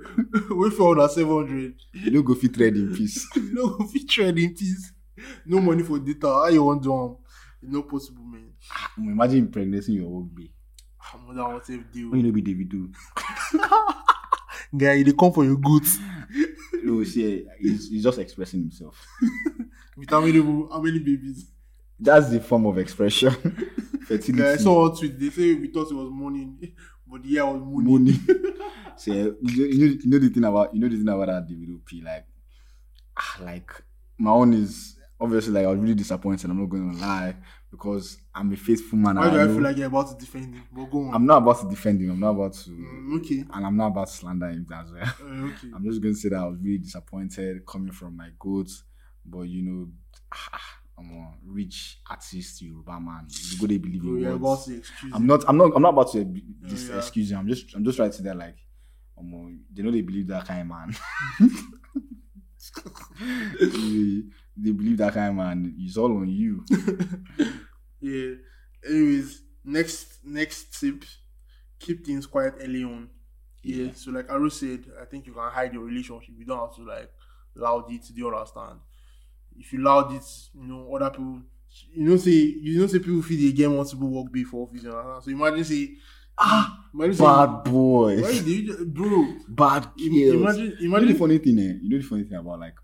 we 0.55 0.69
for 0.71 0.91
under 0.91 1.07
700. 1.07 1.73
You 1.93 2.11
don't 2.11 2.23
go 2.23 2.35
fit 2.35 2.53
trade 2.53 2.75
in 2.75 2.93
peace. 2.95 3.25
You 3.35 3.53
know, 3.53 3.67
go 3.69 3.87
fit 3.87 4.09
trade 4.09 4.37
in 4.37 4.53
peace. 4.53 4.91
No 5.45 5.59
money 5.61 5.83
for 5.83 5.99
data. 5.99 6.27
How 6.27 6.47
you 6.47 6.63
want 6.63 6.83
to 6.83 6.89
do 6.89 6.93
am? 6.95 7.17
It's 7.61 7.71
not 7.71 7.87
possible, 7.87 8.23
man. 8.23 8.51
Um, 8.97 9.09
Imagine 9.09 9.39
impregnating 9.39 9.95
your 9.95 10.09
work 10.09 10.27
babe. 10.35 10.49
Ah, 11.01 11.17
Mother 11.25 11.43
want 11.43 11.63
to 11.65 11.83
deal. 11.83 12.11
When 12.11 12.19
you 12.19 12.27
know 12.27 12.33
be 12.33 12.41
Davido. 12.41 12.93
Guy, 14.77 15.03
they 15.03 15.13
come 15.13 15.31
for 15.31 15.45
your 15.45 15.57
goods. 15.57 15.97
No, 16.83 17.03
see, 17.03 17.39
eh, 17.39 17.43
he's, 17.59 17.89
he's 17.89 18.03
just 18.03 18.19
expressing 18.19 18.59
himself. 18.61 19.01
With 19.95 20.09
how 20.09 20.21
many, 20.21 20.39
how 20.39 20.81
many 20.81 20.99
babies? 20.99 21.49
That's 21.99 22.29
the 22.29 22.39
form 22.41 22.65
of 22.65 22.77
expression. 22.77 23.31
Fertility. 24.05 24.33
Guy, 24.33 24.51
I 24.51 24.57
saw 24.57 24.87
one 24.87 24.95
tweet. 24.95 25.19
They 25.19 25.29
say 25.29 25.53
we 25.55 25.67
thought 25.71 25.89
it 25.91 25.95
was 25.95 26.09
morning, 26.11 26.59
but 27.09 27.23
yeah, 27.25 27.43
year 27.43 27.45
was 27.45 27.61
money. 27.63 28.13
so 28.97 29.11
you 29.13 29.23
know, 29.23 29.35
you 29.41 29.77
know, 29.77 29.93
you 30.03 30.09
know 30.09 30.19
the 30.19 30.29
thing 30.29 30.43
about 30.43 30.73
you 30.73 30.79
know 30.81 30.87
the 30.89 30.97
thing 30.97 31.07
about 31.09 31.27
that 31.27 31.47
Davido 31.47 32.03
Like, 32.03 32.25
ah, 33.17 33.37
like 33.41 33.71
my 34.17 34.31
own 34.31 34.53
is 34.53 34.97
obviously 35.19 35.53
like 35.53 35.65
I 35.65 35.69
was 35.69 35.79
really 35.79 35.95
disappointed. 35.95 36.49
I'm 36.49 36.59
not 36.59 36.69
going 36.69 36.91
to 36.93 36.97
lie 37.01 37.35
because 37.69 38.17
I'm 38.33 38.51
a 38.53 38.55
faithful 38.55 38.97
man. 38.97 39.15
Why 39.17 39.29
do 39.29 39.39
I 39.39 39.45
know- 39.45 39.53
feel 39.53 39.63
like 39.63 39.77
you're 39.77 39.87
about 39.87 40.09
to 40.09 40.25
defend 40.25 40.55
him? 40.55 40.63
But 40.71 40.85
go 40.91 40.99
on. 41.07 41.13
I'm 41.13 41.25
not 41.25 41.37
about 41.37 41.59
to 41.61 41.69
defend 41.69 42.01
him. 42.01 42.11
I'm 42.11 42.19
not 42.19 42.29
about 42.31 42.53
to, 42.53 42.69
Mm, 42.69 43.17
okay. 43.17 43.43
and 43.53 43.65
I'm 43.65 43.75
not 43.75 43.87
about 43.87 44.07
to 44.07 44.13
slander 44.13 44.49
him 44.49 44.65
as 44.73 44.91
well. 44.91 45.03
Uh, 45.21 45.45
okay. 45.47 45.67
I'm 45.75 45.83
just 45.83 46.01
going 46.01 46.13
to 46.13 46.19
say 46.19 46.29
that 46.29 46.37
I 46.39 46.45
was 46.47 46.59
really 46.61 46.77
disappointed 46.77 47.65
coming 47.65 47.91
from 47.91 48.15
my 48.15 48.29
goats, 48.39 48.83
but 49.25 49.41
you 49.41 49.63
know, 49.63 49.89
I'm 50.97 51.11
a 51.11 51.33
rich 51.45 51.99
artist, 52.09 52.61
Yoruba 52.61 52.99
man. 52.99 53.27
You 53.51 53.59
go 53.59 53.67
they 53.67 53.77
believe 53.77 54.03
in 54.03 54.19
you're 54.19 54.31
about 54.33 54.67
words. 54.67 54.91
I'm 55.13 55.27
not. 55.27 55.43
I'm 55.47 55.57
not. 55.57 55.71
I'm 55.75 55.81
not 55.81 55.89
about 55.89 56.11
to 56.13 56.25
be- 56.25 56.43
this 56.61 56.89
yeah. 56.89 56.97
excuse 56.97 57.29
you. 57.31 57.37
I'm 57.37 57.47
just. 57.47 57.73
I'm 57.75 57.83
just 57.85 57.97
trying 57.97 58.09
to 58.09 58.17
say 58.17 58.23
that 58.23 58.37
like, 58.37 58.57
um, 59.17 59.59
they 59.71 59.83
know 59.83 59.91
they 59.91 60.01
believe 60.01 60.27
that 60.27 60.47
kind 60.47 60.61
of 60.61 60.67
man. 60.67 60.95
they, 63.59 64.23
they 64.57 64.71
believe 64.71 64.97
that 64.97 65.13
kind 65.13 65.29
of 65.29 65.35
man. 65.35 65.75
It's 65.77 65.97
all 65.97 66.17
on 66.17 66.27
you. 66.27 66.65
Yeah. 67.99 68.35
Anyways, 68.87 69.41
next 69.63 70.19
next 70.23 70.79
tip: 70.79 71.03
keep 71.79 72.05
things 72.05 72.25
quiet 72.25 72.55
early 72.61 72.83
on. 72.83 73.09
Yeah. 73.63 73.85
Yeah. 73.85 73.91
So 73.95 74.11
like 74.11 74.29
Aru 74.31 74.49
said, 74.49 74.85
I 75.01 75.05
think 75.05 75.25
you 75.25 75.33
can 75.33 75.49
hide 75.49 75.73
your 75.73 75.83
relationship. 75.83 76.35
You 76.37 76.45
don't 76.45 76.59
have 76.59 76.75
to 76.75 76.83
like 76.83 77.11
loud 77.55 77.91
it. 77.91 78.03
Do 78.07 78.13
you 78.13 78.27
understand? 78.27 78.79
If 79.59 79.73
you 79.73 79.83
loud 79.83 80.13
it, 80.13 80.23
you 80.53 80.67
know 80.67 80.93
other 80.95 81.09
people. 81.09 81.41
You 81.93 82.09
know 82.09 82.17
say 82.17 82.31
you 82.31 82.79
know 82.79 82.87
say 82.87 82.99
people 82.99 83.21
feel 83.21 83.39
they 83.39 83.51
get 83.55 83.69
multiple 83.69 84.07
work 84.09 84.31
before 84.31 84.67
office. 84.67 84.83
You 84.83 84.91
understand? 84.91 85.23
So 85.23 85.31
imagine 85.31 85.63
say 85.63 85.91
Ah, 86.39 86.85
imagine 86.93 87.15
say 87.15 87.23
bad 87.23 87.47
why 87.47 87.61
boys, 87.71 88.43
do 88.43 88.51
you, 88.51 88.85
bro? 88.85 89.33
bad 89.47 89.87
im- 89.99 90.11
kills. 90.13 90.35
Imagine 90.35 90.63
you 90.79 90.89
know 90.89 90.99
the 90.99 91.05
imagine 91.05 91.15
funny 91.17 91.37
thing, 91.39 91.59
eh? 91.59 91.73
You 91.81 91.89
know 91.89 91.97
the 91.97 92.03
funny 92.03 92.23
thing 92.23 92.37
about 92.37 92.59
like 92.59 92.75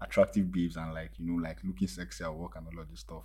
attractive 0.00 0.50
babes 0.52 0.76
and 0.76 0.92
like 0.94 1.10
you 1.18 1.26
know 1.26 1.42
like 1.42 1.58
looking 1.64 1.88
sexy 1.88 2.24
at 2.24 2.34
work 2.34 2.52
and 2.56 2.66
all 2.66 2.82
of 2.82 2.90
this 2.90 3.00
stuff. 3.00 3.22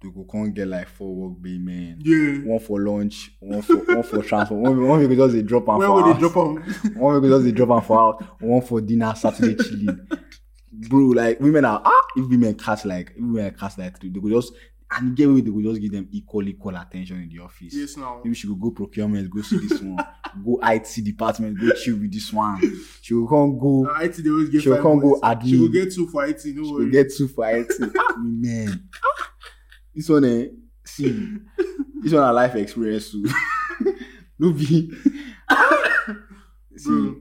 They 0.00 0.08
go 0.10 0.24
can't 0.30 0.52
get 0.52 0.66
like 0.66 0.88
four 0.88 1.14
work 1.14 1.40
babe 1.40 1.60
man. 1.64 1.98
yeah. 2.02 2.50
One 2.50 2.58
for 2.58 2.80
lunch, 2.80 3.30
one 3.38 3.62
for 3.62 3.76
one 3.76 4.02
for 4.02 4.22
transport. 4.22 4.60
One, 4.60 4.88
one 4.88 5.08
we 5.08 5.14
go 5.16 5.28
just 5.28 5.38
a 5.38 5.42
drop 5.44 5.68
and 5.68 5.78
Where 5.78 5.86
for 5.88 5.94
would 5.94 6.06
they 6.06 6.12
house. 6.20 6.32
drop 6.32 6.34
them? 6.34 6.94
One 6.96 7.22
week 7.22 7.30
just 7.30 7.44
they 7.44 7.52
drop 7.52 7.70
and 7.70 7.84
for 7.86 8.00
out, 8.00 8.42
one 8.42 8.62
for 8.62 8.80
dinner, 8.80 9.14
Saturday 9.14 9.54
chilling. 9.62 10.08
Bro, 10.72 11.08
like 11.08 11.38
women 11.40 11.64
are 11.66 11.82
ah, 11.84 12.02
if 12.16 12.28
women 12.28 12.54
cast 12.54 12.86
like 12.86 13.10
if 13.10 13.20
women 13.22 13.54
cast 13.58 13.78
like 13.78 13.98
three, 14.00 14.08
they 14.10 14.20
could 14.20 14.32
just 14.32 14.52
and 14.94 15.16
get 15.16 15.28
away, 15.28 15.40
they 15.40 15.50
could 15.50 15.64
just 15.64 15.80
give 15.80 15.92
them 15.92 16.08
equal 16.12 16.46
equal 16.48 16.76
attention 16.76 17.22
in 17.22 17.28
the 17.28 17.42
office. 17.42 17.74
yes, 17.74 17.96
now. 17.96 18.20
Maybe 18.24 18.34
she 18.34 18.46
could 18.48 18.60
go 18.60 18.70
procurement, 18.70 19.30
go 19.30 19.40
see 19.42 19.58
this 19.58 19.80
one, 19.80 19.96
go 20.44 20.58
IT 20.62 21.04
department, 21.04 21.58
go 21.60 21.72
chill 21.72 21.96
with 21.98 22.12
this 22.12 22.32
one. 22.32 22.60
She 23.00 23.14
will 23.14 23.26
come 23.28 23.58
go, 23.58 23.86
Uh, 23.90 24.00
IT 24.00 24.16
they 24.22 24.30
always 24.30 24.48
get 24.50 24.62
She 24.62 24.68
will 24.68 24.82
come 24.82 25.00
go 25.00 25.18
points. 25.20 25.48
She 25.48 25.56
will 25.58 25.68
get 25.68 25.92
two 25.92 26.06
for 26.08 26.24
IT. 26.26 26.42
No 26.44 26.64
she 26.64 26.72
worry. 26.72 26.84
will 26.84 26.90
get 26.92 27.12
two 27.14 27.28
for 27.28 27.48
IT. 27.50 27.72
Man, 28.18 28.88
this 29.94 30.08
one, 30.08 30.24
eh, 30.24 30.46
see, 30.84 31.28
this 32.02 32.12
one 32.12 32.22
a 32.22 32.32
life 32.32 32.54
experience 32.54 33.10
too. 33.10 33.26
no 34.38 34.52
be. 34.52 34.90
see. 36.76 37.14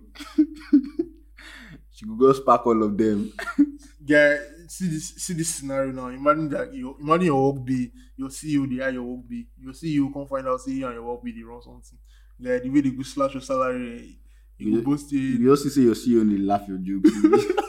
She 2.01 2.07
could 2.07 2.17
go 2.17 2.33
spark 2.33 2.65
all 2.65 2.81
of 2.81 2.97
them. 2.97 3.31
yeah, 4.05 4.37
see 4.67 4.87
this 4.87 5.09
see 5.17 5.33
this 5.33 5.53
scenario 5.53 5.91
now. 5.91 6.07
Imagine 6.07 6.49
that 6.49 6.73
you 6.73 6.97
imagine 6.99 7.27
your 7.27 7.53
work 7.53 7.63
bae 7.63 7.91
your 8.17 8.29
CEO 8.29 8.67
they 8.67 8.83
are 8.83 8.89
your 8.89 9.03
work 9.03 9.29
bae. 9.29 9.45
Your 9.59 9.73
CEO 9.73 10.11
come 10.11 10.25
find 10.25 10.47
out 10.47 10.59
you 10.65 10.85
and 10.87 10.95
your 10.95 11.03
work 11.03 11.21
bae 11.23 11.31
they 11.35 11.43
run 11.43 11.61
something. 11.61 11.99
Guy, 12.41 12.57
the 12.57 12.69
way 12.71 12.81
they 12.81 12.89
go 12.89 13.03
slash 13.03 13.33
your 13.35 13.41
salary, 13.41 13.99
eh, 13.99 14.13
you 14.57 14.81
go 14.81 14.89
boast 14.89 15.13
it. 15.13 15.39
You 15.41 15.51
also 15.51 15.69
say 15.69 15.81
your 15.81 15.93
CEO 15.93 16.21
only 16.21 16.39
laugh 16.39 16.67
your 16.67 16.79
joke. 16.79 17.05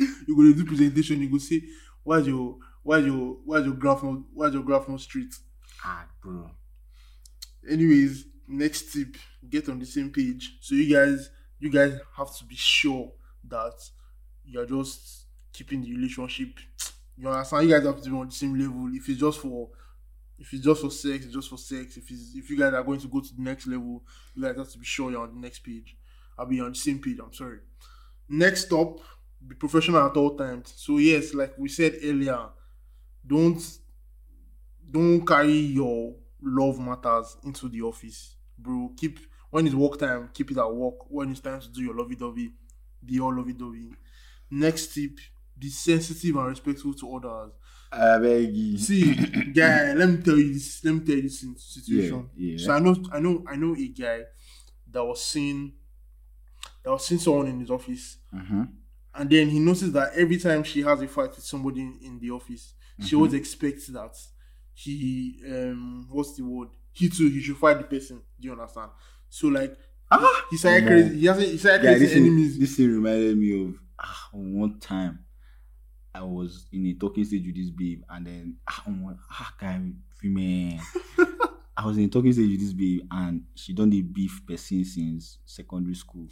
You 0.26 0.36
go 0.36 0.56
do 0.56 0.64
presentation. 0.64 1.20
You 1.20 1.28
go 1.28 1.38
say, 1.38 1.62
what's 2.02 2.26
your 2.26 2.56
Where's 2.82 3.04
your 3.06 3.36
where's 3.44 3.66
your 3.66 3.74
graph 3.74 4.02
note 4.02 4.24
where's 4.32 4.54
your 4.54 4.62
graph 4.62 4.88
note 4.88 5.00
street? 5.00 5.32
Ah, 5.84 6.06
bro. 6.22 6.50
Anyways, 7.68 8.24
next 8.48 8.92
tip, 8.92 9.16
get 9.48 9.68
on 9.68 9.78
the 9.78 9.86
same 9.86 10.10
page. 10.10 10.56
So 10.60 10.74
you 10.74 10.92
guys 10.92 11.30
you 11.58 11.70
guys 11.70 11.98
have 12.16 12.34
to 12.38 12.44
be 12.44 12.56
sure 12.56 13.12
that 13.48 13.74
you're 14.44 14.66
just 14.66 15.26
keeping 15.52 15.82
the 15.82 15.92
relationship. 15.94 16.58
You 17.16 17.28
understand? 17.28 17.68
You 17.68 17.74
guys 17.74 17.86
have 17.86 18.02
to 18.02 18.10
be 18.10 18.16
on 18.16 18.28
the 18.28 18.34
same 18.34 18.58
level. 18.58 18.88
If 18.92 19.08
it's 19.08 19.20
just 19.20 19.40
for 19.40 19.70
if 20.38 20.52
it's 20.54 20.64
just 20.64 20.80
for 20.80 20.90
sex, 20.90 21.26
it's 21.26 21.34
just 21.34 21.50
for 21.50 21.58
sex. 21.58 21.96
If 21.96 22.10
it's 22.10 22.34
if 22.34 22.48
you 22.50 22.58
guys 22.58 22.72
are 22.72 22.82
going 22.82 23.00
to 23.00 23.08
go 23.08 23.20
to 23.20 23.34
the 23.34 23.42
next 23.42 23.66
level, 23.66 24.02
you 24.34 24.42
guys 24.42 24.56
have 24.56 24.70
to 24.70 24.78
be 24.78 24.86
sure 24.86 25.10
you're 25.10 25.22
on 25.22 25.34
the 25.34 25.40
next 25.40 25.60
page. 25.60 25.96
I'll 26.38 26.46
be 26.46 26.60
on 26.60 26.70
the 26.70 26.78
same 26.78 26.98
page, 26.98 27.18
I'm 27.22 27.32
sorry. 27.34 27.58
Next 28.28 28.72
up, 28.72 29.00
be 29.46 29.54
professional 29.54 30.06
at 30.06 30.16
all 30.16 30.36
times. 30.36 30.72
So 30.76 30.96
yes, 30.98 31.34
like 31.34 31.58
we 31.58 31.68
said 31.68 31.96
earlier, 32.02 32.48
don't 33.26 33.60
don't 34.90 35.26
carry 35.26 35.52
your 35.52 36.14
love 36.42 36.78
matters 36.80 37.36
into 37.44 37.68
the 37.68 37.82
office, 37.82 38.36
bro. 38.58 38.92
Keep 38.96 39.20
when 39.50 39.66
it's 39.66 39.74
work 39.74 39.98
time, 39.98 40.30
keep 40.32 40.50
it 40.50 40.58
at 40.58 40.72
work. 40.72 41.10
When 41.10 41.30
it's 41.30 41.40
time 41.40 41.60
to 41.60 41.68
do 41.68 41.82
your 41.82 41.94
lovey 41.94 42.16
dovey, 42.16 42.52
be 43.04 43.20
all 43.20 43.34
lovey 43.36 43.52
dovey. 43.52 43.90
Next 44.50 44.94
tip: 44.94 45.18
be 45.58 45.68
sensitive 45.68 46.36
and 46.36 46.48
respectful 46.48 46.94
to 46.94 47.16
others. 47.16 47.52
I 47.92 48.18
beg 48.18 48.52
you. 48.54 48.78
See, 48.78 49.14
guy, 49.52 49.92
let 49.94 50.08
me 50.08 50.18
tell 50.22 50.36
you 50.38 50.52
this. 50.54 50.84
Let 50.84 50.94
me 50.94 51.00
tell 51.00 51.16
you 51.16 51.22
this 51.22 51.40
situation. 51.58 52.30
Yeah, 52.36 52.56
yeah. 52.56 52.66
So 52.66 52.72
I 52.72 52.78
know, 52.78 52.96
I 53.12 53.18
know, 53.20 53.44
I 53.48 53.56
know 53.56 53.74
a 53.76 53.88
guy 53.88 54.22
that 54.90 55.04
was 55.04 55.22
seeing 55.24 55.72
that 56.84 56.90
was 56.90 57.04
seeing 57.06 57.20
someone 57.20 57.46
in 57.48 57.60
his 57.60 57.70
office, 57.70 58.18
Mm-hmm. 58.34 58.62
and 59.14 59.30
then 59.30 59.48
he 59.50 59.58
noticed 59.58 59.92
that 59.92 60.12
every 60.14 60.38
time 60.38 60.62
she 60.62 60.82
has 60.82 61.00
a 61.02 61.08
fight 61.08 61.30
with 61.30 61.44
somebody 61.44 61.80
in, 61.80 61.98
in 62.02 62.18
the 62.20 62.30
office, 62.30 62.74
she 63.00 63.16
always 63.16 63.34
expects 63.34 63.88
that 63.88 64.14
he 64.72 65.40
um 65.46 66.06
what's 66.10 66.34
the 66.36 66.42
word? 66.42 66.68
He 66.92 67.08
too 67.08 67.28
he 67.28 67.40
should 67.40 67.56
fight 67.56 67.78
the 67.78 67.84
person. 67.84 68.22
Do 68.40 68.46
you 68.48 68.52
understand? 68.52 68.90
So 69.28 69.48
like 69.48 69.76
Ah, 70.10 70.46
he 70.50 70.56
started 70.56 70.82
Omo. 70.84 70.88
crazy. 70.88 71.18
He 71.20 71.26
hasn't 71.26 71.48
he 71.48 71.58
started 71.58 71.82
Yeah, 71.84 71.96
creating 71.96 72.00
this 72.00 72.12
thing, 72.12 72.26
enemies. 72.26 72.58
this 72.58 72.76
thing 72.76 72.88
reminded 72.92 73.38
me 73.38 73.64
of 73.68 73.80
ah, 73.98 74.28
one 74.32 74.78
time 74.80 75.24
I 76.14 76.22
was 76.22 76.66
in 76.72 76.86
a 76.86 76.94
talking 76.94 77.24
stage 77.24 77.46
with 77.46 77.56
this 77.56 77.70
babe, 77.70 78.02
and 78.08 78.26
then 78.26 78.56
ah, 78.68 78.82
omo, 78.88 79.16
ah 79.30 79.54
guy, 79.60 79.80
man. 80.24 80.80
I 81.76 81.86
was 81.86 81.96
in 81.98 82.04
a 82.04 82.08
talking 82.08 82.32
stage 82.32 82.50
with 82.50 82.60
this 82.60 82.72
babe, 82.72 83.06
and 83.10 83.44
she 83.54 83.72
done 83.72 83.90
the 83.90 84.02
beef 84.02 84.42
person 84.46 84.84
since 84.84 85.38
secondary 85.46 85.94
school, 85.94 86.26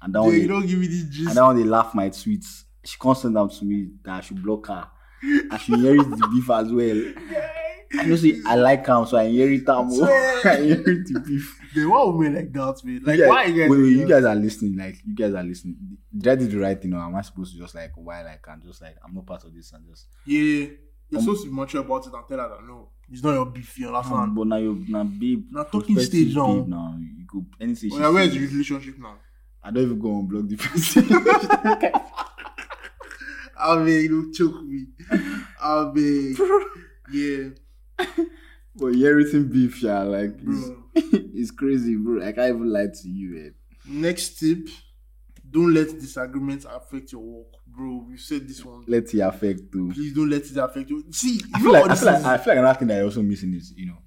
and 0.00 0.14
that 0.14 0.20
Yeah, 0.22 0.26
one, 0.26 0.40
you 0.40 0.48
don't 0.48 0.66
give 0.66 0.78
me 0.78 0.86
this 0.86 1.04
juice, 1.04 1.26
and 1.26 1.26
gist. 1.26 1.36
that 1.36 1.44
one 1.44 1.56
they 1.56 1.64
laugh 1.64 1.94
my 1.94 2.08
tweets. 2.10 2.64
She 2.84 2.98
can't 2.98 3.16
send 3.18 3.36
them 3.36 3.48
to 3.48 3.64
me 3.64 3.90
that 4.04 4.14
I 4.18 4.20
should 4.20 4.42
block 4.42 4.66
her, 4.68 4.88
and 5.22 5.60
she 5.60 5.74
inherits 5.74 6.06
the 6.06 6.24
beef 6.32 6.50
as 6.50 6.72
well. 6.72 7.12
I 7.98 8.06
know 8.06 8.16
say 8.16 8.40
I 8.46 8.56
like 8.56 8.86
him, 8.86 9.06
so 9.06 9.16
I 9.16 9.24
inherit 9.24 9.66
her 9.66 9.82
more. 9.82 10.08
I 10.08 10.58
inherit 10.58 11.06
the 11.06 11.20
beef. 11.26 11.58
Then 11.74 11.90
why 11.90 12.04
women 12.04 12.34
like 12.34 12.52
that, 12.52 12.84
man? 12.84 13.02
Like 13.04 13.18
Yeah, 13.18 13.28
why 13.28 13.44
you 13.44 13.60
guys? 13.62 13.70
wait, 13.70 13.78
wait, 13.80 13.88
you 13.88 14.08
guys 14.08 14.24
are 14.24 14.34
listening. 14.34 14.76
Like 14.76 14.96
you 15.06 15.14
guys 15.14 15.34
are 15.34 15.42
listening. 15.42 15.76
Did 16.16 16.28
I 16.32 16.34
do 16.36 16.46
the 16.48 16.58
right 16.58 16.80
thing, 16.80 16.92
or 16.94 16.98
am 17.00 17.14
I 17.16 17.22
supposed 17.22 17.52
to 17.54 17.58
just 17.58 17.74
like 17.74 17.92
while 17.96 18.26
I 18.26 18.38
can 18.42 18.60
just 18.64 18.80
like 18.82 18.96
I'm 19.04 19.14
not 19.14 19.26
part 19.26 19.44
of 19.44 19.54
this 19.54 19.72
and 19.72 19.86
just 19.88 20.06
Yeah, 20.26 20.66
you're 21.10 21.18
Um, 21.18 21.20
supposed 21.20 21.42
to 21.44 21.48
be 21.50 21.54
mature 21.54 21.80
about 21.82 22.06
it 22.06 22.12
and 22.14 22.22
tell 22.28 22.38
her 22.38 22.48
that 22.48 22.66
no, 22.66 22.90
it's 23.10 23.22
not 23.22 23.32
your 23.34 23.46
beef. 23.46 23.78
You 23.78 23.88
um, 23.88 23.94
understand? 23.96 24.34
but 24.34 24.46
now 24.46 24.56
you're 24.56 24.76
now 24.88 25.04
babe. 25.04 25.46
Now 25.50 25.64
talking 25.64 25.98
stage 26.00 26.34
now. 26.34 26.46
babe 26.54 26.68
now. 26.68 26.96
You 26.98 27.26
go 27.26 27.44
anything. 27.60 27.90
Oh, 27.92 27.96
she 27.96 28.12
where's 28.14 28.32
says, 28.32 28.52
relationship 28.52 28.98
now? 28.98 29.16
I 29.62 29.70
don't 29.70 29.82
even 29.84 29.98
go 29.98 30.14
on 30.16 30.26
block 30.26 30.46
the 30.46 30.56
person. 30.56 31.04
I 33.56 33.78
mean, 33.78 34.02
you 34.04 34.32
choke 34.32 34.62
me. 34.62 34.86
I 35.60 35.90
mean, 35.94 36.36
yeah, 37.12 37.48
but 38.76 38.94
everything 38.94 39.48
beef, 39.48 39.82
yeah. 39.82 40.02
Like 40.02 40.34
it's, 40.42 40.68
bro. 40.68 40.82
it's 40.94 41.50
crazy, 41.50 41.96
bro. 41.96 42.20
I 42.20 42.32
can't 42.32 42.56
even 42.56 42.72
lie 42.72 42.86
to 42.86 43.08
you, 43.08 43.30
man. 43.34 43.54
Next 43.86 44.38
tip: 44.38 44.68
don't 45.50 45.72
let 45.72 45.88
disagreements 46.00 46.66
affect 46.68 47.12
your 47.12 47.22
work, 47.22 47.46
bro. 47.66 48.06
You 48.10 48.16
said 48.16 48.48
this 48.48 48.64
one. 48.64 48.84
Let 48.88 49.12
it 49.14 49.20
affect 49.20 49.72
too. 49.72 49.92
Please 49.92 50.14
don't 50.14 50.30
let 50.30 50.42
it 50.42 50.56
affect 50.56 50.90
you. 50.90 51.04
See, 51.10 51.40
I 51.54 51.60
feel 51.60 51.72
like 51.72 51.90
I 51.90 51.94
feel 51.94 52.12
like. 52.12 52.24
I 52.24 52.38
feel 52.38 52.52
like 52.52 52.58
another 52.58 52.78
thing 52.78 52.88
that 52.88 52.96
you're 52.96 53.04
also 53.04 53.22
missing 53.22 53.54
is 53.54 53.72
you 53.76 53.86
know 53.86 53.98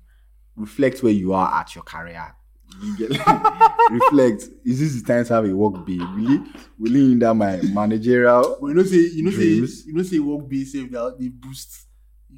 reflect 0.56 1.02
where 1.04 1.14
you 1.14 1.34
are 1.34 1.54
at 1.54 1.74
your 1.76 1.84
career. 1.84 2.36
You 2.82 2.98
get 2.98 3.10
reflect. 3.90 4.50
Is 4.66 4.80
this 4.80 5.02
the 5.02 5.08
time 5.08 5.24
to 5.26 5.34
have 5.34 5.46
a 5.46 5.56
work 5.56 5.86
babe? 5.86 6.02
Really, 6.16 6.44
really 6.78 7.12
in 7.14 7.20
that 7.20 7.34
my 7.34 7.58
managerial. 7.62 8.58
But 8.60 8.68
you 8.68 8.74
know, 8.74 8.84
say 8.84 8.98
you 8.98 9.24
know, 9.24 9.32
Dreams. 9.32 9.84
say 9.84 9.88
you 9.88 9.94
know, 9.94 10.04
say 10.04 10.20
work 10.20 10.50
based 10.50 10.74
self 10.74 10.90
that 10.92 11.16
they 11.20 11.30
boost, 11.30 11.87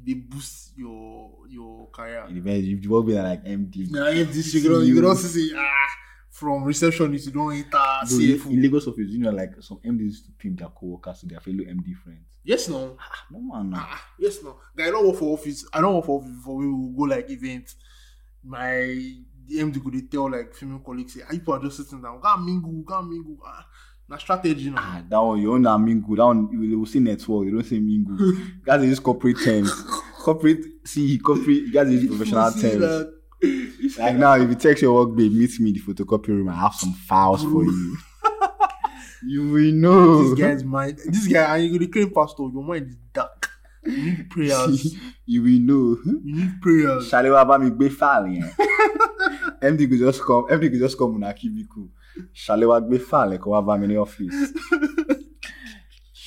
they 0.04 0.14
boost 0.14 0.72
your 0.76 1.30
your 1.48 1.88
career. 1.90 2.26
It 2.28 2.34
depends. 2.34 2.68
If 2.68 2.82
you 2.84 2.90
work 2.90 3.06
with 3.06 3.16
like 3.16 3.44
MD, 3.44 3.90
Now, 3.90 4.04
this 4.10 4.54
you 4.54 4.62
can, 4.62 4.86
you 4.86 5.14
say 5.16 5.50
ah 5.56 5.86
from 6.30 6.62
receptionist 6.64 7.26
you 7.26 7.32
don't 7.32 7.52
enter 7.52 7.68
Bro, 7.70 8.18
in- 8.18 8.38
CFO. 8.38 8.50
in 8.50 8.62
Lagos 8.62 8.86
office, 8.86 9.10
you 9.10 9.18
know, 9.18 9.30
like 9.30 9.52
some 9.60 9.78
MDs 9.84 10.24
to 10.26 10.32
pimp 10.38 10.60
their 10.60 10.68
co-workers 10.68 11.20
to 11.20 11.26
their 11.26 11.40
fellow 11.40 11.58
MD 11.64 11.94
friends. 11.96 12.38
Yes, 12.44 12.68
no. 12.68 12.96
Ah, 12.98 13.26
no 13.30 13.40
man, 13.40 13.70
no. 13.70 13.76
Ah, 13.78 14.10
yes, 14.18 14.42
no. 14.42 14.56
Guy, 14.74 14.86
I 14.86 14.90
don't 14.90 15.06
work 15.06 15.16
for 15.16 15.34
office. 15.34 15.66
I 15.72 15.80
don't 15.80 15.94
work 15.96 16.06
for 16.06 16.20
office 16.20 16.32
before 16.32 16.56
we 16.56 16.66
will 16.68 16.90
go 16.92 17.02
like 17.02 17.28
events. 17.30 17.74
My 18.42 19.12
the 19.46 19.58
MD 19.58 19.82
could 19.82 20.10
tell 20.10 20.30
like 20.30 20.54
female 20.54 20.78
colleagues 20.78 21.14
say, 21.14 21.20
"Ah, 21.28 21.32
you 21.32 21.40
people 21.40 21.54
are 21.54 21.60
just 21.62 21.76
sitting 21.78 22.00
down. 22.00 22.20
Go 22.20 22.36
mingle, 22.38 22.72
go 22.82 23.02
mingle." 23.02 23.38
Ah, 23.44 23.66
na 24.10 24.16
strategy 24.18 24.70
now. 24.70 24.76
Ah, 24.78 25.02
that 25.08 25.18
one 25.22 25.40
you 25.40 25.52
own 25.54 25.64
a 25.66 25.78
mingle. 25.78 26.16
That 26.16 26.26
one 26.26 26.48
you 26.52 26.78
will 26.80 26.86
say 26.86 26.98
network. 26.98 27.46
You 27.46 27.52
don't 27.52 27.64
say 27.64 27.78
mingle. 27.78 28.16
guys, 28.64 28.80
they 28.80 28.88
use 28.88 28.98
corporate 28.98 29.38
terms. 29.42 29.72
Corporate, 30.18 30.64
see, 30.84 31.16
corporate. 31.18 31.72
Guys, 31.72 31.86
they 31.86 31.94
use 31.94 32.08
professional 32.08 32.50
See 32.50 32.62
terms. 32.78 33.12
Like 33.98 34.16
now, 34.16 34.34
if 34.34 34.48
you 34.50 34.54
text 34.56 34.82
your 34.82 34.94
work 34.94 35.16
babe, 35.16 35.32
meet 35.32 35.58
me 35.60 35.70
in 35.70 35.74
the 35.76 35.80
photocopy 35.80 36.28
room. 36.28 36.48
I 36.48 36.56
have 36.56 36.74
some 36.74 36.92
files 36.92 37.42
for 37.42 37.64
you. 37.64 37.96
you 39.26 39.48
will 39.48 39.72
know. 39.72 40.28
this 40.28 40.38
guy's 40.38 40.64
mind. 40.64 40.98
This 41.06 41.26
guy, 41.28 41.56
and 41.56 41.64
you 41.64 41.72
go 41.78 41.84
the 41.84 41.90
claim 41.90 42.10
pastor. 42.10 42.42
Your 42.52 42.64
mind 42.64 42.88
is 42.88 42.96
dark. 43.14 43.48
You 43.86 43.96
need 43.96 44.30
prayers. 44.30 44.94
you 45.24 45.42
will 45.42 45.60
know. 45.60 45.96
you 46.04 46.34
need 46.36 46.60
prayers. 46.60 47.10
Wa 47.12 47.44
bá 47.44 47.58
mi 47.58 47.70
gbé 47.70 47.88
fáàlì 47.88 48.36
yẹn. 48.36 48.50
MD 49.62 49.86
go 49.88 49.96
just 49.96 50.20
come 50.22 50.44
MD 50.50 50.68
could 50.70 50.80
just 50.80 50.98
come 50.98 51.14
una 51.14 51.32
cubicle. 51.32 51.88
Ṣàlẹ́ 52.44 52.66
wa 52.70 52.80
gbé 52.80 52.96
fáàlì 52.98 53.36
kó 53.42 53.50
wá 53.54 53.60
bá 53.66 53.74
mi 53.80 53.86
ní 53.86 53.94
ọ́fíìsì. 54.04 54.44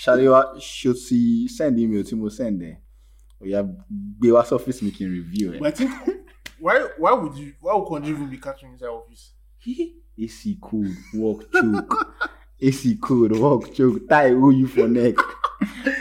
Ṣàlẹ́ 0.04 0.28
wa 0.34 0.42
ṣo 0.60 0.92
ti 1.06 1.48
send 1.56 1.80
email 1.80 2.04
tí 2.08 2.16
mo 2.16 2.30
send 2.30 2.62
ẹ̀. 2.62 2.76
Oya 3.42 3.60
gbé 4.20 4.32
wá 4.36 4.42
sí 4.48 4.54
ọ́fíìsì 4.56 4.82
mi 4.86 4.92
kí 4.92 5.04
n 5.06 5.12
review 5.18 5.54
ẹ̀. 5.54 5.60
But 5.60 5.68
I 5.68 5.72
think 5.78 5.92
why 6.60 6.78
why 6.98 7.14
would 7.14 7.36
you 7.38 7.54
why 7.62 7.74
would 7.76 7.88
Conji 7.88 8.10
even 8.10 8.30
be 8.30 8.38
catching 8.38 8.72
inside 8.72 8.88
office? 8.90 9.32
AC 10.24 10.58
cool, 10.62 10.88
work 11.16 11.52
choke. 11.52 11.96
AC 12.62 12.98
cool, 13.02 13.30
work 13.40 13.74
choke. 13.74 14.08
Tie 14.08 14.30
who 14.30 14.52
you 14.52 14.68
for 14.68 14.88
neck. 14.88 15.16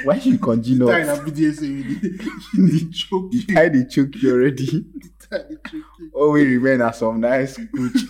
Why 0.05 0.17
you 0.17 0.39
continue? 0.39 0.87
Tie 0.87 1.05
na 1.05 1.17
BDSA 1.17 1.69
with 2.55 2.71
the 2.73 2.91
choke. 2.93 3.31
The 3.31 3.55
tie 3.55 3.69
dey 3.69 3.85
choke 3.89 4.15
you 4.23 4.33
already. 4.35 4.67
Tie 5.31 5.39
the 5.49 5.59
choke. 5.65 5.85
Always 6.15 6.47
remain 6.47 6.83
as 6.83 6.99
some 6.99 7.21
nice 7.21 7.57
gooch. 7.59 8.03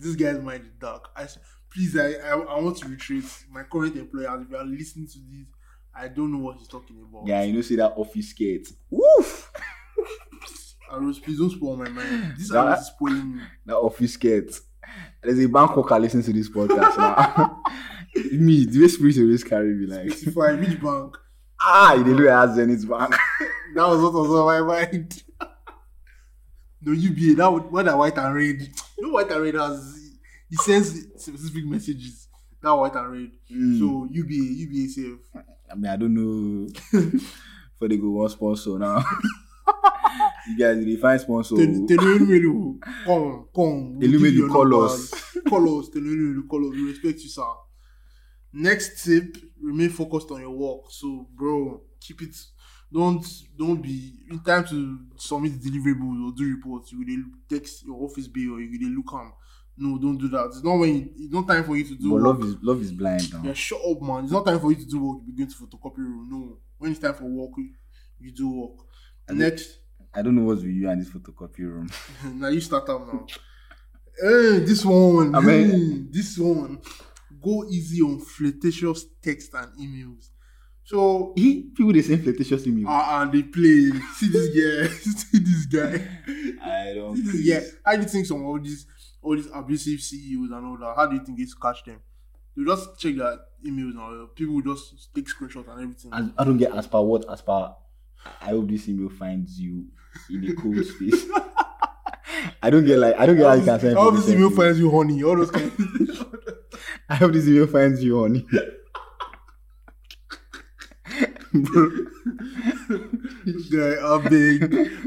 This 0.00 0.16
guy's 0.16 0.40
mind 0.42 0.64
is 0.64 0.72
dark. 0.80 1.08
I 1.16 1.26
please, 1.72 1.96
I, 1.96 2.12
I 2.14 2.30
I 2.38 2.60
want 2.60 2.76
to 2.78 2.88
retreat. 2.88 3.24
my 3.50 3.62
current 3.64 3.96
employer. 3.96 4.40
If 4.42 4.50
you 4.50 4.56
are 4.56 4.64
listening 4.64 5.06
to 5.08 5.18
this, 5.30 5.46
I 5.94 6.08
don't 6.08 6.32
know 6.32 6.38
what 6.38 6.56
he's 6.58 6.68
talking 6.68 6.96
about. 7.08 7.26
Yeah, 7.26 7.42
you 7.42 7.52
know 7.52 7.60
see 7.62 7.76
that 7.76 7.92
office 7.96 8.30
skirt. 8.30 8.66
Woof! 8.90 9.50
Aros, 10.90 11.20
please 11.20 11.38
don't 11.38 11.50
spoil 11.50 11.76
my 11.76 11.88
mind. 11.88 12.34
This 12.36 12.50
That- 12.50 12.78
is 12.78 12.86
spoiling 12.86 13.36
me. 13.36 13.42
that 13.66 13.76
office 13.76 14.14
skirt. 14.14 14.52
There's 15.22 15.38
a 15.38 15.46
bank 15.46 15.76
worker 15.76 15.98
listening 16.00 16.24
to 16.24 16.32
this 16.32 16.48
podcast 16.48 16.96
now. 16.98 17.62
me, 18.32 18.64
the 18.64 18.80
way 18.80 18.88
spirit 18.88 19.18
always 19.18 19.44
carry 19.44 19.72
me 19.74 19.86
like, 19.86 20.10
Specify 20.10 20.54
which 20.54 20.80
bank. 20.82 21.16
ah, 21.60 21.94
you 21.94 22.02
didn't 22.04 22.26
have 22.26 22.54
Zenith 22.54 22.88
Bank. 22.88 23.14
That 23.76 23.86
was 23.86 24.02
what 24.02 24.12
was 24.14 24.30
on 24.30 24.66
my 24.66 24.82
mind. 24.82 25.22
No, 26.82 26.92
UBA. 26.92 27.36
That 27.36 27.50
what 27.50 27.84
that 27.84 27.96
white 27.98 28.16
and 28.16 28.34
red. 28.34 28.60
You 28.98 29.06
know, 29.06 29.10
white 29.10 29.30
and 29.30 29.42
red 29.42 29.54
has 29.54 30.10
he 30.48 30.56
sends 30.56 30.90
specific 31.16 31.64
messages. 31.64 32.28
That 32.62 32.72
white 32.74 32.94
and 32.94 33.12
red. 33.12 33.30
Mm. 33.50 33.78
So 33.78 34.08
UBA, 34.10 34.34
UBA 34.34 34.88
safe. 34.88 35.44
I 35.70 35.74
mean, 35.74 35.86
I 35.86 35.96
don't 35.96 36.14
know. 36.14 36.68
For 37.78 37.88
the 37.88 37.96
go 37.96 38.10
one 38.10 38.28
sponsor 38.28 38.78
now. 38.78 38.98
you 40.48 40.58
guys, 40.58 40.84
they 40.84 40.96
find 40.96 41.20
sponsor. 41.20 41.56
Tell 41.56 41.64
you 41.64 42.78
come, 43.06 43.48
come. 43.54 43.98
we'll 43.98 44.10
give 44.10 44.20
Elumelu, 44.20 44.32
you 44.32 44.48
call 44.50 44.84
us. 44.84 45.10
Call 45.48 45.80
us. 45.80 45.88
Tell 45.88 46.02
you 46.02 46.44
call 46.48 46.68
us. 46.68 46.74
We 46.74 46.82
respect 46.90 47.20
you, 47.20 47.28
sir. 47.28 47.42
Next 48.52 49.04
tip: 49.04 49.36
remain 49.62 49.88
focused 49.90 50.30
on 50.30 50.40
your 50.40 50.50
work. 50.50 50.90
So, 50.90 51.26
bro, 51.34 51.82
keep 52.00 52.20
it. 52.22 52.36
Don't 52.92 53.24
don't 53.56 53.80
be 53.80 54.12
in 54.30 54.40
time 54.40 54.64
to 54.66 54.98
submit 55.16 55.52
deliverables 55.60 56.28
or 56.28 56.32
do 56.36 56.44
reports. 56.54 56.90
You 56.92 56.98
will 56.98 57.24
text 57.48 57.84
your 57.84 58.02
office 58.02 58.26
bill 58.26 58.54
or 58.54 58.60
you 58.60 58.70
will 58.78 58.96
look 58.96 59.12
am. 59.14 59.32
No, 59.76 59.96
don't 59.98 60.18
do 60.18 60.28
that. 60.28 60.46
It's 60.46 60.62
not 60.62 60.74
when 60.76 60.94
you, 60.94 61.10
it's 61.16 61.32
not 61.32 61.46
time 61.46 61.64
for 61.64 61.76
you 61.76 61.84
to 61.84 61.94
do 61.94 62.10
But 62.10 62.22
work. 62.22 62.24
love 62.38 62.44
is 62.44 62.56
love 62.62 62.80
is 62.82 62.92
blind 62.92 63.32
now. 63.32 63.42
Yeah, 63.44 63.52
shut 63.54 63.80
up, 63.88 64.02
man. 64.02 64.24
It's 64.24 64.32
not 64.32 64.44
time 64.44 64.58
for 64.60 64.70
you 64.72 64.76
to 64.76 64.84
do 64.86 65.00
work. 65.02 65.18
You 65.24 65.32
begin 65.32 65.48
to 65.48 65.54
photocopy 65.56 65.98
room. 65.98 66.28
No, 66.30 66.58
When 66.78 66.90
it's 66.90 67.00
time 67.00 67.14
for 67.14 67.24
work, 67.24 67.52
you, 68.18 68.30
do 68.32 68.50
work. 68.50 68.86
Next, 69.30 69.78
I 70.12 70.22
don't 70.22 70.34
know 70.34 70.42
what's 70.42 70.62
with 70.62 70.72
you 70.72 70.88
and 70.90 71.00
this 71.00 71.08
photocopy 71.08 71.60
room. 71.60 71.88
now 72.40 72.48
you 72.48 72.60
start 72.60 72.88
up 72.88 73.06
now. 73.06 73.26
Hey, 74.20 74.58
this 74.58 74.84
one, 74.84 75.34
I 75.34 75.40
mean- 75.40 75.70
hey, 75.70 76.06
this 76.10 76.36
one, 76.36 76.78
go 77.42 77.64
easy 77.70 78.02
on 78.02 78.18
flirtatious 78.20 79.06
text 79.22 79.54
and 79.54 79.72
emails. 79.78 80.28
So, 80.84 81.32
He 81.36 81.62
people 81.74 81.92
they 81.92 82.02
send 82.02 82.22
flirtatious 82.22 82.66
email. 82.66 82.88
uh, 82.88 82.92
uh, 82.92 83.24
they 83.26 83.42
play. 83.42 83.90
See 84.16 84.28
this 84.28 84.48
guy. 84.48 84.94
See 84.94 85.38
this 85.38 85.66
guy. 85.66 86.08
I 86.62 86.94
don't. 86.94 87.16
See 87.16 87.22
this 87.22 87.60
guy. 87.60 87.76
How 87.84 87.96
do 87.96 88.02
you 88.02 88.08
think 88.08 88.26
some 88.26 88.44
of 88.44 88.62
these 88.64 88.86
all 89.22 89.36
these 89.36 89.48
abusive 89.52 90.00
CEOs 90.00 90.50
and 90.50 90.66
all 90.66 90.78
that? 90.78 90.96
How 90.96 91.06
do 91.06 91.14
you 91.16 91.24
think 91.24 91.38
they 91.38 91.46
catch 91.60 91.84
them? 91.84 92.00
You 92.56 92.66
just 92.66 92.98
check 92.98 93.16
their 93.16 93.38
emails 93.64 93.94
now. 93.94 94.28
People 94.34 94.60
just 94.62 95.14
take 95.14 95.26
screenshots 95.26 95.68
and 95.68 95.80
everything. 95.82 96.10
As, 96.12 96.26
I 96.36 96.44
don't 96.44 96.58
get 96.58 96.74
as 96.74 96.86
per 96.86 97.00
what 97.00 97.24
as 97.30 97.40
per. 97.40 97.74
I 98.40 98.46
hope 98.50 98.68
this 98.68 98.88
email 98.88 99.08
finds 99.08 99.58
you 99.60 99.86
in 100.28 100.50
a 100.50 100.54
cool 100.54 100.82
space. 100.82 101.24
I 102.62 102.70
don't 102.70 102.84
get 102.84 102.98
like 102.98 103.18
I 103.18 103.26
don't 103.26 103.36
get 103.36 103.46
how 103.46 103.54
you 103.54 103.64
can 103.64 103.80
send. 103.80 103.96
How 103.96 104.10
this 104.10 104.24
flirtatious 104.24 104.30
email 104.30 104.46
email. 104.46 104.56
finds 104.56 104.78
you 104.80 104.90
honey? 104.90 105.22
All 105.22 105.36
those 105.36 105.50
kind. 105.50 105.72
I 107.08 107.14
hope 107.14 107.32
this 107.32 107.46
email 107.46 107.66
finds 107.66 108.02
you 108.02 108.20
honey. 108.20 108.46
Guy, 111.52 111.58
I 114.02 114.18
beg, 114.28 114.62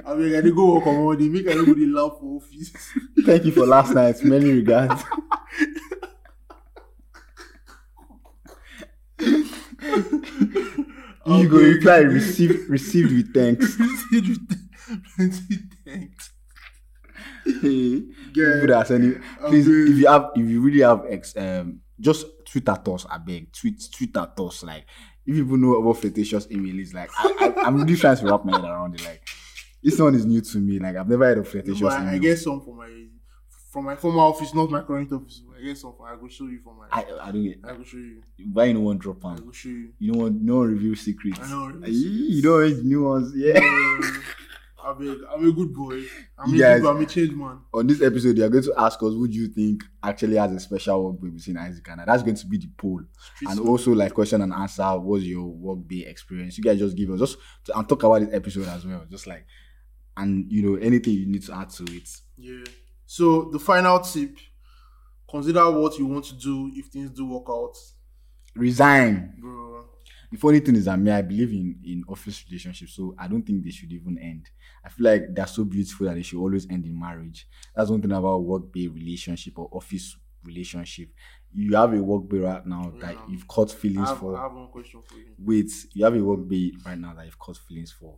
I 0.05 0.13
beg, 0.15 0.33
I 0.35 0.41
dey 0.41 0.51
go 0.51 0.73
work 0.75 0.87
on 0.87 1.05
Monday. 1.05 1.29
Make 1.29 1.47
everybody 1.47 1.85
laugh 1.85 2.17
for 2.19 2.37
office. 2.37 2.71
thank 3.25 3.45
you 3.45 3.51
for 3.51 3.65
last 3.65 3.93
night. 3.93 4.21
Many 4.23 4.51
regards. 4.51 5.03
you 11.25 11.49
go 11.49 11.57
reply 11.57 11.97
received 11.99 12.69
received 12.69 13.11
with 13.13 13.33
thanks. 13.33 13.77
Plenty 15.15 15.55
thanks. 15.85 16.31
Hey, 17.45 18.03
Yeah. 18.35 18.65
that 18.65 18.71
are 18.91 19.49
please, 19.49 19.67
beg. 19.67 19.89
if 19.89 19.97
you 19.97 20.07
have, 20.07 20.29
if 20.35 20.49
you 20.49 20.61
really 20.61 20.81
have, 20.81 21.03
ex, 21.09 21.35
um, 21.37 21.79
just 21.99 22.25
tweet 22.45 22.67
at 22.69 22.87
us. 22.87 23.05
I 23.09 23.17
beg, 23.17 23.51
tweet, 23.51 23.81
tweet 23.95 24.15
at 24.17 24.37
us. 24.39 24.63
Like, 24.63 24.85
if 25.25 25.35
people 25.35 25.57
know 25.57 25.75
about 25.75 25.97
flirtatious 25.97 26.47
email, 26.51 26.79
is 26.79 26.93
like, 26.93 27.09
I, 27.17 27.53
I, 27.57 27.63
I'm 27.67 27.77
really 27.77 27.95
trying 27.95 28.17
to 28.17 28.25
wrap 28.25 28.43
my 28.45 28.55
head 28.57 28.65
around 28.69 28.95
it. 28.95 29.05
Like, 29.05 29.21
this 29.81 29.99
one 29.99 30.15
is 30.15 30.25
new 30.25 30.41
to 30.41 30.57
me. 30.59 30.79
Like, 30.79 30.95
I've 30.95 31.07
never 31.09 31.25
heard 31.25 31.37
of 31.39 31.47
flirtatious 31.47 31.81
email. 31.81 31.95
I 32.09 32.17
get 32.17 32.37
some 32.37 32.61
from 32.61 32.77
my 32.77 33.05
from 33.71 33.85
my 33.85 33.95
former 33.95 34.19
office, 34.19 34.53
not 34.53 34.69
my 34.69 34.81
current 34.81 35.11
office. 35.11 35.41
I 35.57 35.63
get 35.63 35.77
some. 35.77 35.95
I 36.05 36.15
go 36.15 36.27
show 36.27 36.45
you 36.45 36.59
from 36.63 36.77
my. 36.77 36.85
I, 36.91 37.05
I 37.21 37.31
don't 37.31 37.43
get. 37.43 37.59
I 37.63 37.73
go 37.73 37.83
show 37.83 37.97
you. 37.97 38.21
Why 38.51 38.65
you 38.65 38.75
no 38.75 38.81
one 38.81 38.97
drop 38.99 39.25
I 39.25 39.29
on? 39.29 39.37
go 39.37 39.51
show 39.51 39.69
you. 39.69 39.89
You 39.97 40.11
don't 40.11 40.21
want 40.21 40.41
No 40.41 40.59
review 40.59 40.95
secrets. 40.95 41.39
I 41.41 41.49
know. 41.49 41.79
Aye, 41.83 41.87
You 41.87 42.41
don't 42.41 42.59
read 42.59 42.85
new 42.85 43.03
ones. 43.03 43.31
Yeah. 43.35 43.59
Uh, 43.59 44.07
I 44.85 44.93
beg, 44.93 45.17
I'm 45.33 45.47
a 45.47 45.51
good 45.51 45.73
boy. 45.73 46.01
I'm 46.37 46.49
You 46.53 46.55
a 46.55 46.59
guys- 46.59 46.81
good 46.81 46.83
boy. 46.83 46.89
I'm 46.97 47.01
a 47.01 47.05
changed 47.05 47.33
man. 47.37 47.59
On 47.73 47.87
this 47.87 48.01
episode, 48.01 48.37
you 48.37 48.43
are 48.43 48.49
going 48.49 48.63
to 48.63 48.73
ask 48.77 49.01
us 49.01 49.13
who 49.13 49.27
do 49.27 49.33
you 49.33 49.47
think 49.47 49.83
actually 50.03 50.35
has 50.35 50.51
a 50.51 50.59
special 50.59 51.03
work 51.05 51.21
day 51.21 51.29
between 51.29 51.57
Isaac 51.57 51.87
and 51.89 52.01
I. 52.01 52.05
That's 52.05 52.23
going 52.23 52.35
to 52.35 52.45
be 52.47 52.57
the 52.57 52.69
poll. 52.77 53.01
Street 53.35 53.49
and 53.49 53.59
also 53.61 53.91
like 53.93 54.13
question 54.13 54.41
and 54.41 54.51
answer 54.53 54.83
what's 54.99 55.23
your 55.23 55.45
work 55.45 55.87
day 55.87 56.05
experience 56.07 56.57
you 56.57 56.63
guys 56.63 56.79
just 56.79 56.97
give 56.97 57.09
us 57.11 57.19
just 57.19 57.37
to, 57.65 57.77
and 57.77 57.87
talk 57.87 58.03
about 58.03 58.19
this 58.21 58.33
episode 58.33 58.67
as 58.67 58.85
well 58.85 59.05
just 59.09 59.25
like 59.27 59.45
and 60.17 60.51
you 60.51 60.61
know 60.61 60.75
anything 60.81 61.13
you 61.13 61.25
need 61.25 61.43
to 61.43 61.53
add 61.55 61.69
to 61.69 61.83
it 61.85 62.09
Yeah. 62.37 62.63
So 63.05 63.49
the 63.51 63.59
final 63.59 63.99
tip: 63.99 64.35
consider 65.29 65.69
what 65.71 65.97
you 65.97 66.05
want 66.05 66.25
to 66.25 66.35
do 66.35 66.71
if 66.75 66.87
things 66.87 67.11
do 67.11 67.25
work 67.25 67.45
out, 67.49 67.75
resign 68.55 69.33
bro. 69.39 69.85
The 70.33 70.39
funny 70.39 70.59
thing 70.59 70.75
is 70.75 70.85
that 70.85 70.97
me 70.99 71.11
i 71.11 71.21
believe 71.21 71.51
in 71.51 71.79
in 71.85 72.03
office 72.09 72.43
relationships 72.49 72.93
so 72.95 73.13
i 73.19 73.27
don't 73.27 73.43
think 73.45 73.63
they 73.63 73.69
should 73.69 73.91
even 73.93 74.17
end 74.17 74.49
i 74.83 74.89
feel 74.89 75.05
like 75.11 75.23
they're 75.35 75.45
so 75.47 75.63
beautiful 75.63 76.07
that 76.07 76.15
they 76.15 76.23
should 76.23 76.39
always 76.39 76.67
end 76.69 76.85
in 76.85 76.99
marriage 76.99 77.47
that's 77.75 77.89
one 77.91 78.01
thing 78.01 78.11
about 78.11 78.39
work 78.43 78.73
day 78.73 78.87
relationship 78.87 79.57
or 79.59 79.69
office 79.71 80.17
relationship 80.43 81.09
you 81.53 81.75
have 81.75 81.93
a 81.93 82.01
work 82.01 82.27
day 82.29 82.37
right 82.39 82.65
now 82.65 82.91
that 82.99 83.15
you've 83.29 83.47
caught 83.47 83.71
I 83.71 83.75
feelings 83.75 84.09
have, 84.09 84.17
for 84.19 84.35
I 84.35 84.41
have 84.41 84.53
one 84.53 84.69
question 84.69 85.01
for 85.07 85.15
you. 85.15 85.35
wait, 85.37 85.71
you 85.93 86.03
have 86.03 86.15
a 86.15 86.23
work 86.23 86.39
right 86.83 86.97
now 86.97 87.13
that 87.13 87.25
you've 87.25 87.37
caught 87.37 87.57
feelings 87.57 87.91
for. 87.91 88.17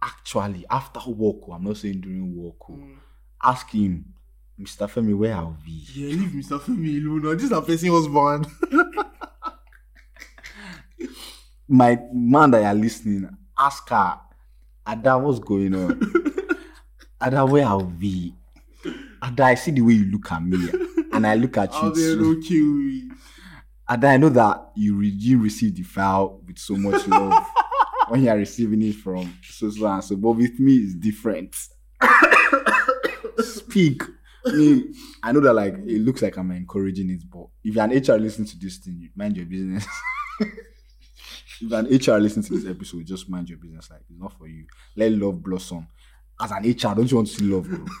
Actually, 0.00 0.64
after 0.70 1.00
work, 1.10 1.36
oh, 1.48 1.52
I'm 1.52 1.64
not 1.64 1.76
saying 1.78 2.00
during 2.00 2.32
work, 2.36 2.54
oh, 2.70 2.74
Mm. 2.74 2.96
ask 3.42 3.68
him, 3.70 4.14
Mr. 4.58 4.86
Femi, 4.88 5.14
where 5.18 5.34
are 5.34 5.56
we? 5.66 5.72
Yeah, 5.94 6.14
leave 6.16 6.30
Mr. 6.30 6.60
Femi 6.60 7.04
alone. 7.04 7.36
This 7.36 7.46
is 7.46 7.52
a 7.52 7.60
person 7.60 7.90
husband. 7.90 8.46
My 11.72 11.96
man 12.12 12.50
that 12.50 12.62
you're 12.62 12.82
listening, 12.82 13.28
ask 13.56 13.88
her, 13.90 14.18
Ada, 14.88 15.16
what's 15.18 15.38
going 15.38 15.72
on? 15.72 16.00
Ada, 17.22 17.46
where 17.46 17.64
are 17.64 17.78
we? 17.78 18.34
Ada, 19.22 19.44
I 19.44 19.54
see 19.54 19.70
the 19.70 19.80
way 19.82 19.92
you 19.92 20.10
look 20.10 20.32
at 20.32 20.42
me, 20.42 20.68
and 21.12 21.24
I 21.24 21.36
look 21.36 21.56
at 21.58 21.72
you 21.80 21.94
too. 21.94 22.40
kill. 22.42 23.16
Ada, 23.88 24.08
I 24.08 24.16
know 24.16 24.30
that 24.30 24.72
you, 24.74 24.96
re- 24.96 25.14
you 25.16 25.40
received 25.40 25.76
the 25.76 25.84
file 25.84 26.40
with 26.44 26.58
so 26.58 26.74
much 26.76 27.06
love 27.06 27.46
when 28.08 28.24
you 28.24 28.30
are 28.30 28.36
receiving 28.36 28.82
it 28.82 28.96
from 28.96 29.32
so 29.44 29.70
so 29.70 29.86
and 29.86 30.02
so, 30.02 30.16
but 30.16 30.32
with 30.32 30.58
me, 30.58 30.74
it's 30.76 30.94
different. 30.94 31.54
Speak. 33.38 34.02
Me, 34.46 34.84
I 35.22 35.30
know 35.32 35.40
that 35.40 35.52
like 35.52 35.74
it 35.86 36.00
looks 36.00 36.22
like 36.22 36.36
I'm 36.36 36.50
encouraging 36.50 37.10
it, 37.10 37.22
but 37.30 37.46
if 37.62 37.74
you're 37.76 37.84
an 37.84 37.90
HR 37.90 38.18
listening 38.20 38.48
to 38.48 38.58
this 38.58 38.78
thing, 38.78 38.96
you 38.98 39.10
mind 39.14 39.36
your 39.36 39.46
business. 39.46 39.86
if 41.60 41.72
an 41.72 41.86
HR 41.86 42.18
listening 42.20 42.44
to 42.46 42.58
this 42.58 42.70
episode, 42.70 43.06
just 43.06 43.28
mind 43.28 43.48
your 43.48 43.58
business. 43.58 43.90
Like 43.90 44.00
it's 44.08 44.20
not 44.20 44.36
for 44.38 44.46
you. 44.48 44.64
Let 44.96 45.12
love 45.12 45.42
blossom. 45.42 45.86
As 46.42 46.50
an 46.52 46.62
HR, 46.62 46.94
don't 46.94 47.10
you 47.10 47.16
want 47.18 47.28
to 47.28 47.34
see 47.34 47.44
love, 47.44 47.68
bro? 47.68 47.84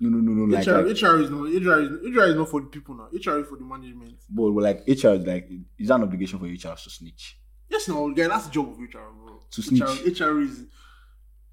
No, 0.00 0.08
no, 0.08 0.18
no, 0.18 0.32
no. 0.32 0.56
Like, 0.56 0.66
HR, 0.66 0.82
like 0.82 1.00
HR 1.00 1.20
is 1.20 1.30
not 1.30 1.42
HR 1.44 1.80
is 1.80 2.16
HR 2.16 2.24
is 2.24 2.34
not 2.34 2.48
for 2.48 2.60
the 2.60 2.66
people 2.66 2.96
now. 2.96 3.04
HR 3.12 3.38
is 3.38 3.46
for 3.46 3.56
the 3.56 3.64
management. 3.64 4.16
but 4.28 4.50
but, 4.50 4.62
like 4.62 4.78
HR 4.88 5.14
is 5.14 5.24
like 5.26 5.48
is 5.78 5.90
an 5.90 6.02
obligation 6.02 6.38
for 6.40 6.46
HR 6.46 6.74
to 6.76 6.90
snitch? 6.90 7.38
Yes, 7.68 7.88
no, 7.88 8.12
guy, 8.12 8.28
that's 8.28 8.46
the 8.46 8.52
job 8.52 8.68
of 8.70 8.78
HR, 8.78 9.12
bro. 9.14 9.40
To 9.50 9.60
HR, 9.60 10.24
HR 10.26 10.40
is. 10.40 10.64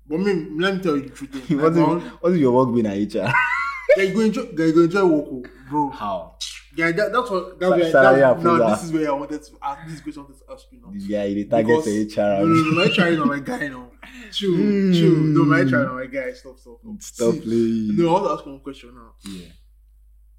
But 0.06 0.20
me, 0.20 0.34
let 0.60 0.76
me 0.76 0.82
tell 0.82 0.98
you 0.98 1.04
the 1.04 1.10
truth. 1.10 1.50
what's, 1.52 1.78
Like, 2.24 2.40
your 2.40 2.52
work 2.52 2.74
being 2.74 2.86
at 2.88 2.98
HR? 2.98 3.32
guy, 3.96 4.04
you 4.04 4.14
go 4.14 4.20
enjoy, 4.22 4.44
guy, 4.54 4.66
you 4.66 4.74
go 4.74 4.82
enjoy 4.82 5.06
work, 5.06 5.26
oh, 5.32 5.44
bro. 5.70 5.90
How? 5.90 6.38
Guy, 6.76 6.92
that, 6.92 7.12
that's 7.12 7.30
what. 7.30 7.60
That's 7.60 7.92
Sa- 7.92 8.02
where, 8.12 8.20
now, 8.22 8.32
approval. 8.34 8.68
this 8.70 8.84
is 8.84 8.92
where 8.92 9.10
I 9.10 9.14
wanted 9.14 9.44
to 9.44 9.52
ask. 9.62 9.88
This 9.88 10.02
question 10.02 10.22
I 10.22 10.26
wanted 10.26 10.40
to 10.40 10.54
ask 10.54 10.66
you 10.72 10.82
now. 10.82 10.92
This 10.94 11.04
guy, 11.06 11.34
they 11.34 11.44
target 11.44 11.68
Because- 11.86 12.18
HR. 12.18 12.22
No, 12.22 12.46
no, 12.46 12.64
no, 12.64 12.72
my 12.76 12.84
HR 12.86 13.08
is 13.12 13.18
not 13.20 13.28
my 13.28 13.40
guy 13.40 13.68
now. 13.68 13.92
Chill, 14.32 14.56
chill. 14.94 15.16
No, 15.36 15.44
my 15.54 15.58
HR 15.60 15.66
is 15.66 15.72
not 15.72 15.94
my 15.96 16.06
guy. 16.08 16.32
Stop, 16.34 16.58
stop. 16.58 16.78
stop. 16.82 17.02
Stop 17.02 17.34
See, 17.36 17.40
playing. 17.42 17.96
No, 17.98 18.10
I 18.10 18.12
want 18.14 18.26
to 18.26 18.32
ask 18.34 18.46
one 18.46 18.60
question 18.60 18.96
now. 18.96 19.12
Yeah. 19.24 19.46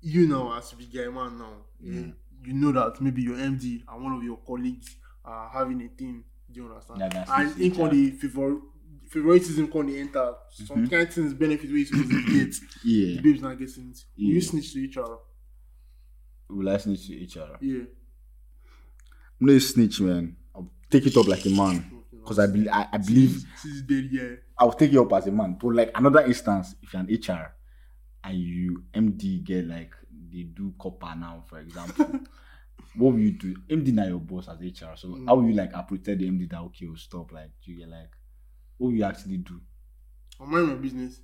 you 0.00 0.26
know, 0.26 0.52
as 0.52 0.72
a 0.72 0.76
big 0.76 0.92
guy 0.92 1.06
man 1.08 1.38
now, 1.38 1.52
Yeah. 1.80 1.92
you, 1.92 2.12
you 2.46 2.52
know 2.54 2.72
that 2.72 3.00
maybe 3.00 3.22
your 3.22 3.36
MD 3.36 3.82
and 3.88 4.02
one 4.04 4.12
of 4.12 4.22
your 4.22 4.38
colleagues 4.46 4.96
are 5.24 5.48
having 5.50 5.80
a 5.82 5.88
team. 5.88 6.24
Do 6.52 6.60
you 6.60 6.66
understand? 6.68 7.00
Yeah, 7.00 7.24
and 7.28 7.60
in 7.60 7.70
yeah. 7.72 7.76
con 7.76 7.90
the 7.90 8.10
favor 8.10 8.58
favoritism 9.08 9.66
the 9.70 9.98
enter. 10.00 10.34
Some 10.50 10.86
Mhm. 10.86 10.90
kind 10.90 11.02
of 11.08 11.14
things 11.14 11.32
benefit 11.34 11.68
where 11.70 11.78
you 11.78 11.84
supposed 11.86 12.10
to 12.10 12.22
get. 12.32 12.54
The 12.84 13.20
babes 13.22 13.40
not 13.40 13.58
getting 13.58 13.90
it. 13.90 13.98
Yeah. 14.16 14.34
You 14.34 14.40
snitch 14.40 14.72
to 14.72 14.78
each 14.80 14.96
other. 14.96 15.16
Will 16.48 16.68
I 16.68 16.76
snitch 16.76 17.06
to 17.08 17.14
HR? 17.40 17.58
Yeah. 17.60 17.84
I'm 19.40 19.46
not 19.46 19.54
a 19.56 19.60
snitch, 19.60 20.00
man. 20.00 20.36
I'll 20.54 20.70
take 20.90 21.06
it 21.06 21.16
up 21.16 21.26
like 21.26 21.44
a 21.46 21.50
man. 21.50 21.90
Because 22.12 22.38
I, 22.38 22.46
be- 22.46 22.68
I, 22.70 22.88
I 22.92 22.96
believe 22.98 23.44
She's 23.60 23.82
dead, 23.82 24.08
yeah. 24.10 24.36
I'll 24.58 24.72
take 24.72 24.92
it 24.92 24.98
up 24.98 25.12
as 25.12 25.26
a 25.26 25.32
man. 25.32 25.56
But 25.60 25.74
like 25.74 25.90
another 25.94 26.20
instance, 26.24 26.74
if 26.82 26.92
you're 26.92 27.02
an 27.02 27.08
HR 27.08 27.54
and 28.24 28.38
you 28.38 28.84
MD 28.94 29.44
get 29.44 29.66
like 29.66 29.92
they 30.32 30.42
do 30.44 30.72
copper 30.78 31.14
now, 31.18 31.44
for 31.46 31.58
example, 31.60 32.06
what 32.96 33.12
will 33.12 33.18
you 33.18 33.32
do? 33.32 33.54
MD 33.68 33.92
now 33.92 34.06
your 34.06 34.20
boss 34.20 34.48
as 34.48 34.58
HR. 34.60 34.96
So 34.96 35.08
Mm. 35.08 35.26
how 35.26 35.34
will 35.34 35.48
you 35.48 35.54
like 35.54 35.72
approve 35.74 36.02
the 36.04 36.12
MD 36.16 36.48
that 36.50 36.60
okay, 36.60 36.86
will 36.86 36.96
stop? 36.96 37.30
Like 37.32 37.50
do 37.64 37.72
you 37.72 37.78
get 37.80 37.88
like 37.90 38.10
what 38.78 38.88
will 38.88 38.96
you 38.96 39.04
actually 39.04 39.38
do? 39.38 39.60
I'm 40.40 40.50
mind 40.50 40.68
my 40.68 40.74
business. 40.74 41.20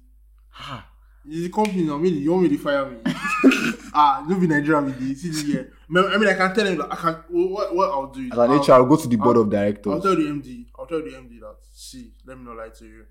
Ha! 0.50 0.86
It's 1.26 1.42
the 1.42 1.48
company 1.50 1.84
now. 1.84 1.96
Really, 1.96 2.18
you 2.18 2.30
want 2.32 2.44
me 2.44 2.48
to 2.50 2.58
fire 2.58 2.86
me? 2.86 2.96
ah, 3.94 4.24
don't 4.28 4.40
be 4.40 4.46
Nigerian 4.46 4.86
with 4.86 4.98
this. 4.98 5.22
See 5.22 5.28
this 5.30 5.44
year. 5.44 5.72
I 5.94 6.16
mean, 6.16 6.28
I 6.28 6.34
can 6.34 6.54
tell 6.54 6.66
him 6.66 6.78
that 6.78 6.92
I 6.92 6.96
can. 6.96 7.14
What, 7.28 7.74
what 7.74 7.90
I'll 7.90 8.06
do 8.06 8.20
is 8.20 8.32
As 8.32 8.38
an 8.38 8.50
I'll- 8.50 8.58
HR, 8.62 8.72
I'll 8.72 8.86
go 8.86 8.96
to 8.96 9.08
the 9.08 9.16
board 9.16 9.36
I'll- 9.36 9.42
of 9.42 9.50
directors. 9.50 9.92
I'll 9.92 10.00
tell 10.00 10.16
the 10.16 10.22
MD. 10.22 10.66
I'll 10.78 10.86
tell 10.86 10.98
the 11.02 11.10
MD 11.10 11.40
that. 11.40 11.56
See, 11.74 12.12
let 12.26 12.38
me 12.38 12.44
not 12.44 12.56
lie 12.56 12.70
to 12.70 12.84
you. 12.86 13.04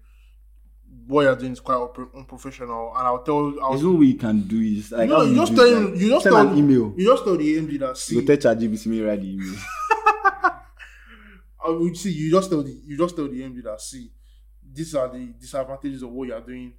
What 1.05 1.21
you're 1.21 1.35
doing 1.35 1.51
is 1.51 1.59
quite 1.59 1.75
unpro- 1.77 2.09
unprofessional, 2.15 2.93
and 2.97 3.07
I'll 3.07 3.21
tell. 3.21 3.53
I'll, 3.61 3.69
There's 3.71 3.83
no 3.83 3.93
way 3.93 4.07
you 4.07 4.15
can 4.15 4.41
do 4.41 4.59
it. 4.59 4.91
Like, 4.91 5.07
No, 5.09 5.21
you 5.21 5.29
will 5.39 5.45
just 5.45 5.55
tell 5.55 5.65
him- 5.67 5.91
Like, 5.91 6.01
you 6.01 6.09
just 6.09 6.23
send 6.23 6.35
tell- 6.35 6.47
an 6.47 6.57
email. 6.57 6.93
you 6.97 7.05
just 7.05 7.23
tell 7.23 7.37
the 7.37 7.57
MD 7.57 7.79
that. 7.79 7.97
See, 7.97 8.15
You 8.15 8.21
go 8.23 8.35
tell 8.35 8.55
ChatGPT 8.55 8.85
me 8.87 9.01
write 9.01 9.21
the 9.21 9.33
email. 9.33 9.55
I 11.63 11.69
would 11.71 11.95
see. 11.97 12.11
You 12.11 12.31
just 12.31 12.49
tell 12.49 12.63
the. 12.63 12.71
You 12.85 12.97
just 12.97 13.15
tell 13.15 13.27
the 13.27 13.39
MD 13.41 13.63
that. 13.63 13.79
See, 13.81 14.11
these 14.73 14.95
are 14.95 15.07
the 15.09 15.33
disadvantages 15.39 16.01
of 16.01 16.09
what 16.09 16.27
you're 16.27 16.41
doing. 16.41 16.73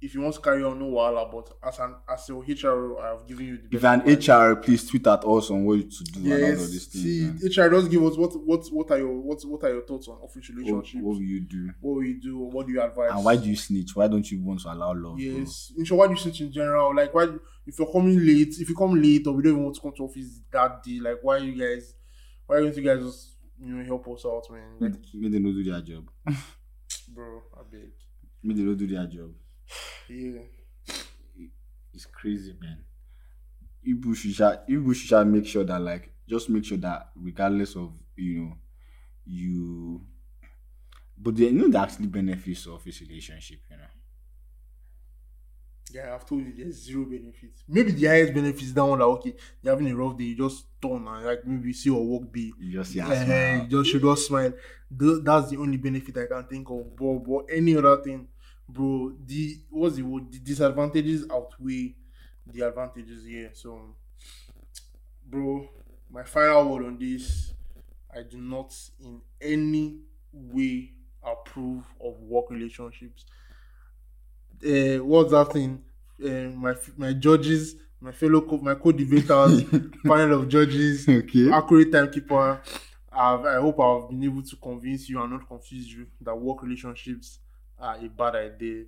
If 0.00 0.14
you 0.14 0.20
want 0.20 0.34
to 0.34 0.40
carry 0.40 0.62
on, 0.62 0.78
no 0.78 0.86
wahala. 0.86 1.30
But 1.30 1.52
as 1.66 1.78
an 1.78 1.94
as 2.08 2.28
your 2.28 2.42
HR, 2.42 2.98
I 3.00 3.08
have 3.12 3.26
given 3.26 3.46
you 3.46 3.56
the 3.58 3.76
If 3.76 3.84
an 3.84 4.00
advice. 4.02 4.28
HR, 4.28 4.56
please 4.56 4.86
tweet 4.88 5.06
at 5.06 5.24
us 5.24 5.50
on 5.50 5.64
what 5.64 5.90
to 5.90 6.04
do 6.04 6.20
and 6.32 6.44
all 6.44 6.50
these 6.50 6.74
Yes. 6.74 6.86
things. 6.86 7.04
See, 7.04 7.22
man. 7.60 7.66
HR 7.66 7.70
does 7.70 7.88
give 7.88 8.02
us 8.04 8.16
what 8.16 8.32
what 8.46 8.66
what 8.72 8.90
are 8.90 8.98
your 8.98 9.18
what 9.20 9.42
what 9.46 9.64
are 9.64 9.70
your 9.72 9.82
thoughts 9.86 10.06
on 10.08 10.16
office 10.18 10.48
What, 10.50 10.56
relationships? 10.58 11.02
what 11.02 11.14
will 11.14 11.22
you 11.22 11.40
do? 11.40 11.70
What 11.80 11.94
will 11.96 12.04
you 12.04 12.20
do? 12.20 12.38
What 12.38 12.66
do 12.66 12.72
you 12.72 12.82
advise? 12.82 13.10
And 13.12 13.24
why 13.24 13.36
do 13.36 13.48
you 13.48 13.56
snitch? 13.56 13.96
Why 13.96 14.06
don't 14.08 14.30
you 14.30 14.42
want 14.42 14.60
to 14.60 14.72
allow 14.72 14.88
love? 14.92 15.16
bro? 15.16 15.18
Yes. 15.18 15.72
In 15.76 15.84
short, 15.84 15.98
why 16.00 16.06
do 16.08 16.12
you 16.12 16.18
switch 16.18 16.40
in 16.42 16.52
general? 16.52 16.94
Like, 16.94 17.14
why 17.14 17.28
if 17.66 17.78
you're 17.78 17.90
coming 17.90 18.18
late, 18.24 18.54
if 18.60 18.68
you 18.68 18.76
come 18.76 19.00
late 19.00 19.26
or 19.26 19.32
we 19.32 19.42
don't 19.42 19.52
even 19.52 19.64
want 19.64 19.74
to 19.76 19.80
come 19.80 19.92
to 19.96 20.02
office 20.04 20.40
that 20.52 20.82
day, 20.82 21.00
like, 21.00 21.18
why 21.22 21.38
you 21.38 21.52
guys, 21.58 21.94
why 22.46 22.60
don't 22.60 22.76
you 22.76 22.82
guys 22.82 23.02
just 23.02 23.32
you 23.58 23.72
know 23.74 23.84
help 23.84 24.06
us 24.08 24.24
out, 24.26 24.44
man? 24.50 24.76
Like, 24.78 24.92
Make 25.14 25.32
them 25.32 25.44
do 25.44 25.64
their 25.64 25.80
job. 25.80 26.10
bro, 27.08 27.40
I 27.56 27.62
beg. 27.70 27.90
Make 28.42 28.56
them 28.58 28.76
do 28.76 28.86
their 28.86 29.06
job. 29.06 29.30
Yeah. 30.08 30.42
It's 31.92 32.06
crazy, 32.06 32.52
man. 32.60 32.84
People 33.82 34.14
should, 34.14 34.66
people 34.66 34.92
should 34.92 35.26
make 35.28 35.46
sure 35.46 35.64
that, 35.64 35.80
like, 35.80 36.12
just 36.28 36.50
make 36.50 36.64
sure 36.64 36.78
that 36.78 37.12
regardless 37.16 37.76
of, 37.76 37.94
you 38.16 38.40
know, 38.46 38.58
you. 39.26 40.06
But 41.18 41.36
they 41.36 41.44
you 41.44 41.52
know 41.52 41.68
the 41.68 41.78
actually 41.78 42.06
benefits 42.06 42.66
of 42.66 42.82
this 42.84 43.00
relationship, 43.02 43.60
you 43.70 43.76
know. 43.76 43.88
Yeah, 45.92 46.14
I've 46.14 46.26
told 46.26 46.44
you 46.44 46.52
there's 46.52 46.82
zero 46.84 47.04
benefits. 47.04 47.62
Maybe 47.68 47.92
the 47.92 48.06
highest 48.06 48.34
benefit 48.34 48.62
is 48.62 48.74
that 48.74 48.84
one 48.84 48.98
that 48.98 49.04
okay, 49.04 49.34
you're 49.62 49.72
having 49.72 49.88
a 49.88 49.94
rough 49.96 50.18
day, 50.18 50.24
you 50.24 50.36
just 50.36 50.66
turn 50.82 51.06
and 51.06 51.24
like 51.24 51.46
maybe 51.46 51.72
see 51.72 51.90
your 51.90 52.04
work 52.04 52.32
bae 52.32 52.50
You 52.58 52.72
just 52.72 52.92
yeah, 52.94 53.04
her 53.04 53.14
uh-huh, 53.14 53.24
smile. 53.24 53.62
you 53.62 53.68
just 53.68 53.90
should 53.90 54.02
just 54.02 54.26
smile. 54.26 54.52
Th- 54.98 55.22
That's 55.22 55.50
the 55.50 55.58
only 55.58 55.76
benefit 55.76 56.16
I 56.18 56.26
can 56.26 56.44
think 56.48 56.68
of. 56.70 56.96
But 56.96 57.18
but 57.20 57.44
any 57.50 57.76
other 57.76 58.02
thing, 58.02 58.28
bro, 58.68 59.16
the 59.24 59.60
what's 59.70 59.96
the 59.96 60.02
word? 60.02 60.32
The 60.32 60.38
disadvantages 60.38 61.26
outweigh 61.30 61.96
the 62.46 62.62
advantages 62.62 63.24
here. 63.24 63.50
So, 63.54 63.96
bro, 65.24 65.68
my 66.10 66.22
final 66.24 66.72
word 66.72 66.86
on 66.86 66.98
this: 66.98 67.54
I 68.14 68.22
do 68.22 68.38
not 68.38 68.74
in 69.00 69.22
any 69.40 70.00
way 70.32 70.94
approve 71.22 71.86
of 72.00 72.20
work 72.20 72.50
relationships. 72.50 73.26
Uh, 74.64 74.98
what's 75.04 75.30
that 75.32 75.52
thing? 75.52 75.84
Uh, 76.22 76.50
my 76.56 76.74
my 76.96 77.12
judges, 77.12 77.76
my 78.00 78.12
fellow 78.12 78.40
co- 78.40 78.58
my 78.58 78.74
co-debaters, 78.74 79.62
panel 80.06 80.40
of 80.40 80.48
judges 80.48 81.06
okay. 81.08 81.50
accurate 81.50 81.92
timekeeper. 81.92 82.62
I've, 83.12 83.44
I 83.46 83.54
hope 83.56 83.80
I've 83.80 84.08
been 84.10 84.24
able 84.24 84.42
to 84.42 84.56
convince 84.56 85.08
you 85.08 85.20
and 85.22 85.30
not 85.32 85.46
confuse 85.46 85.92
you 85.92 86.06
that 86.20 86.34
work 86.34 86.62
relationships 86.62 87.40
are 87.78 87.96
a 87.96 88.08
bad 88.08 88.34
idea. 88.36 88.84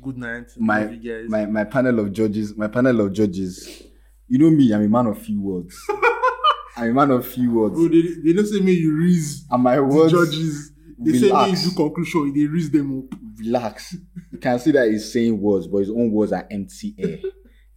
Good 0.00 0.16
night. 0.18 0.46
My- 0.56 0.84
guys. 0.84 1.28
my 1.28 1.46
my 1.46 1.64
panel 1.64 1.98
of 2.00 2.12
judges, 2.12 2.56
my 2.56 2.68
panel 2.68 3.00
of 3.00 3.12
judges. 3.12 3.82
You 4.28 4.38
know 4.38 4.50
me, 4.50 4.72
I'm 4.72 4.82
a 4.82 4.88
man 4.88 5.06
of 5.06 5.18
few 5.20 5.40
words. 5.40 5.76
I'm 6.76 6.90
a 6.90 6.94
man 6.94 7.10
of 7.10 7.26
few 7.26 7.52
words. 7.52 7.74
Bro, 7.74 7.88
they, 7.88 8.02
they 8.24 8.32
don't 8.32 8.46
say 8.46 8.60
me 8.60 8.72
you 8.72 8.98
raise 8.98 9.44
And 9.50 9.62
my 9.62 9.76
the 9.76 9.84
words 9.84 10.12
judges. 10.12 10.72
They 10.98 11.18
say 11.18 11.30
me 11.32 11.50
you 11.50 11.56
do 11.70 11.76
conclusion. 11.76 12.32
They 12.32 12.46
raise 12.46 12.70
them 12.70 13.00
up. 13.00 13.18
relax. 13.38 13.94
You 14.30 14.38
can 14.38 14.58
see 14.58 14.70
that 14.72 14.88
he's 14.90 15.12
saying 15.12 15.38
words, 15.38 15.66
but 15.66 15.78
his 15.78 15.90
own 15.90 16.10
words 16.10 16.32
are 16.32 16.46
empty 16.50 16.94
air. 16.98 17.18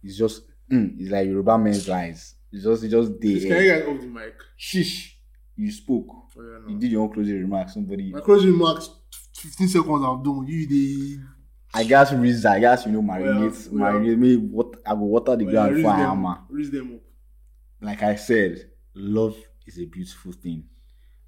It's 0.02 0.16
just 0.16 0.42
mm, 0.70 0.94
it's 1.00 1.10
like 1.10 1.26
Yoruba 1.26 1.58
men's 1.58 1.88
lies. 1.88 2.36
It's 2.52 2.62
just 2.62 2.84
it's 2.84 2.92
just 2.92 3.18
the 3.20 3.40
can 3.48 3.60
you 3.64 3.72
guys 3.72 3.82
off 3.88 4.00
the 4.00 4.06
mic? 4.06 4.34
Shish. 4.56 5.18
You 5.56 5.72
spoke. 5.72 6.06
Oh, 6.08 6.42
yeah, 6.42 6.72
You 6.72 6.78
did 6.78 6.92
your 6.92 7.02
own 7.02 7.12
closing 7.12 7.40
remarks. 7.40 7.74
Somebody 7.74 8.12
My 8.12 8.20
closing 8.20 8.52
remarks, 8.52 8.88
15 9.38 9.68
seconds 9.68 10.04
I've 10.04 10.22
done. 10.24 10.46
You 10.46 10.66
the 10.66 11.20
I 11.74 11.84
guess 11.84 12.12
reason 12.12 12.50
I 12.52 12.60
guess 12.60 12.86
you 12.86 12.92
know 12.92 13.02
marinate 13.02 13.70
Well, 13.70 13.92
marinate 13.92 14.18
me 14.18 14.36
what 14.36 14.76
I 14.86 14.92
will 14.94 15.08
water 15.08 15.36
the 15.36 15.44
well, 15.44 15.52
ground 15.68 15.82
for 15.82 15.92
hammer. 15.92 16.38
raise 16.48 16.70
them 16.70 16.94
up. 16.94 17.00
like 17.80 18.02
I 18.02 18.14
said, 18.16 18.70
love 18.94 19.36
is 19.66 19.78
a 19.78 19.84
beautiful 19.84 20.32
thing. 20.32 20.64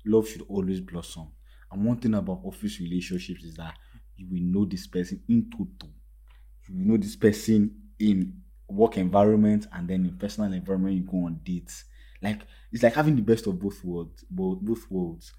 Love 0.06 0.28
should 0.28 0.42
always 0.48 0.80
blossom. 0.80 1.28
And 1.70 1.84
one 1.84 1.98
thing 1.98 2.14
about 2.14 2.40
office 2.44 2.80
relationships 2.80 3.44
is 3.44 3.56
that 3.56 3.74
you 4.16 4.26
will 4.30 4.40
know 4.42 4.64
this 4.64 4.86
person 4.86 5.22
in 5.28 5.50
total. 5.50 5.90
You 6.68 6.76
will 6.76 6.92
know 6.92 6.96
this 6.96 7.16
person 7.16 7.74
in 7.98 8.42
work 8.68 8.96
environment 8.96 9.66
and 9.72 9.88
then 9.88 10.04
in 10.06 10.16
personal 10.16 10.52
environment 10.52 10.94
you 10.96 11.02
go 11.02 11.24
on 11.26 11.40
dates. 11.42 11.84
Like 12.22 12.40
it's 12.72 12.82
like 12.82 12.94
having 12.94 13.16
the 13.16 13.22
best 13.22 13.46
of 13.46 13.58
both 13.58 13.82
worlds, 13.84 14.24
both 14.30 14.60
both 14.60 14.90
worlds. 14.90 15.32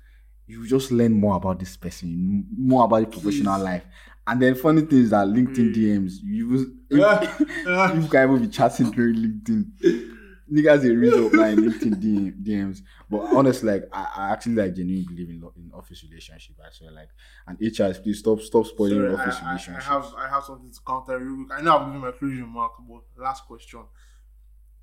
You 0.49 0.65
just 0.67 0.91
learn 0.91 1.13
more 1.13 1.35
about 1.35 1.59
this 1.59 1.77
person, 1.77 2.43
more 2.57 2.85
about 2.85 3.01
the 3.01 3.05
professional 3.07 3.55
Please. 3.57 3.63
life. 3.63 3.85
And 4.25 4.41
then 4.41 4.55
funny 4.55 4.81
thing 4.81 4.99
is 5.03 5.11
that 5.11 5.27
LinkedIn 5.27 5.73
Mm. 5.73 5.75
DMs, 5.75 6.13
you 6.23 6.75
you 6.89 8.07
can 8.09 8.29
even 8.31 8.41
be 8.41 8.47
chatting 8.47 8.89
during 8.89 9.15
LinkedIn. 9.15 10.15
Niggas 10.51 10.81
they 10.81 10.89
read 10.89 11.13
up 11.13 11.31
my 11.33 11.53
LinkedIn 11.53 12.01
DM, 12.01 12.43
DMs. 12.43 12.79
But 13.07 13.19
honestly, 13.35 13.73
like 13.73 13.83
I, 13.93 14.07
I 14.15 14.29
actually 14.31 14.55
like 14.55 14.73
genuinely 14.73 15.05
believe 15.07 15.29
in, 15.29 15.35
in 15.55 15.71
office 15.71 16.03
relationship. 16.03 16.55
I 16.65 16.71
swear, 16.71 16.91
like 16.91 17.09
and 17.45 17.59
HRs, 17.59 18.01
please 18.01 18.17
stop 18.17 18.39
stop 18.41 18.65
spoiling 18.65 19.01
Sorry, 19.01 19.13
office 19.13 19.35
I, 19.43 19.73
I, 19.73 19.77
I 19.77 19.81
have 19.81 20.13
I 20.17 20.27
have 20.29 20.43
something 20.43 20.71
to 20.71 20.79
counter 20.81 21.19
quick. 21.19 21.59
I 21.59 21.61
know 21.61 21.77
I've 21.77 21.85
given 21.85 22.01
my 22.01 22.11
closing 22.11 22.41
remark, 22.41 22.71
but 22.89 23.03
last 23.23 23.45
question. 23.45 23.83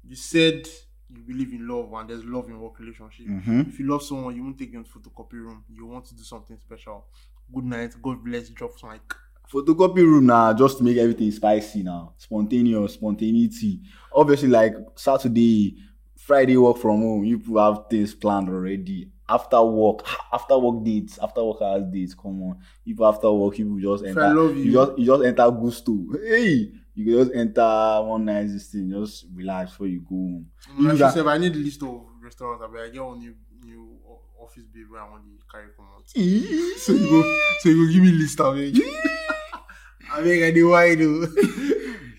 You 0.04 0.14
said 0.14 0.68
you 1.08 1.22
believe 1.22 1.52
in 1.52 1.68
love 1.68 1.92
and 1.92 2.10
there's 2.10 2.24
love 2.24 2.48
in 2.48 2.58
work 2.60 2.78
relationship. 2.78 3.26
Mhm. 3.26 3.68
If 3.68 3.78
you 3.78 3.86
love 3.88 4.02
someone, 4.02 4.34
you 4.34 4.42
won't 4.42 4.58
take 4.58 4.72
them 4.72 4.84
to 4.84 4.90
photocopy 4.90 5.34
room. 5.34 5.64
You 5.72 5.86
want 5.86 6.04
to 6.06 6.14
do 6.14 6.22
something 6.22 6.56
special. 6.58 7.04
Good 7.52 7.64
night. 7.64 7.94
God 8.02 8.24
bless. 8.24 8.48
Drop 8.50 8.72
mic. 8.82 9.14
Photocopy 9.52 10.02
room 10.02 10.26
now, 10.26 10.52
just 10.52 10.78
to 10.78 10.84
make 10.84 10.96
everything 10.96 11.30
spicy 11.30 11.84
now. 11.84 12.14
Spontaneous, 12.16 12.94
spontaneity. 12.94 13.80
Obviously, 14.12 14.48
like 14.48 14.74
Saturday, 14.96 15.76
Friday 16.16 16.56
work 16.56 16.78
from 16.78 17.00
home, 17.02 17.24
you 17.24 17.38
have 17.56 17.84
things 17.88 18.12
planned 18.12 18.48
already. 18.48 19.12
After 19.28 19.62
work, 19.62 20.04
after 20.32 20.58
work 20.58 20.84
dates, 20.84 21.18
after 21.22 21.44
work 21.44 21.62
hours 21.62 21.84
dates, 21.92 22.14
come 22.14 22.42
on. 22.42 22.58
People 22.84 23.06
after 23.06 23.30
work, 23.30 23.56
you 23.58 23.80
just 23.80 24.04
enter. 24.04 24.22
I 24.22 24.32
love 24.32 24.56
you, 24.56 24.64
you 24.64 24.72
just 24.72 24.98
you 24.98 25.06
just 25.06 25.24
enter 25.24 25.50
gusto. 25.52 26.06
Hey, 26.24 26.72
you 26.96 27.04
can 27.04 27.14
just 27.24 27.36
enter 27.36 28.02
one 28.02 28.24
nice 28.24 28.68
thing, 28.70 28.90
just 28.90 29.26
relax 29.34 29.70
before 29.72 29.86
you 29.86 30.00
go 30.00 30.16
home. 30.16 30.46
Mm, 30.78 30.88
like 30.88 30.98
you 30.98 31.10
said, 31.10 31.26
I 31.26 31.38
need 31.38 31.54
a 31.54 31.58
list 31.58 31.82
of 31.82 32.02
restaurants. 32.22 32.64
I, 32.64 32.82
I 32.84 32.88
get 32.88 33.04
one 33.04 33.18
new 33.20 33.34
new 33.64 33.98
office 34.40 34.64
babe 34.72 34.86
where 34.90 35.02
I 35.02 35.10
want 35.10 35.24
to 35.24 35.30
carry 35.50 35.68
come 35.76 35.86
out. 35.94 36.08
So 36.08 36.92
you 36.92 37.08
go, 37.10 37.38
so 37.60 37.68
you 37.68 37.86
go 37.86 37.92
give 37.92 38.02
me 38.02 38.12
list 38.12 38.40
of 38.40 38.56
it. 38.58 38.76
I 40.12 40.22
beg, 40.22 40.42
I 40.42 40.50
do 40.52 40.68
why 40.70 40.94
do. 40.94 41.28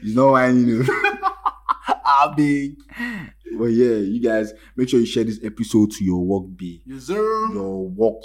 It's 0.04 0.16
not 0.16 0.32
whining 0.32 0.68
you. 0.68 0.84
know. 0.84 0.94
I 2.06 2.34
beg. 2.38 2.76
But 3.58 3.66
yeah, 3.66 3.96
you 3.96 4.22
guys 4.22 4.54
make 4.76 4.90
sure 4.90 5.00
you 5.00 5.06
share 5.08 5.24
this 5.24 5.40
episode 5.44 5.90
to 5.92 6.04
your 6.04 6.24
work 6.24 6.44
bae, 6.56 6.82
Yes, 6.86 7.06
sir. 7.06 7.16
your 7.54 7.88
work 7.90 8.22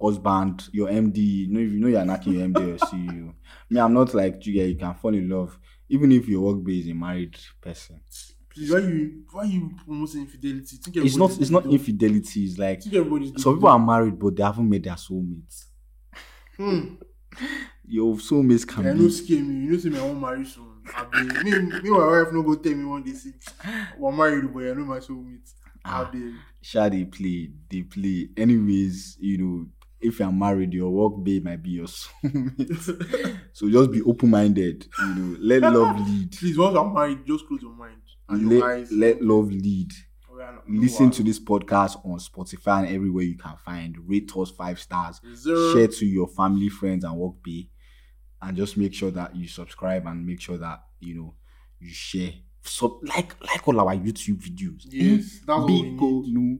husband, 0.00 0.68
your 0.72 0.88
MD. 0.88 1.16
You 1.18 1.48
know, 1.48 1.60
if 1.60 1.72
you 1.72 1.80
know 1.80 1.88
you're 1.88 2.04
knocking 2.04 2.34
your 2.34 2.48
MD 2.48 2.74
or 2.74 2.78
CEO. 2.86 3.34
Me, 3.70 3.80
I'm 3.80 3.94
not 3.94 4.14
like 4.14 4.44
you. 4.46 4.58
guys, 4.60 4.70
You 4.70 4.76
can 4.76 4.94
fall 4.94 5.14
in 5.14 5.28
love, 5.28 5.58
even 5.88 6.10
if 6.12 6.28
your 6.28 6.40
work 6.42 6.64
bae 6.64 6.72
is 6.72 6.88
a 6.88 6.92
married 6.94 7.36
person. 7.60 8.00
Please, 8.48 8.72
why 8.72 8.78
you 8.80 9.22
why 9.30 9.44
you 9.44 9.70
promoting 9.84 10.22
infidelity? 10.22 10.76
Think 10.76 10.96
It's 10.96 11.16
not. 11.16 11.30
It's 11.40 11.50
not 11.50 11.66
infidelity. 11.66 12.44
It's 12.44 12.58
like 12.58 12.82
some 12.82 13.54
people 13.54 13.68
are 13.68 13.78
married, 13.78 14.18
but 14.18 14.34
they 14.36 14.42
haven't 14.42 14.68
met 14.68 14.82
their 14.82 14.94
soulmates. 14.94 15.66
Hmm. 16.56 16.94
Your 17.86 18.14
soulmates 18.16 18.66
can 18.66 18.86
I 18.86 18.92
be 18.92 18.98
know 19.00 19.08
scare 19.08 19.40
me. 19.42 19.64
You 19.66 19.72
know, 19.72 19.78
say 19.78 19.88
me 19.88 19.98
I 19.98 20.02
won't 20.02 20.20
marry 20.20 20.44
soon. 20.44 20.66
I. 20.94 21.22
Me, 21.44 21.52
me, 21.82 21.90
my 21.90 22.06
wife 22.22 22.32
no 22.32 22.42
go 22.42 22.54
tell 22.56 22.74
me 22.74 22.84
one 22.84 23.02
day 23.02 23.12
say, 23.12 23.32
"We're 23.98 24.12
married, 24.12 24.52
but 24.52 24.64
I 24.64 24.72
know 24.74 24.84
my 24.84 24.98
soulmate." 24.98 25.52
I 25.84 26.02
Ah. 26.02 26.10
beg. 26.12 26.32
Sha 26.62 26.88
they 26.88 27.04
play, 27.04 27.50
they 27.70 27.82
play. 27.82 28.28
Anyways, 28.36 29.16
you 29.20 29.38
know, 29.38 29.66
if 30.00 30.18
you're 30.18 30.32
married, 30.32 30.72
your 30.72 30.90
work 30.90 31.22
babe 31.24 31.44
might 31.44 31.62
be 31.62 31.70
your 31.70 31.86
soulmate. 31.86 33.38
so 33.52 33.68
just 33.70 33.90
be 33.90 34.02
open 34.02 34.30
minded. 34.30 34.86
You 34.98 35.14
know, 35.14 35.36
let 35.40 35.62
love 35.72 35.98
lead. 36.08 36.32
Please, 36.32 36.56
once 36.58 36.76
I'm 36.76 36.92
married, 36.92 37.26
just 37.26 37.46
close 37.46 37.62
your 37.62 37.74
mind 37.74 38.00
and 38.28 38.50
your 38.50 38.60
Let, 38.60 38.70
eyes. 38.70 38.92
let 38.92 39.22
love 39.22 39.50
lead. 39.50 39.90
Oh, 40.30 40.36
no- 40.36 40.80
Listen 40.80 41.10
to 41.10 41.22
this 41.22 41.38
podcast 41.38 42.04
on 42.04 42.18
Spotify 42.18 42.84
and 42.86 42.94
everywhere 42.94 43.24
you 43.24 43.36
can 43.36 43.56
find. 43.64 43.96
Rate 44.06 44.30
us 44.36 44.50
five 44.50 44.80
stars. 44.80 45.20
Sir. 45.34 45.72
Share 45.74 45.88
to 45.88 46.06
your 46.06 46.28
family, 46.28 46.68
friends, 46.68 47.04
and 47.04 47.16
work 47.16 47.34
bae. 47.44 47.68
And 48.42 48.56
just 48.56 48.76
make 48.78 48.94
sure 48.94 49.10
that 49.10 49.36
you 49.36 49.46
subscribe 49.48 50.06
and 50.06 50.24
make 50.26 50.40
sure 50.40 50.56
that 50.56 50.80
you 50.98 51.14
know 51.14 51.34
you 51.78 51.90
share. 51.90 52.32
So 52.62 53.00
like 53.02 53.34
like 53.42 53.66
all 53.68 53.80
our 53.80 53.94
YouTube 53.94 54.36
videos. 54.42 54.82
Yes, 54.86 55.40
that's 55.46 55.58
what 55.60 55.66
we 55.66 55.82
need. 55.82 55.98
no. 55.98 56.58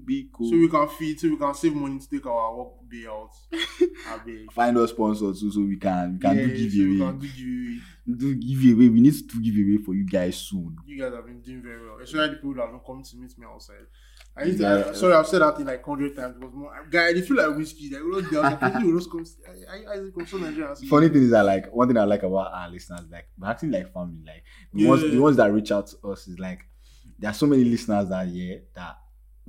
So 0.48 0.56
we 0.56 0.68
can 0.68 0.88
feed, 0.88 1.20
so 1.20 1.28
we 1.28 1.36
can 1.36 1.54
save 1.54 1.74
money 1.74 1.98
to 1.98 2.08
take 2.08 2.26
our 2.26 2.56
work 2.56 2.68
day 2.90 3.06
out. 3.08 3.30
Find 4.52 4.76
us 4.78 4.90
sponsors 4.90 5.40
too, 5.40 5.50
so 5.52 5.60
we 5.60 5.76
can 5.76 6.14
we 6.14 6.18
can 6.18 6.36
Yeah, 6.38 6.46
do 6.46 6.56
so 6.56 6.62
we 6.62 6.70
giveaway. 6.70 7.10
can 7.10 7.18
do 7.18 7.28
giveaway. 7.28 7.80
do 8.16 8.34
giveaway. 8.36 8.88
We 8.88 9.00
need 9.00 9.14
to 9.14 9.22
do 9.26 9.40
giveaway 9.40 9.82
for 9.84 9.94
you 9.94 10.06
guys 10.06 10.36
soon. 10.36 10.76
You 10.86 10.98
guys 11.02 11.12
have 11.14 11.26
been 11.26 11.40
doing 11.40 11.62
very 11.62 11.84
well, 11.86 11.98
especially 12.02 12.28
the 12.30 12.34
people 12.36 12.54
that 12.54 12.62
have 12.62 12.70
been 12.70 12.80
coming 12.80 13.04
to 13.04 13.16
meet 13.16 13.38
me 13.38 13.46
outside. 13.52 13.86
I 14.36 14.44
used 14.44 14.58
to, 14.58 14.64
Yeah. 14.64 14.84
I, 14.90 14.92
sorry, 14.94 15.14
I've 15.14 15.26
said 15.26 15.40
that 15.42 15.56
thing 15.56 15.66
like 15.66 15.84
hundred 15.84 16.14
times 16.16 16.36
because 16.38 16.54
more 16.54 16.72
guy, 16.90 17.06
I 17.08 17.12
dey 17.12 17.22
feel 17.22 17.36
like 17.36 17.56
whiskey. 17.56 17.90
Like, 17.90 18.00
you 18.02 18.10
know, 18.12 18.20
the 18.20 18.56
person 18.56 18.86
will 18.86 18.98
just 18.98 19.10
come. 19.10 19.24
say, 19.24 19.36
I, 19.68 19.76
I, 19.76 19.92
I 19.94 19.96
come 20.14 20.26
so 20.26 20.38
Nigerian. 20.38 20.76
see. 20.76 20.86
Funny 20.86 21.08
thing 21.08 21.22
is 21.24 21.30
that 21.30 21.42
like 21.42 21.66
one 21.74 21.88
thing 21.88 21.96
I 21.96 22.04
like 22.04 22.22
about 22.22 22.52
our 22.52 22.68
listeners, 22.70 23.02
like 23.10 23.26
we're 23.38 23.48
acting 23.48 23.70
like 23.70 23.92
family. 23.92 24.22
Like 24.26 24.44
the 24.72 24.86
ones 24.86 25.02
the 25.02 25.18
ones 25.18 25.36
that 25.36 25.52
reach 25.52 25.72
out 25.72 25.88
to 25.88 26.08
us 26.10 26.26
is 26.28 26.38
like 26.38 26.60
there 27.18 27.30
are 27.30 27.34
so 27.34 27.46
many 27.46 27.64
listeners 27.64 28.08
that 28.08 28.28
yeah 28.28 28.56
that 28.74 28.96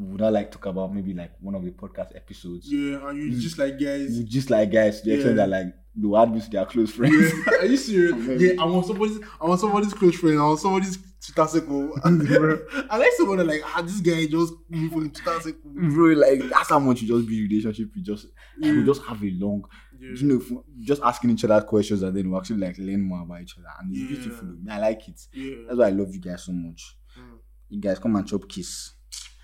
would 0.02 0.22
not 0.22 0.34
like 0.34 0.52
talk 0.52 0.66
about 0.66 0.94
maybe 0.94 1.14
like 1.14 1.32
one 1.40 1.56
of 1.56 1.64
the 1.64 1.72
podcast 1.72 2.16
episodes. 2.16 2.72
Yeah, 2.72 3.08
and 3.10 3.18
you 3.18 3.40
just 3.40 3.58
like 3.58 3.80
guys. 3.80 4.18
We 4.18 4.24
just 4.24 4.50
like 4.50 4.72
guys 4.72 5.02
to 5.02 5.06
the 5.10 5.16
extent 5.16 5.38
Yeah. 5.38 5.46
that 5.46 5.50
like 5.50 5.66
they 5.96 6.08
will 6.08 6.18
add 6.18 6.34
me 6.34 6.40
to 6.42 6.50
their 6.50 6.66
close 6.66 6.92
friends. 6.92 7.16
Yeah, 7.48 7.60
are 7.60 7.66
you 7.66 7.78
serious? 7.78 8.16
Yeah, 8.42 8.62
I 8.62 8.66
want 8.66 8.86
somebody's, 8.86 9.20
I 9.42 9.46
want 9.46 9.60
somebody's 9.60 9.94
close 9.94 10.16
friend. 10.16 10.40
I 10.40 10.44
want 10.44 10.60
somebody's 10.60 10.98
Twitter 11.26 11.48
circle. 11.48 11.94
I 12.90 12.98
like 12.98 13.12
someone 13.18 13.46
like, 13.46 13.62
ah, 13.66 13.82
this 13.82 14.00
guy 14.00 14.26
just 14.26 14.54
me 14.70 14.88
for 14.90 14.96
him 15.02 15.12
Twitter 15.12 15.40
circle. 15.42 15.70
Bro, 15.74 16.14
like 16.14 16.42
that's 16.50 16.70
how 16.70 16.80
much 16.80 17.02
you 17.02 17.08
just 17.10 17.28
be 17.28 17.42
relationship. 17.48 17.90
You 17.96 18.04
just 18.04 18.28
Yeah. 18.58 18.72
we 18.72 18.84
just 18.86 19.04
have 19.04 19.22
a 19.22 19.30
long, 19.32 19.66
Yeah. 20.00 20.12
you 20.16 20.28
know, 20.28 20.64
just 20.80 21.02
asking 21.04 21.32
each 21.32 21.44
other 21.44 21.62
questions 21.62 22.02
and 22.04 22.16
then 22.16 22.32
we 22.32 22.38
actually 22.38 22.60
like 22.66 22.78
learn 22.78 23.02
more 23.02 23.22
about 23.24 23.42
each 23.42 23.56
other, 23.58 23.68
and 23.82 23.92
it's 23.92 24.00
Yeah. 24.02 24.08
beautiful. 24.08 24.48
I 24.70 24.80
like 24.80 25.08
it. 25.10 25.28
That's 25.68 25.78
why 25.78 25.88
I 25.88 25.92
love 25.92 26.14
you 26.14 26.22
guys 26.22 26.44
so 26.44 26.54
much. 26.54 26.98
Mm. 27.20 27.38
You 27.70 27.82
guys 27.82 28.00
come 28.00 28.16
and 28.16 28.26
chop 28.28 28.48
kiss, 28.48 28.94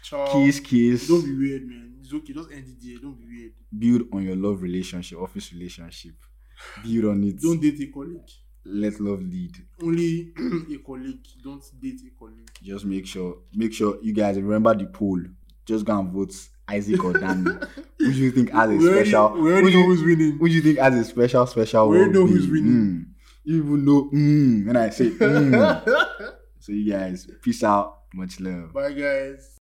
Ciao. 0.09 0.25
kiss, 0.31 0.61
kiss. 0.61 1.07
Don't 1.09 1.25
be 1.25 1.35
weird, 1.35 1.67
man. 1.67 1.95
It's 2.01 2.13
okay. 2.13 2.31
Just 2.31 2.49
end 2.51 2.65
it 2.65 2.77
there. 2.81 2.97
Don't 3.01 3.19
be 3.19 3.25
weird. 3.27 3.53
Build 3.77 4.07
on 4.13 4.23
your 4.23 4.37
love 4.37 4.61
relationship, 4.61 5.19
office 5.19 5.51
relationship. 5.51 6.13
Build 6.81 7.05
on 7.05 7.23
it. 7.25 7.41
Don't 7.41 7.59
date 7.59 7.81
a 7.81 7.91
colleague. 7.91 8.21
let 8.63 8.97
love 9.01 9.21
lead. 9.21 9.57
Only 9.83 10.31
a 10.73 10.77
colleague. 10.77 11.25
Don't 11.43 11.61
date 11.81 11.99
a 12.07 12.17
colleague. 12.17 12.49
Just 12.63 12.85
make 12.85 13.05
sure, 13.05 13.39
make 13.53 13.73
sure 13.73 13.97
you 14.01 14.13
guys 14.13 14.37
remember 14.37 14.73
the 14.75 14.85
poll. 14.85 15.19
Just 15.65 15.83
go 15.83 15.99
and 15.99 16.09
vote 16.09 16.33
Isaac 16.69 17.03
or 17.03 17.11
Danny. 17.11 17.51
who 17.99 18.13
do 18.13 18.17
you 18.17 18.31
think 18.31 18.51
has 18.51 18.69
a 18.69 18.73
already, 18.75 19.09
special? 19.09 19.33
we 19.33 19.39
who, 19.39 19.47
already 19.47 19.71
do 19.71 19.73
know 19.73 19.79
you, 19.79 19.85
who's 19.87 20.03
winning. 20.03 20.37
who 20.37 20.47
do 20.47 20.55
you 20.55 20.61
think 20.61 20.79
has 20.79 20.95
a 20.95 21.03
special, 21.03 21.45
special? 21.47 21.89
We 21.89 21.97
already 21.97 22.13
know 22.13 22.25
who's 22.25 22.47
winning. 22.47 22.71
Mm. 22.71 23.05
You 23.43 23.57
even 23.57 23.83
know 23.83 24.09
mm, 24.13 24.67
when 24.67 24.77
I 24.77 24.89
say 24.89 25.09
mm. 25.09 26.35
so 26.59 26.71
you 26.71 26.93
guys, 26.93 27.29
peace 27.41 27.63
out, 27.63 28.03
much 28.13 28.39
love. 28.39 28.71
Bye, 28.71 28.93
guys. 28.93 29.56